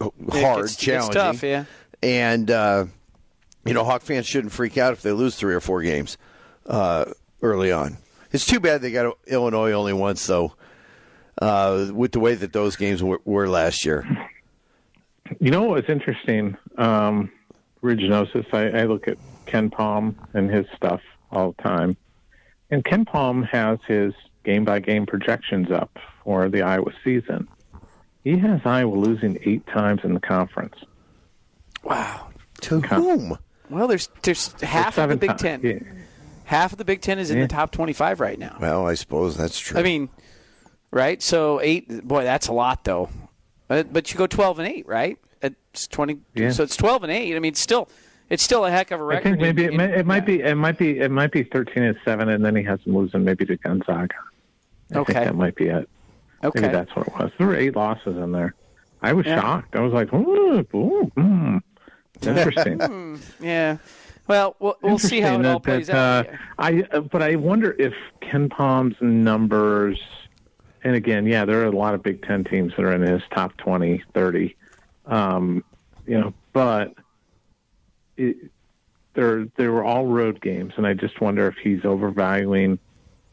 hard, 0.00 0.64
it's, 0.64 0.76
challenging. 0.76 1.08
It's 1.08 1.14
tough, 1.14 1.42
yeah. 1.42 1.64
And 2.02 2.50
uh, 2.50 2.86
you 3.64 3.74
know, 3.74 3.84
Hawk 3.84 4.02
fans 4.02 4.26
shouldn't 4.26 4.52
freak 4.52 4.78
out 4.78 4.92
if 4.92 5.02
they 5.02 5.12
lose 5.12 5.36
three 5.36 5.54
or 5.54 5.60
four 5.60 5.82
games 5.82 6.16
uh, 6.66 7.06
early 7.42 7.72
on. 7.72 7.98
It's 8.32 8.46
too 8.46 8.60
bad 8.60 8.80
they 8.80 8.92
got 8.92 9.16
Illinois 9.26 9.72
only 9.72 9.92
once, 9.92 10.26
though, 10.26 10.54
uh, 11.42 11.88
with 11.92 12.12
the 12.12 12.20
way 12.20 12.34
that 12.34 12.52
those 12.52 12.76
games 12.76 13.02
were, 13.02 13.20
were 13.24 13.48
last 13.48 13.84
year. 13.84 14.06
You 15.40 15.50
know 15.50 15.62
what 15.62 15.82
was 15.82 15.84
interesting? 15.88 16.56
Um, 16.78 17.30
Originosis, 17.82 18.52
I, 18.52 18.80
I 18.80 18.84
look 18.84 19.08
at 19.08 19.16
KenPom 19.46 20.14
and 20.34 20.50
his 20.50 20.66
stuff 20.76 21.00
all 21.30 21.52
the 21.52 21.62
time. 21.62 21.96
And 22.70 22.84
KenPom 22.84 23.48
has 23.48 23.78
his 23.86 24.12
game 24.44 24.64
by 24.64 24.80
game 24.80 25.06
projections 25.06 25.70
up 25.70 25.98
for 26.24 26.48
the 26.48 26.62
Iowa 26.62 26.92
season. 27.04 27.48
He 28.24 28.36
has 28.38 28.60
Iowa 28.64 28.94
losing 28.94 29.38
eight 29.44 29.66
times 29.66 30.00
in 30.04 30.14
the 30.14 30.20
conference. 30.20 30.74
Wow. 31.82 32.28
To 32.62 32.80
whom? 32.80 33.38
Well, 33.70 33.88
there's 33.88 34.08
there's 34.22 34.52
half 34.60 34.98
of 34.98 35.08
the 35.10 35.16
Big 35.16 35.30
ti- 35.30 35.36
Ten. 35.36 35.60
yeah. 35.62 35.78
Half 36.44 36.72
of 36.72 36.78
the 36.78 36.84
Big 36.84 37.00
Ten 37.00 37.18
is 37.18 37.30
in 37.30 37.38
Yeah. 37.38 37.44
the 37.44 37.48
top 37.48 37.70
25 37.70 38.20
right 38.20 38.38
now. 38.38 38.56
Well, 38.60 38.86
I 38.86 38.94
suppose 38.94 39.36
that's 39.36 39.58
true. 39.58 39.78
I 39.78 39.82
mean, 39.82 40.08
right? 40.90 41.22
So 41.22 41.60
eight. 41.62 42.06
Boy, 42.06 42.24
that's 42.24 42.48
a 42.48 42.52
lot, 42.52 42.84
though. 42.84 43.08
But, 43.68 43.92
but 43.92 44.10
you 44.12 44.18
go 44.18 44.26
12 44.26 44.58
and 44.58 44.68
eight, 44.68 44.86
right? 44.88 45.16
It's 45.40 45.86
20. 45.86 46.18
Yeah. 46.34 46.50
So 46.50 46.64
it's 46.64 46.76
12 46.76 47.04
and 47.04 47.12
eight. 47.12 47.36
I 47.36 47.38
mean, 47.38 47.54
still, 47.54 47.88
it's 48.28 48.42
still 48.42 48.64
a 48.66 48.70
heck 48.70 48.90
of 48.90 49.00
a 49.00 49.04
record. 49.04 49.20
I 49.28 49.30
think 49.30 49.40
maybe 49.40 49.64
in- 49.64 49.72
it, 49.72 49.76
may, 49.76 49.84
in- 49.84 50.00
it 50.00 50.06
might 50.06 50.16
yeah. 50.28 50.36
be 50.36 50.40
it 50.42 50.54
might 50.56 50.76
be 50.78 50.98
it 50.98 51.10
might 51.10 51.32
be 51.32 51.44
thirteen 51.44 51.84
and 51.84 51.96
seven, 52.04 52.28
and 52.28 52.44
then 52.44 52.54
he 52.56 52.64
has 52.64 52.80
them 52.84 52.96
losing 52.96 53.24
maybe 53.24 53.46
to 53.46 53.56
Gonzaga. 53.56 54.14
I 54.92 54.98
Okay. 54.98 55.12
think 55.14 55.24
that 55.26 55.34
might 55.36 55.54
be 55.54 55.68
it. 55.68 55.88
Okay. 56.42 56.60
Maybe 56.60 56.72
that's 56.72 56.94
what 56.96 57.06
it 57.08 57.12
was. 57.18 57.30
There 57.38 57.46
were 57.48 57.56
eight 57.56 57.76
losses 57.76 58.16
in 58.16 58.32
there. 58.32 58.54
I 59.02 59.12
was 59.12 59.26
Yeah. 59.26 59.40
shocked. 59.40 59.76
I 59.76 59.80
was 59.80 59.92
like, 59.92 60.12
ooh, 60.12 60.58
ooh, 60.74 61.12
mm. 61.16 61.60
interesting. 62.22 63.18
Yeah. 63.40 63.76
Well, 64.26 64.54
we'll, 64.60 64.76
we'll 64.82 64.98
see 64.98 65.20
how 65.20 65.34
it 65.40 65.46
all 65.46 65.54
that- 65.58 65.62
plays 65.62 65.86
that, 65.88 65.96
out. 65.96 66.26
uh, 66.28 66.36
I 66.58 66.82
uh, 66.92 67.00
but 67.00 67.20
I 67.22 67.36
wonder 67.36 67.74
if 67.78 67.92
KenPom's 68.22 68.96
numbers, 69.00 70.00
and 70.84 70.94
again, 70.94 71.26
yeah, 71.26 71.44
there 71.44 71.62
are 71.62 71.66
a 71.66 71.70
lot 71.76 71.94
of 71.94 72.02
Big 72.02 72.22
Ten 72.22 72.44
teams 72.44 72.72
that 72.76 72.84
are 72.84 72.92
in 72.92 73.02
his 73.02 73.22
top 73.34 73.56
20, 73.56 74.02
30, 74.14 74.56
um, 75.06 75.64
you 76.06 76.18
know, 76.20 76.32
but 76.52 76.94
it, 78.16 78.36
they're 79.14 79.46
they 79.56 79.66
were 79.66 79.82
all 79.82 80.06
road 80.06 80.40
games, 80.40 80.74
and 80.76 80.86
I 80.86 80.94
just 80.94 81.20
wonder 81.20 81.48
if 81.48 81.56
he's 81.56 81.84
overvaluing 81.84 82.78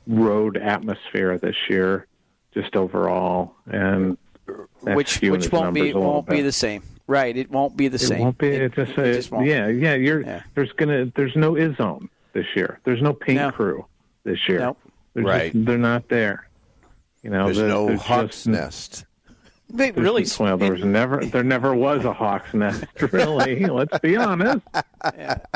road 0.08 0.58
atmosphere 0.58 1.38
this 1.38 1.56
year, 1.70 2.07
just 2.62 2.76
overall, 2.76 3.54
and 3.72 4.18
which 4.82 5.22
which 5.22 5.52
won't 5.52 5.74
be 5.74 5.82
numbers 5.82 5.96
a 5.96 5.98
little 5.98 6.02
won't 6.14 6.30
be 6.30 6.42
the 6.42 6.52
same. 6.52 6.84
Right. 7.08 7.36
It 7.38 7.50
won't 7.52 7.78
be 7.78 7.88
the 7.88 8.00
same. 8.00 8.06
It 8.06 8.10
same. 8.16 8.22
won't 8.22 8.38
be. 8.38 8.48
It, 8.50 8.74
just, 8.74 8.92
it 8.98 9.14
just 9.14 9.32
won't. 9.32 9.46
yeah, 9.48 9.68
yeah. 9.68 9.94
You're 9.96 10.22
Yeah. 10.22 10.44
there's 10.56 10.72
gonna 10.74 11.12
there's 11.16 11.36
no 11.36 11.54
Izzone 11.54 12.10
this 12.34 12.46
year. 12.56 12.80
There's 12.84 13.02
no 13.02 13.14
paint 13.14 13.38
No. 13.40 13.52
crew 13.52 13.86
this 14.24 14.40
year. 14.48 14.60
Nope. 14.60 14.78
They're 15.14 15.24
Right. 15.24 15.54
Just, 15.54 15.66
they're 15.66 15.78
not 15.78 16.10
there. 16.10 16.48
You 17.24 17.30
know, 17.32 17.46
There's 17.46 17.58
there- 17.58 17.68
no 17.70 17.88
there's 17.88 18.02
Hawk's 18.02 18.36
just- 18.36 18.48
Nest. 18.48 19.06
They 19.70 19.92
really. 19.92 20.26
Well, 20.40 20.58
there 20.58 20.72
was 20.72 20.86
never 20.86 21.18
there 21.26 21.44
never 21.44 21.76
was 21.76 22.06
a 22.06 22.14
Hawk's 22.14 22.54
nest. 22.54 22.86
Really, 23.12 23.66
let's 23.66 24.00
be 24.00 24.16
honest. 24.16 24.66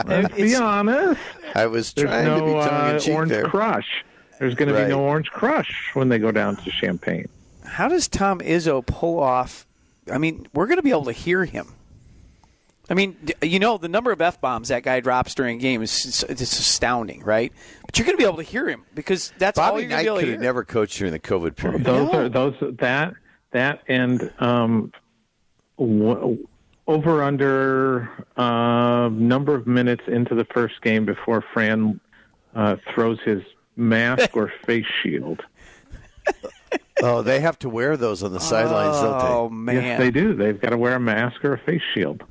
Let's 0.06 0.36
be 0.36 0.54
honest. 0.56 1.22
I 1.56 1.66
was 1.68 1.94
There's 1.94 2.10
trying 2.10 2.26
to 2.40 2.46
be 2.46 2.52
tongue 2.52 2.90
uh, 2.90 2.94
in 2.96 3.00
cheek 3.00 3.14
orange 3.14 3.32
there. 3.32 3.44
crush. 3.46 4.04
There's 4.42 4.56
going 4.56 4.72
Right. 4.74 4.80
to 4.80 4.86
be 4.86 4.92
no 4.92 5.02
Orange 5.04 5.30
Krush 5.32 5.94
when 5.94 6.10
they 6.10 6.18
go 6.18 6.32
down 6.32 6.56
to 6.56 6.72
Champaign. 6.72 7.30
How 7.64 7.88
does 7.88 8.08
Tom 8.08 8.40
Izzo 8.40 8.84
pull 8.84 9.20
off? 9.20 9.68
I 10.12 10.18
mean, 10.18 10.48
we're 10.52 10.66
going 10.66 10.78
to 10.80 10.82
be 10.84 10.90
able 10.90 11.06
to 11.06 11.12
hear 11.12 11.46
him. 11.46 11.68
I 12.90 12.96
mean, 12.96 13.16
you 13.44 13.60
know, 13.60 13.78
the 13.78 13.88
number 13.88 14.12
of 14.12 14.20
f 14.20 14.42
bombs 14.42 14.70
that 14.70 14.82
guy 14.82 15.00
drops 15.00 15.36
during 15.36 15.58
a 15.58 15.60
game 15.62 15.84
is 15.84 16.26
it's 16.28 16.42
astounding, 16.42 17.22
right? 17.24 17.54
But 17.86 18.00
you're 18.00 18.06
going 18.08 18.18
to 18.18 18.22
be 18.22 18.26
able 18.28 18.38
to 18.38 18.44
hear 18.44 18.68
him 18.68 18.82
because 18.96 19.32
that's 19.38 19.60
all 19.60 19.80
you're 19.80 19.88
going 19.88 19.90
to 19.90 19.96
Knight 19.98 20.02
be 20.02 20.08
able 20.08 20.16
to 20.16 20.22
could 20.22 20.28
hear. 20.30 20.34
have 20.38 20.42
never 20.44 20.64
coached 20.66 20.98
during 20.98 21.14
the 21.14 21.20
COVID 21.20 21.56
period. 21.56 21.84
Those 21.84 22.12
No. 22.12 22.20
are 22.20 22.28
those 22.30 22.56
that 22.80 23.14
that 23.52 23.82
and 23.88 24.34
um, 24.40 24.92
w- 25.78 26.48
over 26.88 27.22
under 27.24 28.10
uh, 28.38 29.08
number 29.14 29.54
of 29.54 29.68
minutes 29.68 30.04
into 30.08 30.34
the 30.34 30.46
first 30.46 30.82
game 30.82 31.06
before 31.06 31.44
Fran 31.54 32.00
uh, 32.56 32.78
throws 32.94 33.20
his 33.24 33.44
mask 33.76 34.36
or 34.36 34.52
face 34.66 34.86
shield. 35.04 35.42
Oh, 37.04 37.22
they 37.24 37.40
have 37.40 37.58
to 37.60 37.70
wear 37.70 37.98
those 37.98 38.22
on 38.22 38.32
the 38.32 38.40
sidelines, 38.40 38.96
oh 38.98 39.20
don't 39.48 39.66
man! 39.66 39.76
Yes, 39.76 40.00
they 40.00 40.12
do. 40.12 40.36
They've 40.36 40.60
got 40.60 40.70
to 40.70 40.78
wear 40.78 40.96
a 40.96 41.00
mask 41.00 41.44
or 41.44 41.54
a 41.54 41.58
face 41.60 41.82
shield. 41.96 42.24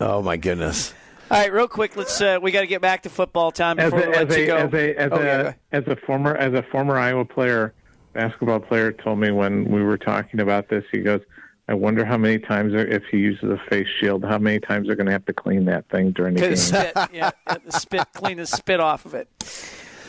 Oh 0.00 0.22
my 0.22 0.36
goodness. 0.36 0.92
All 1.30 1.38
right, 1.40 1.52
real 1.52 1.66
quick, 1.66 1.96
let's. 1.96 2.20
Uh, 2.20 2.38
we 2.40 2.50
got 2.52 2.60
to 2.60 2.66
get 2.66 2.82
back 2.82 3.02
to 3.04 3.10
football 3.10 3.50
time 3.50 3.78
As 3.80 3.90
before 3.90 4.06
a, 4.06 4.10
we 4.10 4.16
let 4.16 4.30
as 4.30 4.36
you 4.36 4.46
go. 4.46 4.56
as 4.58 4.72
a 4.74 4.94
as 5.00 5.12
Oh, 5.12 5.16
a 5.16 5.18
ahead. 5.20 5.54
as 5.72 5.86
a 5.86 5.96
former 5.96 6.36
as 6.36 6.52
a 6.52 6.62
former 6.64 6.98
Iowa 6.98 7.24
player, 7.24 7.72
basketball 8.12 8.60
player, 8.60 8.92
told 8.92 9.18
me 9.18 9.30
when 9.32 9.64
we 9.70 9.82
were 9.82 9.98
talking 9.98 10.40
about 10.40 10.68
this, 10.68 10.84
he 10.92 10.98
goes, 10.98 11.22
"I 11.68 11.74
wonder 11.74 12.04
how 12.04 12.18
many 12.18 12.38
times 12.38 12.74
if 12.76 13.02
he 13.10 13.16
uses 13.16 13.44
a 13.50 13.58
face 13.70 13.88
shield, 13.98 14.24
how 14.24 14.38
many 14.38 14.60
times 14.60 14.86
they're 14.88 14.96
going 14.96 15.06
to 15.06 15.12
have 15.12 15.24
to 15.26 15.32
clean 15.32 15.64
that 15.64 15.88
thing 15.88 16.10
during 16.12 16.34
the 16.34 16.40
game." 16.42 16.56
Spit, 16.56 16.92
yeah, 17.14 17.30
the 17.64 17.72
spit, 17.72 18.06
clean 18.12 18.36
the 18.36 18.46
spit 18.46 18.78
off 18.80 19.06
of 19.06 19.14
it. 19.14 19.28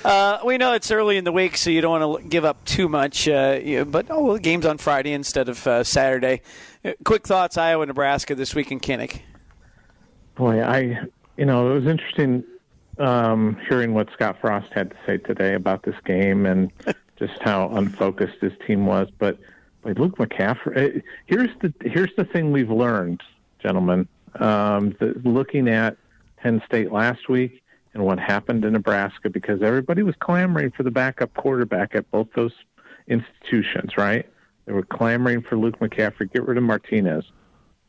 Uh, 0.06 0.40
we 0.46 0.58
know 0.58 0.74
it's 0.74 0.92
early 0.92 1.18
in 1.18 1.24
the 1.24 1.32
week, 1.32 1.58
so 1.58 1.70
you 1.70 1.82
don't 1.82 2.00
want 2.00 2.24
to 2.24 2.30
give 2.30 2.46
up 2.46 2.64
too 2.66 2.88
much. 2.88 3.28
Uh, 3.28 3.60
yeah, 3.64 3.84
but 3.84 4.08
oh, 4.10 4.24
well, 4.24 4.34
the 4.34 4.40
game's 4.40 4.66
on 4.66 4.78
Friday 4.78 5.12
instead 5.12 5.50
of 5.50 5.66
uh, 5.68 5.84
Saturday. 5.84 6.42
Uh, 6.86 6.94
quick 7.04 7.28
thoughts: 7.28 7.58
Iowa, 7.58 7.86
Nebraska 7.86 8.36
this 8.36 8.56
week 8.56 8.72
in 8.72 8.80
Kinnick. 8.80 9.22
Boy, 10.36 10.62
I 10.62 11.00
you 11.38 11.46
know 11.46 11.72
it 11.72 11.74
was 11.74 11.88
interesting 11.88 12.44
um, 13.00 13.58
hearing 13.68 13.94
what 13.94 14.10
Scott 14.14 14.38
Frost 14.40 14.72
had 14.72 14.92
to 14.92 14.96
say 15.06 15.18
today 15.18 15.54
about 15.54 15.84
this 15.84 15.96
game 16.06 16.46
and 16.46 16.72
just 17.18 17.42
how 17.42 17.70
unfocused 17.70 18.40
his 18.42 18.54
team 18.66 18.86
was. 18.86 19.10
But 19.18 19.38
but 19.82 19.98
Luke 19.98 20.18
McCaffrey, 20.18 20.98
eh, 20.98 21.02
here's 21.26 21.50
the 21.62 21.74
here's 21.82 22.16
the 22.16 22.26
thing 22.26 22.52
we've 22.52 22.72
learned, 22.72 23.22
gentlemen. 23.60 24.08
Um, 24.36 24.96
the, 25.00 25.20
looking 25.24 25.68
at 25.68 25.98
Penn 26.38 26.62
State 26.66 26.92
last 26.92 27.28
week 27.30 27.64
and 27.94 28.04
what 28.04 28.20
happened 28.20 28.66
in 28.66 28.74
Nebraska, 28.74 29.30
because 29.30 29.62
everybody 29.62 30.04
was 30.04 30.16
clamoring 30.20 30.72
for 30.72 30.84
the 30.84 30.92
backup 30.92 31.34
quarterback 31.34 31.96
at 31.96 32.10
both 32.12 32.28
those 32.36 32.54
institutions, 33.08 33.98
right? 33.98 34.26
They 34.66 34.74
were 34.74 34.84
clamoring 34.84 35.42
for 35.42 35.58
Luke 35.58 35.80
McCaffrey. 35.80 36.32
Get 36.32 36.46
rid 36.46 36.58
of 36.58 36.64
Martinez. 36.64 37.26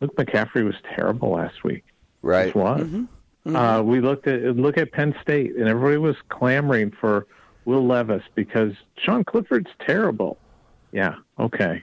Luke 0.00 0.14
McCaffrey 0.16 0.64
was 0.64 0.76
terrible 0.94 1.30
last 1.30 1.64
week. 1.64 1.84
Right. 2.22 2.46
Just 2.46 2.56
was. 2.56 2.82
Mm-hmm. 2.82 3.56
Uh, 3.56 3.82
we 3.82 4.00
looked 4.00 4.26
at 4.26 4.42
look 4.56 4.76
at 4.76 4.92
Penn 4.92 5.14
State, 5.22 5.56
and 5.56 5.68
everybody 5.68 5.96
was 5.96 6.16
clamoring 6.28 6.90
for 6.90 7.26
Will 7.64 7.86
Levis 7.86 8.22
because 8.34 8.72
Sean 8.96 9.24
Clifford's 9.24 9.70
terrible. 9.86 10.38
Yeah, 10.92 11.16
okay. 11.38 11.82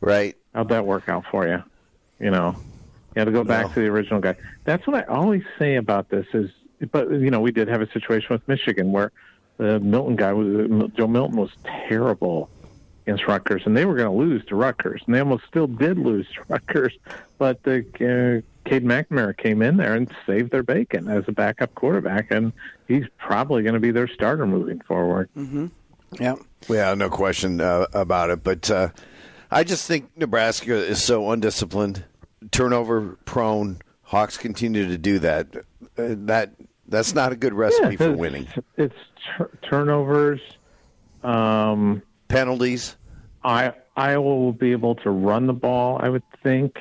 Right. 0.00 0.36
How'd 0.54 0.68
that 0.70 0.86
work 0.86 1.08
out 1.08 1.24
for 1.30 1.46
you? 1.46 1.62
You 2.18 2.30
know, 2.30 2.54
you 3.14 3.20
had 3.20 3.24
to 3.26 3.32
go 3.32 3.44
back 3.44 3.66
No. 3.68 3.72
to 3.74 3.80
the 3.80 3.86
original 3.86 4.20
guy. 4.20 4.36
That's 4.64 4.86
what 4.86 4.96
I 4.96 5.02
always 5.12 5.42
say 5.58 5.76
about 5.76 6.08
this 6.10 6.26
is, 6.32 6.50
but 6.92 7.10
you 7.10 7.30
know, 7.30 7.40
we 7.40 7.52
did 7.52 7.68
have 7.68 7.80
a 7.80 7.90
situation 7.92 8.28
with 8.30 8.46
Michigan 8.48 8.92
where 8.92 9.12
the 9.58 9.80
Milton 9.80 10.16
guy 10.16 10.32
was 10.32 10.90
Joe 10.96 11.06
Milton 11.06 11.36
was 11.36 11.50
terrible 11.64 12.48
against 13.02 13.26
Rutgers, 13.26 13.62
and 13.64 13.76
they 13.76 13.84
were 13.84 13.94
going 13.94 14.10
to 14.10 14.16
lose 14.16 14.44
to 14.46 14.56
Rutgers, 14.56 15.02
and 15.06 15.14
they 15.14 15.20
almost 15.20 15.44
still 15.46 15.66
did 15.66 15.98
lose 15.98 16.26
to 16.34 16.42
Rutgers. 16.48 16.96
But 17.38 17.62
the 17.62 17.78
uh, 17.78 18.68
Cade 18.68 18.84
McNamara 18.84 19.36
came 19.36 19.62
in 19.62 19.76
there 19.76 19.94
and 19.94 20.10
saved 20.26 20.50
their 20.50 20.62
bacon 20.62 21.08
as 21.08 21.24
a 21.26 21.32
backup 21.32 21.74
quarterback, 21.74 22.30
and 22.30 22.52
he's 22.88 23.04
probably 23.18 23.62
going 23.62 23.74
to 23.74 23.80
be 23.80 23.90
their 23.90 24.08
starter 24.08 24.46
moving 24.46 24.80
forward. 24.80 25.28
Yeah. 26.18 26.36
Yeah, 26.68 26.94
no 26.94 27.08
question 27.08 27.60
uh, 27.60 27.86
about 27.92 28.30
it. 28.30 28.42
But 28.42 28.70
uh, 28.70 28.88
I 29.50 29.64
just 29.64 29.86
think 29.86 30.16
Nebraska 30.16 30.74
is 30.74 31.02
so 31.02 31.30
undisciplined, 31.30 32.04
turnover 32.50 33.18
prone. 33.24 33.80
Hawks 34.02 34.36
continue 34.36 34.86
to 34.88 34.98
do 34.98 35.18
that. 35.20 35.54
Uh, 35.96 36.14
that 36.26 36.52
that's 36.90 37.14
not 37.14 37.32
a 37.32 37.36
good 37.36 37.54
recipe 37.54 37.96
for 37.96 38.12
winning. 38.12 38.46
It's 38.76 38.94
tur- 39.36 39.50
turnovers. 39.62 40.40
Um, 41.22 42.02
Penalties. 42.28 42.96
I 43.42 43.72
Iowa 43.96 44.22
will 44.36 44.52
be 44.52 44.72
able 44.72 44.94
to 44.96 45.10
run 45.10 45.46
the 45.46 45.52
ball. 45.52 45.98
I 46.02 46.08
would 46.08 46.22
think. 46.42 46.76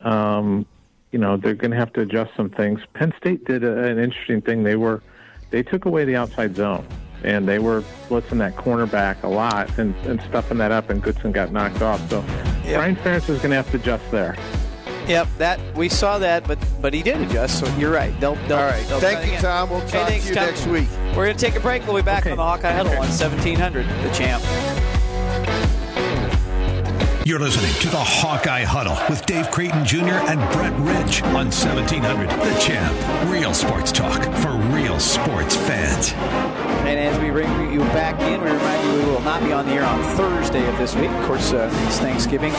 Um, 0.00 0.66
you 1.12 1.18
know 1.18 1.36
they're 1.36 1.54
going 1.54 1.70
to 1.70 1.76
have 1.76 1.92
to 1.94 2.00
adjust 2.02 2.32
some 2.36 2.50
things. 2.50 2.80
Penn 2.94 3.12
State 3.18 3.44
did 3.44 3.64
a, 3.64 3.84
an 3.84 3.98
interesting 3.98 4.42
thing. 4.42 4.64
They 4.64 4.76
were 4.76 5.02
they 5.50 5.62
took 5.62 5.84
away 5.84 6.04
the 6.04 6.16
outside 6.16 6.56
zone 6.56 6.86
and 7.24 7.48
they 7.48 7.58
were 7.58 7.82
blitzing 8.08 8.38
that 8.38 8.54
cornerback 8.56 9.22
a 9.22 9.28
lot 9.28 9.78
and, 9.78 9.94
and 10.06 10.20
stuffing 10.28 10.58
that 10.58 10.70
up, 10.70 10.90
and 10.90 11.02
Goodson 11.02 11.32
got 11.32 11.50
knocked 11.50 11.80
off. 11.82 12.08
So 12.10 12.22
Yep. 12.66 12.74
Brian 12.78 12.96
Ferentz 12.96 13.28
is 13.30 13.38
going 13.38 13.50
to 13.50 13.56
have 13.56 13.70
to 13.70 13.76
adjust 13.76 14.10
there. 14.10 14.36
Yep. 15.08 15.28
That 15.38 15.60
we 15.76 15.88
saw 15.88 16.18
that, 16.18 16.46
but 16.48 16.58
but 16.80 16.92
he 16.92 17.02
did 17.02 17.20
adjust. 17.20 17.60
So 17.60 17.76
you're 17.76 17.92
right. 17.92 18.18
They'll. 18.20 18.34
they'll 18.46 18.58
All 18.58 18.64
right. 18.64 18.84
they'll 18.88 19.00
Thank 19.00 19.20
you, 19.26 19.32
again. 19.32 19.42
Tom. 19.42 19.70
We'll 19.70 19.80
Hey, 19.80 19.90
talk 19.98 20.08
thanks, 20.08 20.24
to 20.24 20.28
you 20.30 20.34
Tom. 20.34 20.46
next 20.46 20.66
week. 20.66 20.88
We're 21.16 21.24
going 21.26 21.36
to 21.36 21.44
take 21.44 21.56
a 21.56 21.60
break. 21.60 21.86
We'll 21.86 21.96
be 21.96 22.02
back 22.02 22.22
Okay. 22.24 22.32
on 22.32 22.36
the 22.38 22.42
Hawkeye 22.42 22.72
Huddle 22.72 22.92
on 22.92 23.08
1700, 23.08 23.86
the 24.02 24.10
champ. 24.10 24.42
You're 27.24 27.40
listening 27.40 27.72
to 27.80 27.88
the 27.88 27.96
Hawkeye 27.98 28.62
Huddle 28.62 28.96
with 29.10 29.26
Dave 29.26 29.50
Creighton 29.50 29.84
Jr. 29.84 30.14
and 30.30 30.38
Brett 30.52 30.72
Ridge 30.78 31.22
on 31.24 31.50
1700 31.50 32.30
The 32.30 32.58
Champ. 32.60 33.28
Real 33.28 33.52
sports 33.52 33.90
talk 33.90 34.22
for 34.36 34.52
real 34.72 35.00
sports 35.00 35.56
fans. 35.56 36.12
And 36.86 37.00
as 37.00 37.18
we 37.20 37.30
bring 37.30 37.72
you 37.72 37.80
back 37.80 38.20
in, 38.20 38.40
we 38.40 38.48
remind 38.48 38.84
you 38.86 39.04
we 39.04 39.10
will 39.10 39.20
not 39.22 39.42
be 39.42 39.52
on 39.52 39.66
the 39.66 39.72
air 39.72 39.84
on 39.84 40.00
Thursday 40.16 40.64
of 40.68 40.78
this 40.78 40.94
week. 40.94 41.10
Of 41.10 41.26
course, 41.26 41.52
uh, 41.52 41.68
it's 41.84 41.98
Thanksgiving, 41.98 42.52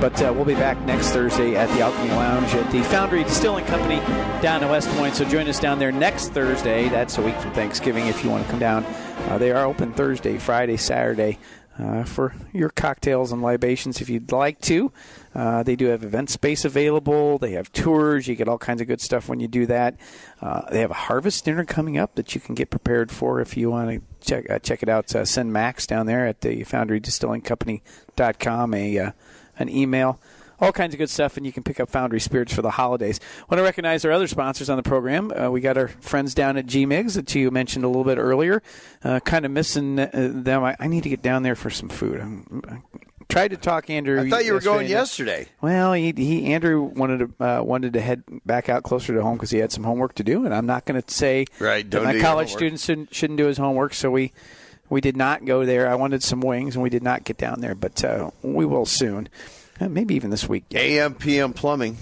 but 0.00 0.22
uh, 0.22 0.32
we'll 0.32 0.44
be 0.44 0.54
back 0.54 0.80
next 0.82 1.10
Thursday 1.10 1.56
at 1.56 1.68
the 1.70 1.80
Alchemy 1.80 2.10
Lounge 2.10 2.54
at 2.54 2.70
the 2.70 2.84
Foundry 2.84 3.24
Distilling 3.24 3.64
Company 3.64 3.96
down 4.40 4.62
in 4.62 4.68
West 4.68 4.88
Point. 4.90 5.16
So 5.16 5.24
join 5.24 5.48
us 5.48 5.58
down 5.58 5.80
there 5.80 5.90
next 5.90 6.28
Thursday. 6.28 6.88
That's 6.88 7.18
a 7.18 7.22
week 7.22 7.34
from 7.38 7.52
Thanksgiving 7.52 8.06
if 8.06 8.22
you 8.22 8.30
want 8.30 8.44
to 8.44 8.50
come 8.50 8.60
down. 8.60 8.84
Uh, 9.28 9.38
they 9.38 9.50
are 9.50 9.64
open 9.64 9.92
Thursday, 9.92 10.38
Friday, 10.38 10.76
Saturday 10.76 11.40
uh, 11.78 12.04
for 12.04 12.34
your 12.52 12.70
cocktails 12.70 13.32
and 13.32 13.42
libations 13.42 14.00
if 14.00 14.08
you'd 14.08 14.32
like 14.32 14.60
to. 14.60 14.92
Uh, 15.34 15.62
they 15.62 15.76
do 15.76 15.86
have 15.86 16.04
event 16.04 16.30
space 16.30 16.64
available. 16.64 17.38
They 17.38 17.52
have 17.52 17.72
tours. 17.72 18.28
You 18.28 18.36
get 18.36 18.48
all 18.48 18.58
kinds 18.58 18.80
of 18.80 18.86
good 18.86 19.00
stuff 19.00 19.28
when 19.28 19.40
you 19.40 19.48
do 19.48 19.66
that. 19.66 19.96
Uh, 20.40 20.62
they 20.70 20.80
have 20.80 20.90
a 20.90 20.94
harvest 20.94 21.44
dinner 21.44 21.64
coming 21.64 21.98
up 21.98 22.14
that 22.14 22.34
you 22.34 22.40
can 22.40 22.54
get 22.54 22.70
prepared 22.70 23.10
for 23.10 23.40
if 23.40 23.56
you 23.56 23.70
want 23.70 23.90
to 23.90 24.00
check 24.24 24.48
uh, 24.48 24.60
check 24.60 24.82
it 24.82 24.88
out. 24.88 25.14
Uh, 25.14 25.24
send 25.24 25.52
Max 25.52 25.86
down 25.86 26.06
there 26.06 26.26
at 26.26 26.40
the 26.42 26.64
FoundryDistillingCompany.com 26.64 28.74
a 28.74 28.98
uh, 28.98 29.10
an 29.58 29.68
email 29.68 30.20
all 30.60 30.72
kinds 30.72 30.94
of 30.94 30.98
good 30.98 31.10
stuff, 31.10 31.36
and 31.36 31.44
you 31.44 31.52
can 31.52 31.62
pick 31.62 31.80
up 31.80 31.90
Foundry 31.90 32.20
Spirits 32.20 32.52
for 32.52 32.62
the 32.62 32.70
holidays. 32.70 33.20
Want 33.50 33.58
to 33.58 33.62
recognize 33.64 34.04
our 34.04 34.12
other 34.12 34.26
sponsors 34.26 34.70
on 34.70 34.76
the 34.76 34.82
program. 34.82 35.32
Uh, 35.32 35.50
we 35.50 35.60
got 35.60 35.76
our 35.76 35.88
friends 35.88 36.34
down 36.34 36.56
at 36.56 36.66
G-Migs 36.66 37.14
that 37.14 37.34
you 37.34 37.50
mentioned 37.50 37.84
a 37.84 37.88
little 37.88 38.04
bit 38.04 38.18
earlier. 38.18 38.62
Uh, 39.02 39.20
kind 39.20 39.44
of 39.44 39.50
missing 39.50 39.98
uh, 39.98 40.10
them. 40.12 40.64
I, 40.64 40.76
I, 40.78 40.86
need 40.86 41.02
to 41.02 41.08
get 41.08 41.22
down 41.22 41.42
there 41.42 41.54
for 41.54 41.70
some 41.70 41.88
food. 41.88 42.20
I'm, 42.20 42.62
I 42.68 42.78
tried 43.28 43.48
to 43.48 43.56
talk 43.56 43.90
Andrew. 43.90 44.20
I 44.20 44.30
thought 44.30 44.44
you 44.44 44.52
were 44.52 44.60
going 44.60 44.88
yesterday. 44.88 45.48
Well, 45.60 45.92
he, 45.92 46.12
he 46.16 46.52
Andrew 46.52 46.82
wanted 46.82 47.38
to 47.38 47.44
uh, 47.44 47.62
wanted 47.62 47.94
to 47.94 48.00
head 48.00 48.22
back 48.44 48.68
out 48.68 48.82
closer 48.82 49.14
to 49.14 49.22
home 49.22 49.36
because 49.36 49.50
he 49.50 49.58
had 49.58 49.72
some 49.72 49.84
homework 49.84 50.14
to 50.16 50.24
do, 50.24 50.44
and 50.44 50.54
I'm 50.54 50.66
not 50.66 50.84
going 50.84 51.00
to 51.00 51.10
say 51.12 51.46
right, 51.58 51.88
that 51.90 52.02
my 52.02 52.20
college 52.20 52.52
students 52.52 52.84
shouldn't, 52.84 53.14
shouldn't 53.14 53.38
do 53.38 53.46
his 53.46 53.58
homework. 53.58 53.94
So 53.94 54.10
we 54.10 54.32
we 54.88 55.00
did 55.00 55.16
not 55.16 55.44
go 55.44 55.64
there. 55.64 55.88
I 55.88 55.94
wanted 55.94 56.22
some 56.22 56.40
wings, 56.40 56.76
and 56.76 56.82
we 56.82 56.90
did 56.90 57.02
not 57.02 57.24
get 57.24 57.36
down 57.36 57.60
there, 57.60 57.74
but 57.74 58.04
uh, 58.04 58.30
we 58.42 58.64
will 58.66 58.86
soon. 58.86 59.28
Uh, 59.80 59.88
maybe 59.88 60.14
even 60.14 60.30
this 60.30 60.48
week. 60.48 60.64
AM 60.72 61.14
PM 61.14 61.52
Plumbing. 61.52 61.96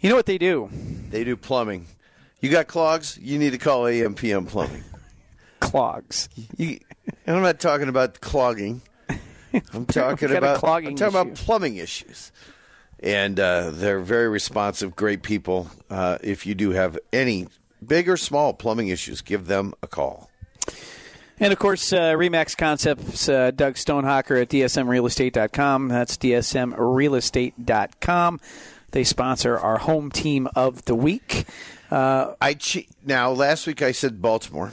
You 0.00 0.10
know 0.10 0.16
what 0.16 0.26
they 0.26 0.38
do? 0.38 0.68
They 1.10 1.24
do 1.24 1.36
plumbing. 1.36 1.86
You 2.40 2.50
got 2.50 2.66
clogs? 2.66 3.18
You 3.20 3.38
need 3.38 3.50
to 3.50 3.58
call 3.58 3.86
AM 3.86 4.14
PM 4.14 4.46
Plumbing. 4.46 4.84
clogs. 5.60 6.28
You, 6.56 6.78
I'm 7.26 7.42
not 7.42 7.58
talking 7.60 7.88
about 7.88 8.20
clogging. 8.20 8.82
I'm 9.72 9.86
talking 9.86 10.30
about 10.34 10.58
clogging 10.58 10.90
I'm 10.90 10.96
talking 10.96 11.14
issue. 11.14 11.30
about 11.30 11.34
plumbing 11.36 11.76
issues. 11.76 12.32
And 13.00 13.38
uh, 13.38 13.70
they're 13.70 14.00
very 14.00 14.28
responsive, 14.28 14.96
great 14.96 15.22
people. 15.22 15.70
Uh, 15.90 16.18
if 16.22 16.46
you 16.46 16.54
do 16.54 16.70
have 16.70 16.98
any 17.12 17.48
big 17.86 18.08
or 18.08 18.16
small 18.16 18.52
plumbing 18.54 18.88
issues, 18.88 19.20
give 19.20 19.46
them 19.46 19.74
a 19.82 19.86
call. 19.86 20.30
And 21.40 21.52
of 21.52 21.58
course, 21.58 21.92
uh, 21.92 22.12
Remax 22.12 22.56
Concepts, 22.56 23.28
uh, 23.28 23.50
Doug 23.50 23.74
Stonehocker 23.74 24.40
at 24.40 24.48
DSMRealEstate.com. 24.48 25.88
That's 25.88 26.16
DSMRealEstate.com. 26.16 28.40
They 28.92 29.04
sponsor 29.04 29.58
our 29.58 29.78
home 29.78 30.12
team 30.12 30.46
of 30.54 30.84
the 30.84 30.94
week. 30.94 31.46
Uh, 31.90 32.34
I 32.40 32.54
che- 32.54 32.86
now 33.04 33.32
last 33.32 33.66
week 33.66 33.82
I 33.82 33.90
said 33.92 34.22
Baltimore. 34.22 34.72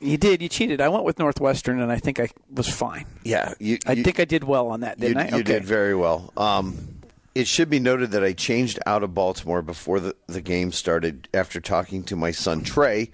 You 0.00 0.16
did. 0.16 0.42
You 0.42 0.48
cheated. 0.48 0.80
I 0.80 0.88
went 0.88 1.04
with 1.04 1.18
Northwestern, 1.18 1.80
and 1.80 1.92
I 1.92 1.98
think 1.98 2.18
I 2.20 2.28
was 2.50 2.68
fine. 2.68 3.06
Yeah, 3.22 3.54
you, 3.58 3.78
I 3.86 3.92
you, 3.92 4.02
think 4.02 4.20
I 4.20 4.24
did 4.24 4.44
well 4.44 4.68
on 4.68 4.80
that, 4.80 4.98
didn't 4.98 5.28
you, 5.28 5.34
I? 5.34 5.38
You 5.38 5.44
did 5.44 5.64
very 5.64 5.94
well. 5.94 6.32
Um, 6.36 7.00
it 7.34 7.46
should 7.46 7.70
be 7.70 7.80
noted 7.80 8.10
that 8.12 8.22
I 8.22 8.32
changed 8.32 8.78
out 8.86 9.02
of 9.02 9.14
Baltimore 9.14 9.62
before 9.62 10.00
the, 10.00 10.14
the 10.26 10.40
game 10.40 10.72
started 10.72 11.28
after 11.34 11.60
talking 11.60 12.02
to 12.04 12.16
my 12.16 12.30
son 12.30 12.62
Trey, 12.62 13.10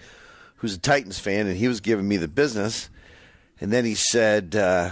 who's 0.60 0.74
a 0.74 0.78
Titans 0.78 1.18
fan, 1.18 1.46
and 1.46 1.56
he 1.56 1.68
was 1.68 1.80
giving 1.80 2.06
me 2.06 2.16
the 2.16 2.28
business. 2.28 2.88
And 3.60 3.72
then 3.72 3.84
he 3.84 3.94
said, 3.94 4.56
uh, 4.56 4.90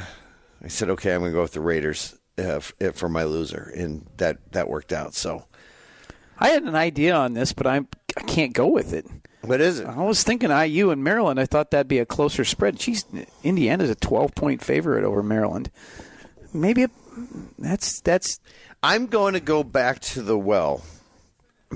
I 0.62 0.68
said, 0.68 0.90
okay, 0.90 1.14
I'm 1.14 1.20
going 1.20 1.32
to 1.32 1.36
go 1.36 1.42
with 1.42 1.52
the 1.52 1.60
Raiders 1.60 2.18
uh, 2.36 2.60
for 2.60 3.08
my 3.08 3.24
loser. 3.24 3.72
And 3.74 4.06
that, 4.18 4.52
that 4.52 4.68
worked 4.68 4.92
out. 4.92 5.14
So, 5.14 5.44
I 6.38 6.50
had 6.50 6.62
an 6.62 6.74
idea 6.74 7.14
on 7.14 7.34
this, 7.34 7.52
but 7.52 7.66
I'm 7.66 7.88
I 8.16 8.22
can't 8.22 8.52
go 8.52 8.66
with 8.66 8.92
it. 8.92 9.06
what 9.42 9.60
is 9.60 9.80
it? 9.80 9.86
I 9.86 10.02
was 10.02 10.22
thinking 10.22 10.50
IU 10.50 10.90
and 10.90 11.02
Maryland. 11.02 11.38
I 11.40 11.46
thought 11.46 11.70
that'd 11.70 11.88
be 11.88 11.98
a 11.98 12.06
closer 12.06 12.44
spread. 12.44 12.80
She's 12.80 13.04
Indiana's 13.42 13.90
a 13.90 13.94
12 13.94 14.34
point 14.34 14.62
favorite 14.62 15.04
over 15.04 15.22
Maryland. 15.22 15.70
Maybe 16.52 16.82
it, 16.82 16.90
that's 17.58 18.00
that's 18.00 18.40
I'm 18.82 19.06
going 19.06 19.34
to 19.34 19.40
go 19.40 19.64
back 19.64 20.00
to 20.00 20.22
the 20.22 20.38
well. 20.38 20.82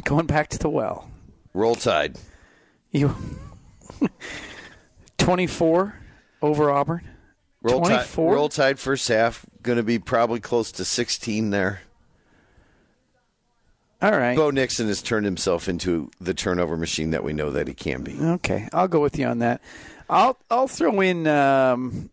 going 0.04 0.26
back 0.26 0.48
to 0.50 0.58
the 0.58 0.70
well. 0.70 1.10
Roll 1.54 1.74
Tide. 1.74 2.16
You 2.90 3.14
24 5.18 5.94
over 6.40 6.70
Auburn. 6.70 7.08
Roll 7.62 7.80
Tide, 7.82 8.06
24? 8.06 8.34
roll 8.34 8.48
tide 8.48 8.78
first 8.80 9.06
half. 9.08 9.46
Going 9.62 9.76
to 9.76 9.84
be 9.84 9.98
probably 10.00 10.40
close 10.40 10.72
to 10.72 10.84
16 10.84 11.50
there. 11.50 11.82
All 14.02 14.10
right. 14.10 14.36
Bo 14.36 14.50
Nixon 14.50 14.88
has 14.88 15.00
turned 15.00 15.24
himself 15.24 15.68
into 15.68 16.10
the 16.20 16.34
turnover 16.34 16.76
machine 16.76 17.10
that 17.10 17.22
we 17.22 17.32
know 17.32 17.52
that 17.52 17.68
he 17.68 17.74
can 17.74 18.02
be. 18.02 18.18
Okay, 18.20 18.68
I'll 18.72 18.88
go 18.88 19.00
with 19.00 19.16
you 19.16 19.26
on 19.26 19.38
that. 19.38 19.60
I'll 20.10 20.36
I'll 20.50 20.66
throw 20.66 21.00
in. 21.00 21.28
Um, 21.28 22.10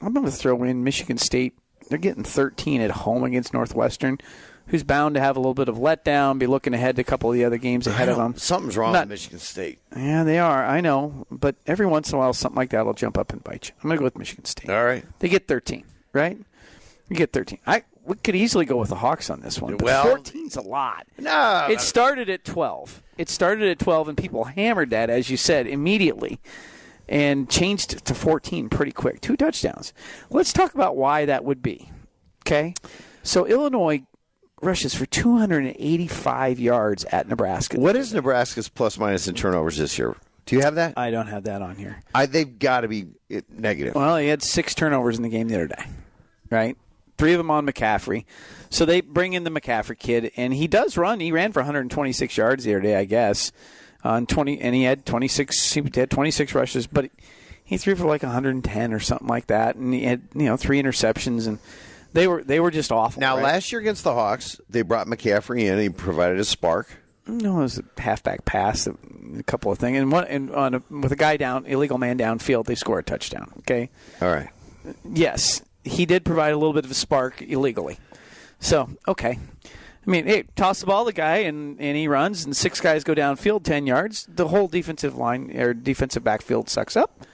I'm 0.00 0.14
going 0.14 0.24
to 0.24 0.32
throw 0.32 0.62
in 0.62 0.84
Michigan 0.84 1.18
State. 1.18 1.52
They're 1.90 1.98
getting 1.98 2.24
13 2.24 2.80
at 2.80 2.90
home 2.90 3.24
against 3.24 3.52
Northwestern, 3.52 4.18
who's 4.68 4.82
bound 4.82 5.14
to 5.14 5.20
have 5.20 5.36
a 5.36 5.40
little 5.40 5.54
bit 5.54 5.68
of 5.68 5.76
letdown. 5.76 6.38
Be 6.38 6.46
looking 6.46 6.74
ahead 6.74 6.96
to 6.96 7.02
a 7.02 7.04
couple 7.04 7.30
of 7.30 7.36
the 7.36 7.44
other 7.44 7.56
games 7.58 7.86
ahead 7.86 8.08
of 8.08 8.16
them. 8.16 8.36
Something's 8.36 8.76
wrong 8.76 8.92
Not- 8.92 9.02
with 9.02 9.10
Michigan 9.10 9.38
State. 9.38 9.78
Yeah, 9.96 10.24
they 10.24 10.38
are. 10.38 10.64
I 10.64 10.80
know, 10.80 11.26
but 11.30 11.56
every 11.66 11.86
once 11.86 12.10
in 12.10 12.16
a 12.16 12.18
while, 12.18 12.32
something 12.32 12.56
like 12.56 12.70
that 12.70 12.84
will 12.84 12.94
jump 12.94 13.16
up 13.18 13.32
and 13.32 13.42
bite 13.44 13.68
you. 13.68 13.74
I'm 13.82 13.88
going 13.88 13.96
to 13.96 14.00
go 14.00 14.04
with 14.04 14.18
Michigan 14.18 14.44
State. 14.44 14.70
All 14.70 14.84
right. 14.84 15.04
They 15.20 15.28
get 15.28 15.46
13, 15.48 15.84
right? 16.12 16.38
You 17.08 17.16
get 17.16 17.32
13. 17.32 17.58
I 17.66 17.84
we 18.04 18.14
could 18.16 18.36
easily 18.36 18.64
go 18.64 18.76
with 18.76 18.88
the 18.88 18.94
Hawks 18.96 19.30
on 19.30 19.40
this 19.40 19.60
one. 19.60 19.76
But 19.76 19.84
Well- 19.84 20.16
14's 20.16 20.54
a 20.56 20.60
lot. 20.60 21.06
No. 21.18 21.66
It 21.68 21.80
started 21.80 22.28
at 22.30 22.44
12. 22.44 23.02
It 23.18 23.28
started 23.28 23.68
at 23.68 23.78
12, 23.80 24.08
and 24.10 24.16
people 24.18 24.44
hammered 24.44 24.90
that, 24.90 25.10
as 25.10 25.28
you 25.28 25.36
said, 25.36 25.66
immediately 25.66 26.38
and 27.08 27.48
changed 27.50 28.04
to 28.04 28.14
14 28.14 28.68
pretty 28.68 28.92
quick. 28.92 29.20
Two 29.20 29.36
touchdowns. 29.36 29.92
Let's 30.30 30.52
talk 30.52 30.74
about 30.74 30.96
why 30.96 31.24
that 31.24 31.44
would 31.44 31.62
be. 31.62 31.90
Okay? 32.46 32.74
So 33.24 33.44
Illinois 33.46 34.02
rushes 34.66 34.94
for 34.94 35.06
285 35.06 36.60
yards 36.60 37.04
at 37.06 37.28
Nebraska. 37.28 37.78
What 37.80 37.96
is 37.96 38.12
Nebraska's 38.12 38.68
plus 38.68 38.98
minus 38.98 39.28
in 39.28 39.34
turnovers 39.34 39.78
this 39.78 39.98
year? 39.98 40.16
Do 40.44 40.56
you 40.56 40.62
have 40.62 40.76
that? 40.76 40.94
I 40.96 41.10
don't 41.10 41.26
have 41.26 41.44
that 41.44 41.62
on 41.62 41.76
here. 41.76 42.02
I, 42.14 42.26
they've 42.26 42.58
got 42.58 42.82
to 42.82 42.88
be 42.88 43.06
negative. 43.48 43.94
Well, 43.94 44.16
he 44.16 44.28
had 44.28 44.42
six 44.42 44.74
turnovers 44.74 45.16
in 45.16 45.22
the 45.22 45.28
game 45.28 45.48
the 45.48 45.54
other 45.56 45.68
day, 45.68 45.84
right? 46.50 46.76
Three 47.18 47.32
of 47.32 47.38
them 47.38 47.50
on 47.50 47.66
McCaffrey. 47.66 48.26
So 48.70 48.84
they 48.84 49.00
bring 49.00 49.32
in 49.32 49.44
the 49.44 49.50
McCaffrey 49.50 49.98
kid, 49.98 50.32
and 50.36 50.52
he 50.52 50.68
does 50.68 50.96
run. 50.96 51.20
He 51.20 51.32
ran 51.32 51.52
for 51.52 51.60
126 51.60 52.36
yards 52.36 52.64
the 52.64 52.74
other 52.74 52.82
day, 52.82 52.96
I 52.96 53.04
guess. 53.04 53.52
On 54.04 54.26
20, 54.26 54.60
and 54.60 54.74
he 54.74 54.84
had 54.84 55.04
26. 55.04 55.72
He 55.72 55.82
had 55.94 56.10
26 56.10 56.54
rushes, 56.54 56.86
but 56.86 57.10
he 57.64 57.76
threw 57.76 57.96
for 57.96 58.06
like 58.06 58.22
110 58.22 58.92
or 58.92 59.00
something 59.00 59.26
like 59.26 59.48
that, 59.48 59.74
and 59.74 59.92
he 59.92 60.04
had 60.04 60.22
you 60.34 60.44
know 60.44 60.56
three 60.56 60.80
interceptions, 60.80 61.48
and 61.48 61.58
they 62.16 62.26
were 62.26 62.42
they 62.42 62.58
were 62.60 62.70
just 62.70 62.90
awful. 62.90 63.20
now, 63.20 63.36
right? 63.36 63.44
last 63.44 63.70
year 63.70 63.80
against 63.80 64.02
the 64.04 64.12
Hawks, 64.12 64.60
they 64.68 64.82
brought 64.82 65.06
McCaffrey 65.06 65.60
in. 65.60 65.74
and 65.74 65.80
He 65.82 65.88
provided 65.90 66.38
a 66.40 66.44
spark. 66.44 66.88
No, 67.28 67.58
it 67.58 67.62
was 67.62 67.78
a 67.78 68.00
halfback 68.00 68.44
pass, 68.44 68.86
a 68.86 69.42
couple 69.44 69.72
of 69.72 69.78
things, 69.78 69.98
and 69.98 70.12
one 70.12 70.24
and 70.24 70.50
on 70.52 70.74
a, 70.74 70.82
with 70.90 71.10
a 71.12 71.16
guy 71.16 71.36
down, 71.36 71.66
illegal 71.66 71.98
man 71.98 72.18
downfield, 72.18 72.66
they 72.66 72.76
score 72.76 73.00
a 73.00 73.02
touchdown. 73.02 73.52
Okay, 73.58 73.90
All 74.22 74.28
right. 74.28 74.48
yes, 75.12 75.62
he 75.82 76.06
did 76.06 76.24
provide 76.24 76.52
a 76.52 76.56
little 76.56 76.72
bit 76.72 76.84
of 76.84 76.90
a 76.90 76.94
spark 76.94 77.42
illegally. 77.42 77.98
So, 78.60 78.88
okay. 79.08 79.38
I 80.06 80.10
mean, 80.10 80.26
hey, 80.26 80.44
toss 80.54 80.78
the 80.78 80.86
ball 80.86 81.04
to 81.04 81.08
the 81.08 81.12
guy, 81.12 81.38
and, 81.38 81.80
and 81.80 81.96
he 81.96 82.06
runs, 82.06 82.44
and 82.44 82.56
six 82.56 82.80
guys 82.80 83.02
go 83.02 83.12
downfield 83.12 83.64
10 83.64 83.88
yards. 83.88 84.24
The 84.32 84.46
whole 84.46 84.68
defensive 84.68 85.16
line 85.16 85.50
or 85.58 85.74
defensive 85.74 86.22
backfield 86.22 86.70
sucks 86.70 86.96
up. 86.96 87.25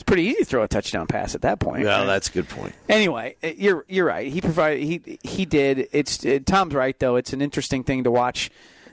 It's 0.00 0.06
pretty 0.06 0.22
easy 0.22 0.38
to 0.38 0.44
throw 0.46 0.62
a 0.62 0.68
touchdown 0.68 1.06
pass 1.06 1.34
at 1.34 1.42
that 1.42 1.60
point. 1.60 1.84
Well, 1.84 2.00
right? 2.00 2.06
that's 2.06 2.30
a 2.30 2.32
good 2.32 2.48
point. 2.48 2.72
Anyway, 2.88 3.36
uh, 3.44 3.48
you're 3.48 3.84
you're 3.86 4.06
right. 4.06 4.32
He 4.32 4.40
provided 4.40 4.82
he 4.82 5.18
he 5.22 5.44
did. 5.44 5.88
It's 5.92 6.24
uh, 6.24 6.38
Tom's 6.46 6.72
right 6.72 6.98
though. 6.98 7.16
It's 7.16 7.34
an 7.34 7.42
interesting 7.42 7.84
thing 7.84 8.04
to 8.04 8.10
watch 8.10 8.50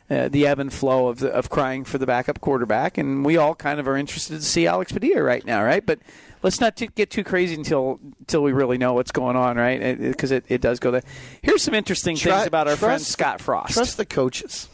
uh, 0.09 0.27
the 0.27 0.45
ebb 0.45 0.59
and 0.59 0.73
flow 0.73 1.07
of 1.07 1.19
the, 1.19 1.29
of 1.29 1.49
crying 1.49 1.85
for 1.85 1.97
the 1.97 2.05
backup 2.05 2.41
quarterback, 2.41 2.97
and 2.97 3.23
we 3.23 3.37
all 3.37 3.55
kind 3.55 3.79
of 3.79 3.87
are 3.87 3.95
interested 3.95 4.35
to 4.35 4.45
see 4.45 4.67
Alex 4.67 4.91
Padilla 4.91 5.23
right 5.23 5.45
now, 5.45 5.63
right? 5.63 5.85
But 5.85 5.99
let's 6.43 6.59
not 6.59 6.75
t- 6.75 6.89
get 6.93 7.09
too 7.09 7.23
crazy 7.23 7.55
until 7.55 8.01
until 8.19 8.43
we 8.43 8.51
really 8.51 8.77
know 8.77 8.91
what's 8.91 9.13
going 9.13 9.37
on, 9.37 9.55
right? 9.55 9.97
Because 9.97 10.31
it, 10.31 10.43
it, 10.49 10.59
does 10.59 10.81
go 10.81 10.91
there. 10.91 11.03
Here's 11.41 11.63
some 11.63 11.73
interesting 11.73 12.17
Try- 12.17 12.33
things 12.33 12.47
about 12.47 12.67
our 12.67 12.75
friend 12.75 13.01
Scott 13.01 13.39
Frost. 13.39 13.75
Trust 13.75 13.95
the 13.95 14.05
coaches. 14.05 14.67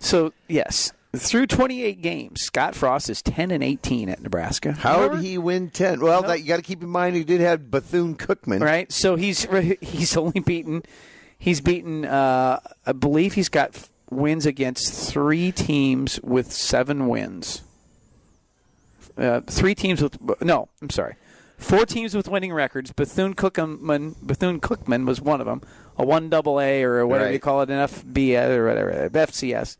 So 0.00 0.32
yes, 0.48 0.92
through 1.16 1.46
28 1.46 2.02
games, 2.02 2.42
Scott 2.42 2.74
Frost 2.74 3.08
is 3.10 3.22
10 3.22 3.50
and 3.50 3.62
18 3.64 4.08
at 4.08 4.22
Nebraska. 4.22 4.72
How 4.72 4.96
Remember? 5.02 5.16
did 5.22 5.24
he 5.26 5.38
win 5.38 5.70
ten? 5.70 6.00
Well, 6.00 6.22
that 6.22 6.40
you 6.40 6.46
got 6.46 6.56
to 6.56 6.62
keep 6.62 6.82
in 6.82 6.88
mind 6.88 7.16
he 7.16 7.24
did 7.24 7.40
have 7.40 7.70
Bethune 7.70 8.14
Cookman. 8.16 8.60
Right. 8.62 8.90
So 8.92 9.16
he's 9.16 9.44
he's 9.80 10.16
only 10.16 10.40
beaten. 10.40 10.82
He's 11.38 11.60
beaten. 11.60 12.04
Uh, 12.04 12.60
I 12.86 12.92
believe 12.92 13.34
he's 13.34 13.48
got 13.48 13.88
wins 14.10 14.44
against 14.46 15.10
three 15.10 15.52
teams 15.52 16.20
with 16.22 16.52
seven 16.52 17.08
wins. 17.08 17.62
Uh, 19.16 19.40
three 19.46 19.74
teams 19.74 20.02
with 20.02 20.18
no. 20.42 20.68
I'm 20.82 20.90
sorry. 20.90 21.16
Four 21.56 21.86
teams 21.86 22.14
with 22.14 22.28
winning 22.28 22.52
records. 22.52 22.92
Bethune 22.92 23.34
Cookman. 23.34 24.14
Bethune 24.22 24.60
Cookman 24.60 25.06
was 25.06 25.20
one 25.20 25.40
of 25.40 25.46
them. 25.46 25.60
A 25.96 26.04
one 26.04 26.28
double 26.28 26.60
A 26.60 26.84
or 26.84 27.04
whatever 27.06 27.26
Right. 27.26 27.34
you 27.34 27.40
call 27.40 27.62
it, 27.62 27.70
an 27.70 27.88
FBS 27.88 28.50
or 28.50 28.66
whatever 28.68 29.10
FCS. 29.12 29.76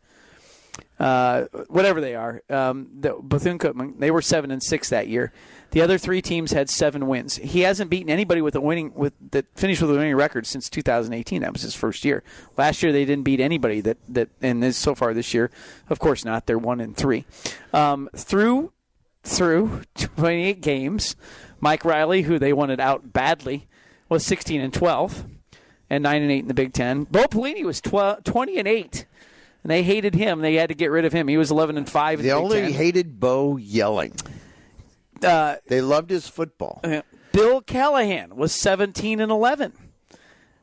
Uh, 0.99 1.45
whatever 1.69 2.01
they 2.01 2.13
are, 2.13 2.41
um, 2.49 2.89
the 2.99 3.15
Bethune 3.21 3.57
Cookman. 3.57 3.99
They 3.99 4.11
were 4.11 4.21
seven 4.21 4.51
and 4.51 4.61
six 4.61 4.89
that 4.89 5.07
year. 5.07 5.31
The 5.71 5.81
other 5.81 5.97
three 5.97 6.21
teams 6.21 6.51
had 6.51 6.69
seven 6.69 7.07
wins. 7.07 7.37
He 7.37 7.61
hasn't 7.61 7.89
beaten 7.89 8.09
anybody 8.09 8.41
with 8.41 8.55
a 8.55 8.61
winning 8.61 8.91
with 8.95 9.13
that 9.31 9.45
finished 9.55 9.81
with 9.81 9.91
a 9.91 9.93
winning 9.93 10.15
record 10.15 10.45
since 10.45 10.69
2018. 10.69 11.41
That 11.41 11.53
was 11.53 11.61
his 11.61 11.73
first 11.75 12.03
year. 12.03 12.23
Last 12.57 12.83
year 12.83 12.91
they 12.91 13.05
didn't 13.05 13.23
beat 13.23 13.39
anybody 13.39 13.79
that 13.81 13.97
that 14.09 14.29
and 14.41 14.61
this 14.61 14.75
so 14.75 14.93
far 14.93 15.13
this 15.13 15.33
year, 15.33 15.51
of 15.89 15.99
course 15.99 16.25
not. 16.25 16.47
They're 16.47 16.57
one 16.57 16.81
and 16.81 16.97
three. 16.97 17.25
Um, 17.71 18.09
through 18.15 18.73
through 19.23 19.83
28 19.95 20.61
games, 20.61 21.15
Mike 21.59 21.85
Riley, 21.85 22.23
who 22.23 22.39
they 22.39 22.53
wanted 22.53 22.79
out 22.79 23.13
badly, 23.13 23.67
was 24.07 24.25
16 24.25 24.59
and 24.59 24.73
12, 24.73 25.25
and 25.89 26.03
nine 26.03 26.21
and 26.21 26.31
eight 26.31 26.39
in 26.39 26.47
the 26.47 26.53
Big 26.53 26.73
Ten. 26.73 27.03
Bo 27.03 27.25
Pelini 27.25 27.63
was 27.63 27.81
12, 27.81 28.23
20 28.23 28.57
and 28.57 28.67
eight. 28.67 29.05
And 29.63 29.69
they 29.71 29.83
hated 29.83 30.15
him. 30.15 30.39
They 30.41 30.55
had 30.55 30.69
to 30.69 30.75
get 30.75 30.89
rid 30.91 31.05
of 31.05 31.11
him. 31.13 31.27
He 31.27 31.37
was 31.37 31.51
11 31.51 31.77
and 31.77 31.89
5 31.89 32.19
in 32.19 32.23
They 32.25 32.31
the 32.31 32.35
only 32.35 32.71
hated 32.71 33.19
Bo 33.19 33.57
yelling. 33.57 34.13
Uh, 35.23 35.55
They 35.67 35.81
loved 35.81 36.09
his 36.09 36.27
football. 36.27 36.81
Bill 37.31 37.61
Callahan 37.61 38.35
was 38.35 38.53
17 38.53 39.19
and 39.19 39.31
11 39.31 39.73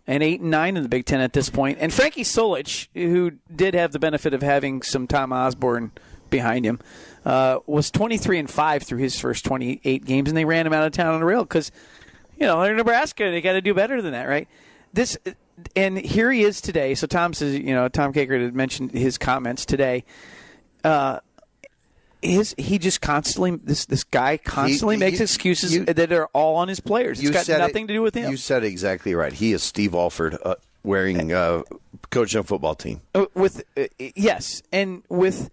and 0.07 0.22
8 0.22 0.40
and 0.40 0.51
9 0.51 0.76
in 0.76 0.82
the 0.82 0.88
Big 0.88 1.05
10 1.05 1.20
at 1.20 1.32
this 1.32 1.51
point. 1.51 1.78
And 1.80 1.92
Frankie 1.92 2.22
Solich, 2.24 2.88
who 2.94 3.32
did 3.55 3.74
have 3.74 3.92
the 3.92 3.99
benefit 3.99 4.32
of 4.34 4.42
having 4.42 4.82
some 4.82 5.07
Tom 5.07 5.32
Osborne 5.32 5.92
behind 6.30 6.64
him, 6.64 6.80
uh, 7.24 7.59
was 7.66 7.90
23 7.90 8.38
and 8.38 8.51
5 8.51 8.82
through 8.82 8.99
his 8.99 9.18
first 9.20 9.44
28 9.44 10.05
games 10.05 10.28
and 10.28 10.36
they 10.36 10.44
ran 10.44 10.66
him 10.66 10.72
out 10.72 10.86
of 10.86 10.92
town 10.92 11.14
on 11.14 11.22
a 11.22 11.24
rail 11.24 11.44
cuz 11.44 11.70
you 12.38 12.47
know, 12.47 12.61
they're 12.62 12.74
Nebraska, 12.74 13.30
they 13.30 13.40
got 13.40 13.53
to 13.55 13.61
do 13.62 13.72
better 13.74 14.01
than 14.03 14.12
that, 14.12 14.24
right? 14.28 14.47
This 14.92 15.16
and 15.74 15.98
here 15.98 16.30
he 16.30 16.42
is 16.42 16.61
today. 16.61 16.94
So 16.94 17.07
Tom 17.07 17.32
says, 17.34 17.57
you 17.57 17.74
know, 17.74 17.88
Tom 17.88 18.12
Kakert 18.12 18.42
had 18.42 18.54
mentioned 18.54 18.92
his 18.92 19.18
comments 19.18 19.64
today. 19.64 20.04
Uh, 20.84 21.20
his 22.22 22.54
he 22.59 22.78
just 22.78 23.00
constantly 23.00 23.52
this 23.57 23.84
this 23.86 24.02
guy 24.04 24.36
constantly 24.38 24.96
He- 24.96 25.00
makes 25.00 25.18
you- 25.18 25.24
excuses 25.24 25.74
you- 25.74 25.84
that 25.84 26.12
are 26.12 26.26
all 26.32 26.57
on 26.57 26.68
his 26.68 26.80
players. 26.80 27.20
It's 27.22 27.30
got 27.46 27.59
nothing 27.59 27.84
it- 27.84 27.88
to 27.88 27.94
do 27.94 28.02
with 28.02 28.14
him. 28.14 28.30
You 28.30 28.36
said 28.36 28.64
exactly 28.64 29.14
right. 29.14 29.32
He 29.32 29.52
is 29.52 29.62
Steve 29.62 29.94
Alford 29.94 30.36
uh, 30.44 30.54
wearing 30.82 31.32
uh, 31.32 31.62
coaching 32.11 32.40
a 32.40 32.42
football 32.42 32.74
team. 32.74 33.00
Uh, 33.14 33.26
with 33.34 33.62
uh, 33.76 33.84
yes, 34.16 34.62
and 34.72 35.02
with 35.09 35.50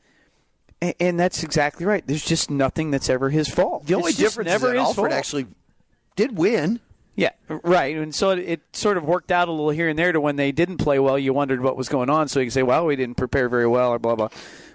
and 0.99 1.20
that's 1.20 1.43
exactly 1.43 1.86
right. 1.86 2.06
There's 2.06 2.26
just 2.26 2.49
nothing 2.49 2.91
that's 2.91 3.10
ever 3.10 3.30
his 3.30 3.47
fault. 3.49 3.86
The 3.86 3.95
only 3.95 4.14
difference 4.14 4.47
never 4.47 4.68
is 4.68 4.74
that 4.74 4.80
Alford 4.80 4.95
fault. 4.95 5.14
actually 5.14 5.47
did 6.16 6.38
win. 6.38 6.80
Yeah, 7.16 7.32
right. 7.47 7.95
And 7.95 8.14
so 8.14 8.32
it, 8.32 8.39
it 8.39 8.61
sort 8.74 8.97
of 8.97 9.03
worked 9.03 9.32
out 9.32 9.47
a 9.47 9.51
little 9.51 9.70
here 9.70 9.88
and 9.88 9.97
there 9.99 10.11
to 10.11 10.20
when 10.20 10.36
they 10.36 10.51
didn't 10.51 10.78
play 10.78 10.97
well, 10.97 11.18
you 11.20 11.32
wondered 11.34 11.61
what 11.61 11.78
was 11.78 11.88
going 11.88 12.09
on. 12.09 12.28
So 12.28 12.39
you 12.39 12.47
can 12.47 12.51
say, 12.51 12.64
well, 12.64 12.86
we 12.86 12.95
didn't 12.95 13.16
prepare 13.16 13.49
very 13.49 13.68
well 13.68 13.91
or 13.91 13.99
blah, 13.99 14.16
blah. 14.16 14.30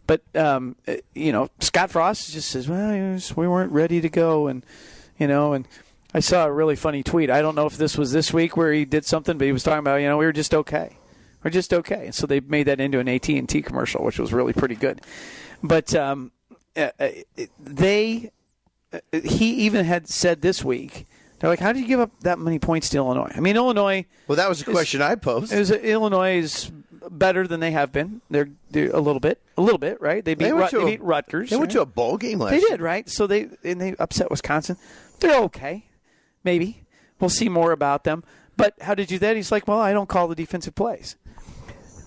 But, 0.07 0.23
um, 0.37 0.77
uh, 0.87 0.97
you 1.15 1.33
know, 1.33 1.51
Scott 1.61 1.91
Frost 1.91 2.33
just 2.33 2.51
says, 2.51 2.69
well, 2.69 3.19
we 3.37 3.49
weren't 3.49 3.73
ready 3.73 4.01
to 4.01 4.09
go. 4.09 4.47
And, 4.47 4.65
you 5.19 5.27
know, 5.27 5.53
and 5.53 5.67
I 6.15 6.21
saw 6.21 6.47
a 6.47 6.53
really 6.53 6.77
funny 6.77 7.03
tweet. 7.03 7.29
I 7.29 7.43
don't 7.43 7.55
know 7.55 7.67
if 7.67 7.77
this 7.77 7.99
was 7.99 8.13
this 8.13 8.33
week 8.33 8.57
where 8.57 8.73
he 8.73 8.85
did 8.85 9.05
something, 9.05 9.37
but 9.37 9.45
he 9.45 9.53
was 9.53 9.65
talking 9.65 9.81
about, 9.81 9.97
you 9.97 10.07
know, 10.07 10.17
we 10.17 10.25
were 10.25 10.33
just 10.33 10.55
okay. 10.55 10.97
We're 11.43 11.51
just 11.51 11.75
okay. 11.75 12.07
And 12.07 12.15
so 12.15 12.27
they 12.27 12.41
made 12.41 12.65
that 12.65 12.81
into 12.81 13.01
an 13.01 13.09
AT&T 13.09 13.63
commercial, 13.63 14.05
which 14.05 14.19
was 14.19 14.33
really 14.33 14.53
pretty 14.53 14.75
good. 14.75 15.03
But 15.63 15.95
um, 15.95 16.33
uh, 16.77 16.91
uh, 16.99 17.09
they 17.59 18.31
he 19.13 19.51
even 19.55 19.85
had 19.85 20.09
said 20.09 20.41
this 20.41 20.65
week, 20.65 21.07
they're 21.39 21.51
like, 21.51 21.61
how 21.61 21.73
did 21.73 21.81
you 21.81 21.87
give 21.87 22.01
up 22.01 22.11
that 22.21 22.39
many 22.39 22.59
points 22.59 22.89
to 22.91 22.97
Illinois? 22.99 23.31
I 23.35 23.41
mean, 23.41 23.57
Illinois. 23.57 24.07
Well, 24.27 24.37
that 24.37 24.49
was 24.49 24.65
the 24.65 24.71
question 24.71 25.03
I 25.03 25.15
posed. 25.15 25.53
Is 25.53 25.71
Illinois 25.71 26.39
is 26.39 26.71
better 27.11 27.47
than 27.47 27.61
they 27.61 27.71
have 27.71 27.93
been. 27.93 28.21
They're, 28.31 28.49
they're 28.71 28.91
a 28.91 29.01
little 29.01 29.21
bit, 29.21 29.41
a 29.57 29.63
little 29.63 29.79
bit, 29.79 30.01
right? 30.01 30.25
They 30.25 30.35
beat, 30.35 30.45
They 30.47 30.51
to 30.69 30.77
they 30.79 30.83
a- 30.83 30.87
beat 30.87 31.03
Rutgers. 31.03 31.51
They 31.51 31.57
went 31.57 31.71
to 31.73 31.81
a 31.81 31.87
bowl 31.87 32.17
game 32.19 32.39
last 32.41 32.51
They 32.53 32.59
year. 32.61 32.69
did, 32.71 32.81
right? 32.81 33.09
So 33.09 33.27
they 33.27 33.49
and 33.65 33.81
they 33.81 33.95
upset 33.99 34.31
Wisconsin. 34.31 34.77
They're 35.21 35.41
okay, 35.45 35.87
maybe. 36.45 36.85
We'll 37.21 37.31
see 37.31 37.49
more 37.49 37.73
about 37.73 38.05
them. 38.05 38.25
But 38.57 38.75
how 38.81 38.95
did 38.95 39.11
you 39.11 39.19
do 39.19 39.27
that? 39.27 39.37
He's 39.37 39.51
like, 39.53 39.67
well, 39.69 39.81
I 39.81 39.93
don't 39.93 40.09
call 40.09 40.29
the 40.29 40.35
defensive 40.35 40.75
plays. 40.75 41.17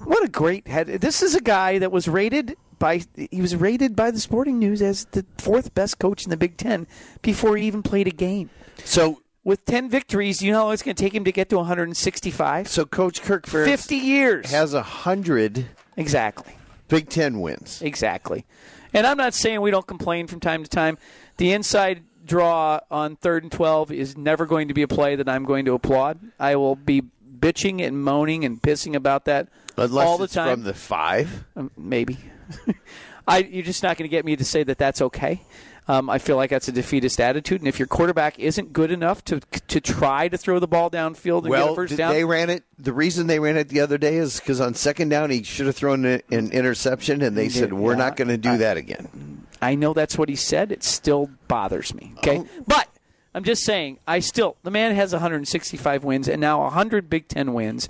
What 0.03 0.23
a 0.23 0.27
great 0.27 0.67
head! 0.67 0.87
This 0.87 1.21
is 1.21 1.35
a 1.35 1.41
guy 1.41 1.77
that 1.79 1.91
was 1.91 2.07
rated 2.07 2.57
by 2.81 3.01
he 3.15 3.39
was 3.41 3.55
rated 3.55 3.95
by 3.95 4.11
the 4.11 4.19
Sporting 4.19 4.59
News 4.59 4.81
as 4.81 5.05
the 5.11 5.25
fourth 5.37 5.73
best 5.73 5.99
coach 5.99 6.25
in 6.25 6.29
the 6.31 6.35
Big 6.37 6.57
Ten 6.57 6.85
before 7.21 7.55
he 7.55 7.65
even 7.65 7.81
played 7.81 8.07
a 8.07 8.11
game. 8.11 8.49
So, 8.83 9.21
With 9.45 9.63
ten 9.65 9.89
victories, 9.89 10.41
you 10.41 10.51
know 10.51 10.57
how 10.57 10.63
long 10.65 10.73
it's 10.73 10.83
going 10.83 10.95
to 10.95 11.01
take 11.03 11.15
him 11.15 11.23
to 11.23 11.31
get 11.31 11.47
to 11.49 11.55
165? 11.57 12.67
so 12.67 12.85
Coach 12.85 13.21
Kirk 13.21 13.45
Ferentz 13.45 13.65
50 13.65 13.95
years. 13.95 14.51
has 14.51 14.73
a 14.73 14.81
hundred 14.83 15.67
exactly. 15.95 16.57
Big 16.89 17.07
Ten 17.09 17.39
wins. 17.39 17.81
Exactly. 17.81 18.45
And 18.93 19.07
I'm 19.07 19.15
not 19.17 19.33
saying 19.33 19.61
we 19.61 19.71
don't 19.71 19.87
complain 19.87 20.27
from 20.27 20.41
time 20.41 20.63
to 20.63 20.69
time. 20.69 20.97
The 21.37 21.53
inside 21.53 22.03
draw 22.25 22.81
on 22.91 23.15
third 23.15 23.43
and 23.43 23.51
12 23.51 23.91
is 23.91 24.17
never 24.17 24.45
going 24.45 24.67
to 24.67 24.73
be 24.73 24.81
a 24.81 24.87
play 24.87 25.15
that 25.15 25.29
I'm 25.29 25.45
going 25.45 25.63
to 25.65 25.73
applaud. 25.73 26.19
I 26.39 26.55
will 26.57 26.75
be 26.75 27.03
bitching 27.39 27.81
and 27.81 28.03
moaning 28.03 28.43
and 28.45 28.61
pissing 28.61 28.93
about 28.95 29.25
that 29.25 29.47
Unless 29.77 30.05
all 30.05 30.17
the 30.17 30.25
it's 30.25 30.33
time. 30.33 30.53
from 30.57 30.63
the 30.63 30.73
five. 30.73 31.45
Um, 31.55 31.71
maybe. 31.77 32.17
I, 33.27 33.39
you're 33.39 33.63
just 33.63 33.83
not 33.83 33.97
going 33.97 34.09
to 34.09 34.11
get 34.11 34.25
me 34.25 34.35
to 34.35 34.43
say 34.45 34.63
that 34.63 34.77
that's 34.77 35.01
okay. 35.01 35.41
Um, 35.87 36.09
I 36.09 36.19
feel 36.19 36.35
like 36.35 36.51
that's 36.51 36.67
a 36.67 36.71
defeatist 36.71 37.19
attitude, 37.19 37.59
and 37.59 37.67
if 37.67 37.79
your 37.79 37.87
quarterback 37.87 38.37
isn't 38.39 38.71
good 38.71 38.91
enough 38.91 39.25
to 39.25 39.39
to 39.39 39.81
try 39.81 40.27
to 40.27 40.37
throw 40.37 40.59
the 40.59 40.67
ball 40.67 40.89
downfield 40.91 41.43
and 41.43 41.53
get 41.53 41.69
a 41.69 41.75
first 41.75 41.97
down, 41.97 42.13
they 42.13 42.23
ran 42.23 42.49
it. 42.51 42.63
The 42.77 42.93
reason 42.93 43.27
they 43.27 43.39
ran 43.39 43.57
it 43.57 43.67
the 43.69 43.79
other 43.79 43.97
day 43.97 44.17
is 44.17 44.39
because 44.39 44.61
on 44.61 44.75
second 44.75 45.09
down 45.09 45.31
he 45.31 45.41
should 45.43 45.65
have 45.65 45.75
thrown 45.75 46.05
an 46.05 46.21
interception, 46.29 47.21
and 47.23 47.35
they 47.35 47.49
said 47.49 47.71
did, 47.71 47.73
we're 47.73 47.93
yeah. 47.93 47.97
not 47.97 48.15
going 48.15 48.27
to 48.27 48.37
do 48.37 48.57
that 48.57 48.77
again. 48.77 49.47
I 49.61 49.75
know 49.75 49.93
that's 49.93 50.17
what 50.17 50.29
he 50.29 50.35
said. 50.35 50.71
It 50.71 50.83
still 50.83 51.29
bothers 51.47 51.93
me. 51.95 52.13
Okay, 52.19 52.39
Oh. 52.39 52.47
but 52.67 52.87
I'm 53.33 53.43
just 53.43 53.63
saying. 53.63 53.97
I 54.07 54.19
still 54.19 54.57
the 54.63 54.71
man 54.71 54.95
has 54.95 55.13
165 55.13 56.03
wins 56.03 56.27
and 56.27 56.39
now 56.39 56.61
100 56.61 57.09
Big 57.09 57.27
Ten 57.27 57.53
wins. 57.53 57.89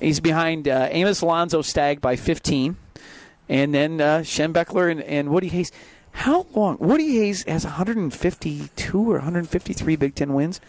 He's 0.00 0.18
behind 0.20 0.66
uh, 0.66 0.88
Amos 0.90 1.20
Alonzo 1.20 1.62
Stagg 1.62 2.00
by 2.00 2.16
15, 2.16 2.76
and 3.52 3.74
then 3.74 4.00
uh, 4.00 4.18
Schembechler 4.20 4.90
and, 4.90 5.02
and 5.02 5.28
Woody 5.28 5.48
Hayes. 5.48 5.70
How 6.12 6.46
long? 6.54 6.78
Woody 6.80 7.18
Hayes 7.18 7.44
has 7.44 7.64
152 7.64 8.98
or 8.98 9.14
153 9.14 9.96
Big 9.96 10.14
Ten 10.14 10.32
wins. 10.32 10.60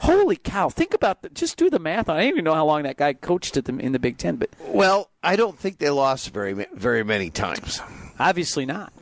Holy 0.00 0.36
cow! 0.36 0.68
Think 0.68 0.94
about 0.94 1.22
the, 1.22 1.30
just 1.30 1.56
do 1.56 1.68
the 1.68 1.80
math 1.80 2.08
I 2.08 2.20
don't 2.20 2.28
even 2.28 2.44
know 2.44 2.54
how 2.54 2.64
long 2.64 2.84
that 2.84 2.96
guy 2.96 3.14
coached 3.14 3.56
at 3.56 3.64
them 3.64 3.80
in 3.80 3.92
the 3.92 3.98
Big 3.98 4.18
Ten, 4.18 4.36
but 4.36 4.50
Well, 4.68 5.10
I 5.22 5.36
don't 5.36 5.58
think 5.58 5.78
they 5.78 5.90
lost 5.90 6.30
very 6.30 6.66
very 6.74 7.02
many 7.02 7.30
times. 7.30 7.80
Obviously 8.18 8.66
not. 8.66 8.92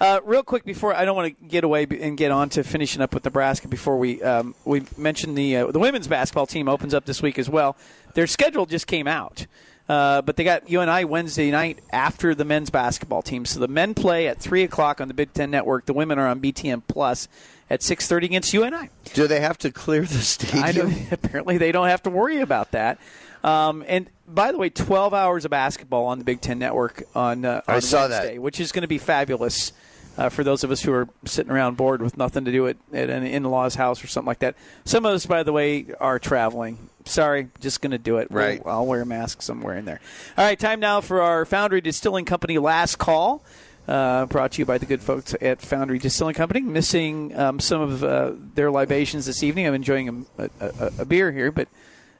Uh, 0.00 0.20
real 0.24 0.42
quick 0.42 0.64
before 0.64 0.94
I 0.94 1.04
don't 1.04 1.14
want 1.14 1.38
to 1.38 1.46
get 1.46 1.62
away 1.62 1.86
and 2.00 2.16
get 2.16 2.32
on 2.32 2.48
to 2.50 2.64
finishing 2.64 3.00
up 3.02 3.14
with 3.14 3.24
Nebraska 3.24 3.68
before 3.68 3.98
we 3.98 4.20
um, 4.22 4.54
we 4.64 4.82
mentioned 4.96 5.38
the 5.38 5.58
uh, 5.58 5.70
the 5.70 5.78
women's 5.78 6.08
basketball 6.08 6.46
team 6.46 6.68
opens 6.68 6.92
up 6.94 7.04
this 7.04 7.22
week 7.22 7.38
as 7.38 7.48
well. 7.48 7.76
Their 8.14 8.26
schedule 8.26 8.66
just 8.66 8.88
came 8.88 9.06
out, 9.06 9.46
uh, 9.92 10.22
but 10.22 10.36
they 10.36 10.44
got 10.44 10.70
UNI 10.70 11.04
Wednesday 11.04 11.50
night 11.50 11.80
after 11.90 12.34
the 12.34 12.46
men's 12.46 12.70
basketball 12.70 13.20
team. 13.20 13.44
So 13.44 13.60
the 13.60 13.68
men 13.68 13.92
play 13.92 14.26
at 14.26 14.38
three 14.38 14.62
o'clock 14.62 15.02
on 15.02 15.08
the 15.08 15.12
Big 15.12 15.34
Ten 15.34 15.50
Network. 15.50 15.84
The 15.84 15.92
women 15.92 16.18
are 16.18 16.28
on 16.28 16.40
BTN 16.40 16.84
Plus 16.88 17.28
at 17.68 17.82
six 17.82 18.06
thirty 18.06 18.24
against 18.24 18.54
UNI. 18.54 18.88
Do 19.12 19.26
they 19.26 19.40
have 19.40 19.58
to 19.58 19.70
clear 19.70 20.00
the 20.00 20.22
stadium? 20.22 20.88
I 20.88 21.08
apparently, 21.12 21.58
they 21.58 21.72
don't 21.72 21.88
have 21.88 22.02
to 22.04 22.10
worry 22.10 22.40
about 22.40 22.70
that. 22.70 22.98
Um, 23.44 23.84
and 23.86 24.08
by 24.26 24.52
the 24.52 24.56
way, 24.56 24.70
12 24.70 25.12
hours 25.12 25.44
of 25.44 25.50
basketball 25.50 26.06
on 26.06 26.18
the 26.18 26.24
Big 26.24 26.40
Ten 26.40 26.58
Network 26.58 27.02
on, 27.14 27.44
uh, 27.44 27.60
on 27.68 27.74
I 27.74 27.80
saw 27.80 28.08
that. 28.08 28.22
Wednesday, 28.22 28.38
which 28.38 28.60
is 28.60 28.72
going 28.72 28.82
to 28.82 28.88
be 28.88 28.98
fabulous 28.98 29.72
uh, 30.16 30.28
for 30.28 30.44
those 30.44 30.64
of 30.64 30.70
us 30.70 30.82
who 30.82 30.92
are 30.92 31.08
sitting 31.24 31.50
around 31.52 31.76
bored 31.76 32.02
with 32.02 32.16
nothing 32.16 32.44
to 32.44 32.52
do 32.52 32.68
at, 32.68 32.76
at 32.92 33.10
an 33.10 33.24
in-law's 33.24 33.74
house 33.74 34.02
or 34.02 34.06
something 34.06 34.26
like 34.26 34.40
that. 34.40 34.54
Some 34.84 35.04
of 35.04 35.12
us, 35.14 35.26
by 35.26 35.42
the 35.42 35.52
way, 35.52 35.86
are 36.00 36.18
traveling. 36.18 36.78
Sorry, 37.04 37.48
just 37.60 37.80
going 37.80 37.90
to 37.90 37.98
do 37.98 38.18
it. 38.18 38.30
We'll- 38.30 38.42
Right. 38.44 38.62
I'll 38.64 38.86
wear 38.86 39.02
a 39.02 39.06
mask 39.06 39.42
somewhere 39.42 39.76
in 39.76 39.84
there. 39.84 40.00
All 40.38 40.44
right, 40.44 40.58
time 40.58 40.80
now 40.80 41.00
for 41.00 41.20
our 41.20 41.44
Foundry 41.44 41.80
Distilling 41.80 42.24
Company 42.24 42.58
last 42.58 42.96
call. 42.96 43.42
Uh, 43.88 44.26
brought 44.26 44.52
to 44.52 44.58
you 44.60 44.64
by 44.64 44.78
the 44.78 44.86
good 44.86 45.02
folks 45.02 45.34
at 45.40 45.60
Foundry 45.60 45.98
Distilling 45.98 46.34
Company. 46.34 46.60
Missing 46.60 47.36
um, 47.36 47.58
some 47.58 47.80
of 47.80 48.04
uh, 48.04 48.32
their 48.54 48.70
libations 48.70 49.26
this 49.26 49.42
evening. 49.42 49.66
I'm 49.66 49.74
enjoying 49.74 50.26
a, 50.38 50.42
a, 50.44 50.50
a, 50.60 50.92
a 51.00 51.04
beer 51.04 51.32
here, 51.32 51.50
but 51.50 51.66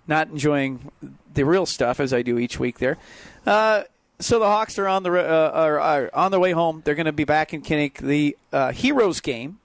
not 0.09 0.29
enjoying 0.29 0.91
the 1.33 1.45
real 1.45 1.65
stuff 1.65 2.01
as 2.01 2.13
I 2.13 2.23
do 2.23 2.37
each 2.41 2.59
week 2.59 2.79
there. 2.81 2.99
Uh, 3.47 3.85
so 4.19 4.41
the 4.41 4.47
Hawks 4.47 4.77
are 4.79 4.89
on 4.89 5.05
the 5.05 5.13
uh, 5.13 5.51
are, 5.55 5.79
are 5.79 6.11
on 6.13 6.33
their 6.33 6.41
way 6.41 6.51
home. 6.51 6.83
They're 6.85 6.97
going 6.97 7.07
to 7.07 7.13
be 7.13 7.25
back 7.25 7.55
in 7.55 7.63
Kinnick. 7.63 7.99
The 7.99 8.37
uh, 8.53 8.73
Heroes 8.73 9.21
game 9.21 9.59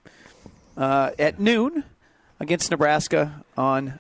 uh, 0.77 1.11
at 1.17 1.39
noon 1.39 1.83
against 2.39 2.69
Nebraska 2.69 3.43
on 3.57 3.97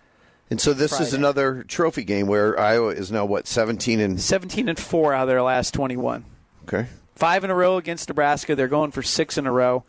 And 0.49 0.61
so 0.61 0.73
this 0.73 0.99
is 0.99 1.13
another 1.13 1.63
trophy 1.63 2.03
game 2.03 2.27
where 2.27 2.57
Iowa 2.59 2.89
is 2.89 3.11
now 3.11 3.25
what 3.25 3.47
17 3.47 3.99
and 3.99 4.19
17 4.21 4.69
and 4.69 4.79
four 4.79 5.13
out 5.13 5.23
of 5.23 5.27
their 5.27 5.41
last 5.41 5.73
21. 5.73 6.23
okay. 6.63 6.87
Five 7.15 7.43
in 7.43 7.49
a 7.49 7.55
row 7.55 7.77
against 7.77 8.07
Nebraska. 8.09 8.55
They're 8.55 8.67
going 8.67 8.91
for 8.91 9.01
six 9.01 9.37
in 9.37 9.47
a 9.47 9.51
row. 9.51 9.83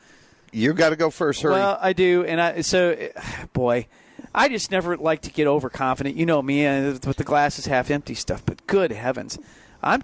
You 0.50 0.72
got 0.72 0.90
to 0.90 0.96
go 0.96 1.10
first. 1.10 1.42
Hurry. 1.42 1.52
Well, 1.52 1.78
I 1.78 1.92
do, 1.92 2.24
and 2.24 2.40
I 2.40 2.62
so 2.62 3.10
boy, 3.52 3.86
I 4.34 4.48
just 4.48 4.70
never 4.70 4.96
like 4.96 5.20
to 5.22 5.30
get 5.30 5.46
overconfident. 5.46 6.16
You 6.16 6.24
know 6.24 6.40
me, 6.40 6.66
uh, 6.66 6.92
with 6.92 7.18
the 7.18 7.24
glasses 7.24 7.66
half 7.66 7.90
empty 7.90 8.14
stuff. 8.14 8.42
But 8.46 8.66
good 8.66 8.92
heavens, 8.92 9.38
I'm 9.82 10.02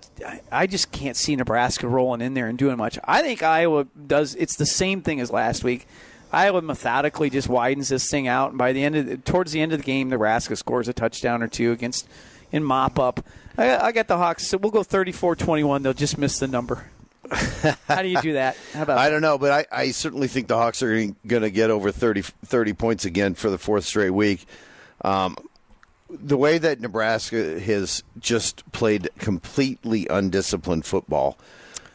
I 0.52 0.66
just 0.66 0.92
can't 0.92 1.16
see 1.16 1.34
Nebraska 1.34 1.88
rolling 1.88 2.20
in 2.20 2.34
there 2.34 2.46
and 2.46 2.58
doing 2.58 2.76
much. 2.76 2.98
I 3.04 3.22
think 3.22 3.42
Iowa 3.42 3.86
does. 4.06 4.34
It's 4.34 4.56
the 4.56 4.66
same 4.66 5.00
thing 5.00 5.18
as 5.18 5.30
last 5.30 5.64
week. 5.64 5.86
Iowa 6.34 6.62
methodically 6.62 7.30
just 7.30 7.48
widens 7.48 7.88
this 7.88 8.10
thing 8.10 8.28
out, 8.28 8.50
and 8.50 8.58
by 8.58 8.72
the 8.72 8.84
end 8.84 8.96
of 8.96 9.06
the, 9.06 9.16
towards 9.16 9.52
the 9.52 9.60
end 9.60 9.72
of 9.72 9.78
the 9.78 9.84
game, 9.84 10.08
Nebraska 10.10 10.56
scores 10.56 10.88
a 10.88 10.92
touchdown 10.92 11.42
or 11.42 11.48
two 11.48 11.72
against 11.72 12.08
in 12.52 12.62
mop 12.62 12.98
up. 12.98 13.24
I, 13.58 13.76
I 13.76 13.92
got 13.92 14.08
the 14.08 14.16
Hawks. 14.16 14.46
So 14.46 14.58
we'll 14.58 14.70
go 14.70 14.82
34-21. 14.82 15.82
They'll 15.82 15.92
just 15.92 16.18
miss 16.18 16.38
the 16.38 16.46
number. 16.46 16.86
How 17.88 18.02
do 18.02 18.08
you 18.08 18.20
do 18.20 18.34
that? 18.34 18.56
I 18.74 19.08
don't 19.08 19.22
know, 19.22 19.38
but 19.38 19.66
I, 19.72 19.80
I 19.80 19.90
certainly 19.90 20.28
think 20.28 20.46
the 20.48 20.56
Hawks 20.56 20.82
are 20.82 21.06
going 21.26 21.42
to 21.42 21.50
get 21.50 21.70
over 21.70 21.90
30, 21.90 22.22
30 22.22 22.72
points 22.74 23.04
again 23.04 23.34
for 23.34 23.50
the 23.50 23.58
fourth 23.58 23.84
straight 23.84 24.10
week. 24.10 24.46
Um, 25.02 25.36
the 26.08 26.36
way 26.36 26.58
that 26.58 26.80
Nebraska 26.80 27.58
has 27.58 28.02
just 28.20 28.70
played 28.72 29.08
completely 29.18 30.06
undisciplined 30.08 30.84
football, 30.84 31.38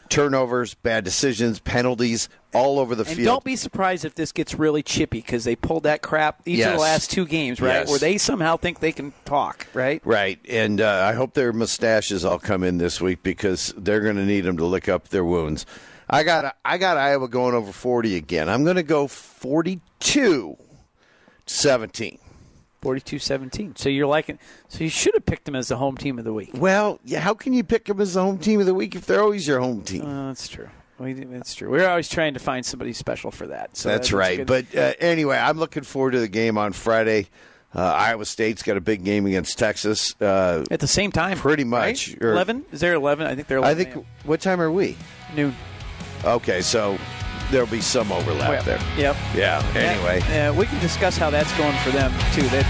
turnovers, 0.08 0.74
bad 0.74 1.04
decisions, 1.04 1.58
penalties, 1.60 2.28
all 2.52 2.78
over 2.78 2.94
the 2.94 3.04
And 3.04 3.16
field. 3.16 3.26
don't 3.26 3.44
be 3.44 3.56
surprised 3.56 4.04
if 4.04 4.14
this 4.14 4.32
gets 4.32 4.54
really 4.54 4.82
chippy 4.82 5.18
because 5.20 5.44
they 5.44 5.54
pulled 5.56 5.84
that 5.84 6.02
crap 6.02 6.40
each 6.46 6.64
of 6.64 6.72
the 6.72 6.78
last 6.78 7.10
two 7.10 7.26
games, 7.26 7.60
right? 7.60 7.80
Yes. 7.80 7.90
Where 7.90 7.98
they 7.98 8.18
somehow 8.18 8.56
think 8.56 8.80
they 8.80 8.92
can 8.92 9.12
talk, 9.24 9.66
right? 9.74 10.00
Right, 10.04 10.38
and 10.48 10.80
uh, 10.80 11.04
I 11.08 11.12
hope 11.14 11.34
their 11.34 11.52
mustaches 11.52 12.24
all 12.24 12.38
come 12.38 12.64
in 12.64 12.78
this 12.78 13.00
week 13.00 13.22
because 13.22 13.72
they're 13.76 14.00
going 14.00 14.16
to 14.16 14.24
need 14.24 14.42
them 14.42 14.56
to 14.56 14.66
lick 14.66 14.88
up 14.88 15.08
their 15.08 15.24
wounds. 15.24 15.66
I 16.08 16.24
got 16.24 16.56
I 16.64 16.76
got 16.78 16.96
Iowa 16.96 17.28
going 17.28 17.54
over 17.54 17.70
forty 17.70 18.16
again. 18.16 18.48
I'm 18.48 18.64
going 18.64 18.76
to 18.76 18.82
go 18.82 19.06
42 19.06 20.56
17. 21.46 22.18
42-17. 22.82 23.76
So 23.76 23.88
you're 23.90 24.06
liking. 24.06 24.38
So 24.68 24.84
you 24.84 24.90
should 24.90 25.12
have 25.14 25.26
picked 25.26 25.44
them 25.44 25.54
as 25.54 25.68
the 25.68 25.76
home 25.76 25.96
team 25.98 26.18
of 26.18 26.24
the 26.24 26.32
week. 26.32 26.50
Well, 26.54 26.98
yeah, 27.04 27.20
how 27.20 27.34
can 27.34 27.52
you 27.52 27.62
pick 27.62 27.84
them 27.84 28.00
as 28.00 28.14
the 28.14 28.22
home 28.22 28.38
team 28.38 28.58
of 28.58 28.64
the 28.66 28.72
week 28.74 28.94
if 28.94 29.04
they're 29.04 29.20
always 29.22 29.46
your 29.46 29.60
home 29.60 29.82
team? 29.82 30.04
Uh, 30.06 30.28
that's 30.28 30.48
true. 30.48 30.68
We, 31.00 31.14
that's 31.14 31.54
true. 31.54 31.70
We're 31.70 31.88
always 31.88 32.08
trying 32.10 32.34
to 32.34 32.40
find 32.40 32.64
somebody 32.64 32.92
special 32.92 33.30
for 33.30 33.46
that. 33.46 33.76
So 33.76 33.88
That's 33.88 34.12
a 34.12 34.16
right. 34.16 34.46
But 34.46 34.66
uh, 34.76 34.92
anyway, 35.00 35.38
I'm 35.38 35.58
looking 35.58 35.82
forward 35.82 36.10
to 36.10 36.20
the 36.20 36.28
game 36.28 36.58
on 36.58 36.72
Friday. 36.74 37.28
Uh, 37.74 37.80
Iowa 37.82 38.24
State's 38.26 38.62
got 38.62 38.76
a 38.76 38.80
big 38.80 39.02
game 39.04 39.24
against 39.26 39.58
Texas. 39.58 40.14
Uh, 40.20 40.64
at 40.70 40.80
the 40.80 40.86
same 40.86 41.10
time, 41.10 41.38
pretty 41.38 41.64
much, 41.64 42.08
right? 42.08 42.22
or- 42.22 42.32
Eleven? 42.32 42.64
Is 42.70 42.80
there 42.80 42.94
eleven? 42.94 43.26
I 43.26 43.34
think 43.34 43.46
they're. 43.46 43.58
11 43.58 43.86
I 43.86 43.90
think. 43.92 44.06
What 44.24 44.40
time 44.40 44.60
are 44.60 44.70
we? 44.70 44.96
noon. 45.34 45.54
Okay, 46.24 46.60
so 46.60 46.98
there'll 47.50 47.66
be 47.66 47.80
some 47.80 48.12
overlap 48.12 48.48
Well, 48.48 48.62
there. 48.64 48.80
Yep. 48.96 49.16
Yeah. 49.34 49.62
Anyway, 49.74 50.22
yeah, 50.30 50.50
we 50.50 50.66
can 50.66 50.78
discuss 50.80 51.16
how 51.16 51.30
that's 51.30 51.52
going 51.58 51.76
for 51.82 51.90
them 51.90 52.10
too. 52.34 52.46
That 52.54 52.66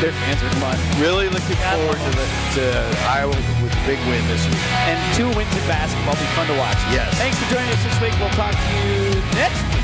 their 0.00 0.12
fans 0.12 0.42
are 0.42 0.50
fun. 0.58 0.78
really 1.00 1.28
looking 1.28 1.56
Yeah. 1.58 1.76
forward 1.78 1.98
to, 1.98 2.10
the, 2.18 2.26
to 2.58 2.64
Iowa 3.06 3.34
with 3.62 3.70
a 3.74 3.82
big 3.86 3.98
win 4.10 4.22
this 4.26 4.42
week. 4.46 4.58
and 4.90 4.98
two 5.14 5.28
wins 5.38 5.50
in 5.54 5.64
basketball. 5.70 6.14
Be 6.18 6.26
fun 6.34 6.46
to 6.50 6.56
watch. 6.58 6.78
Yes. 6.90 7.10
Thanks 7.18 7.38
for 7.38 7.46
joining 7.54 7.70
us 7.70 7.82
this 7.86 7.98
week. 8.02 8.14
We'll 8.18 8.34
talk 8.34 8.54
to 8.54 8.66
you 8.82 9.10
next 9.38 9.62
week. 9.70 9.78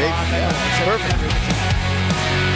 On 0.00 0.26
yeah, 0.32 0.84
Perfect. 0.88 2.49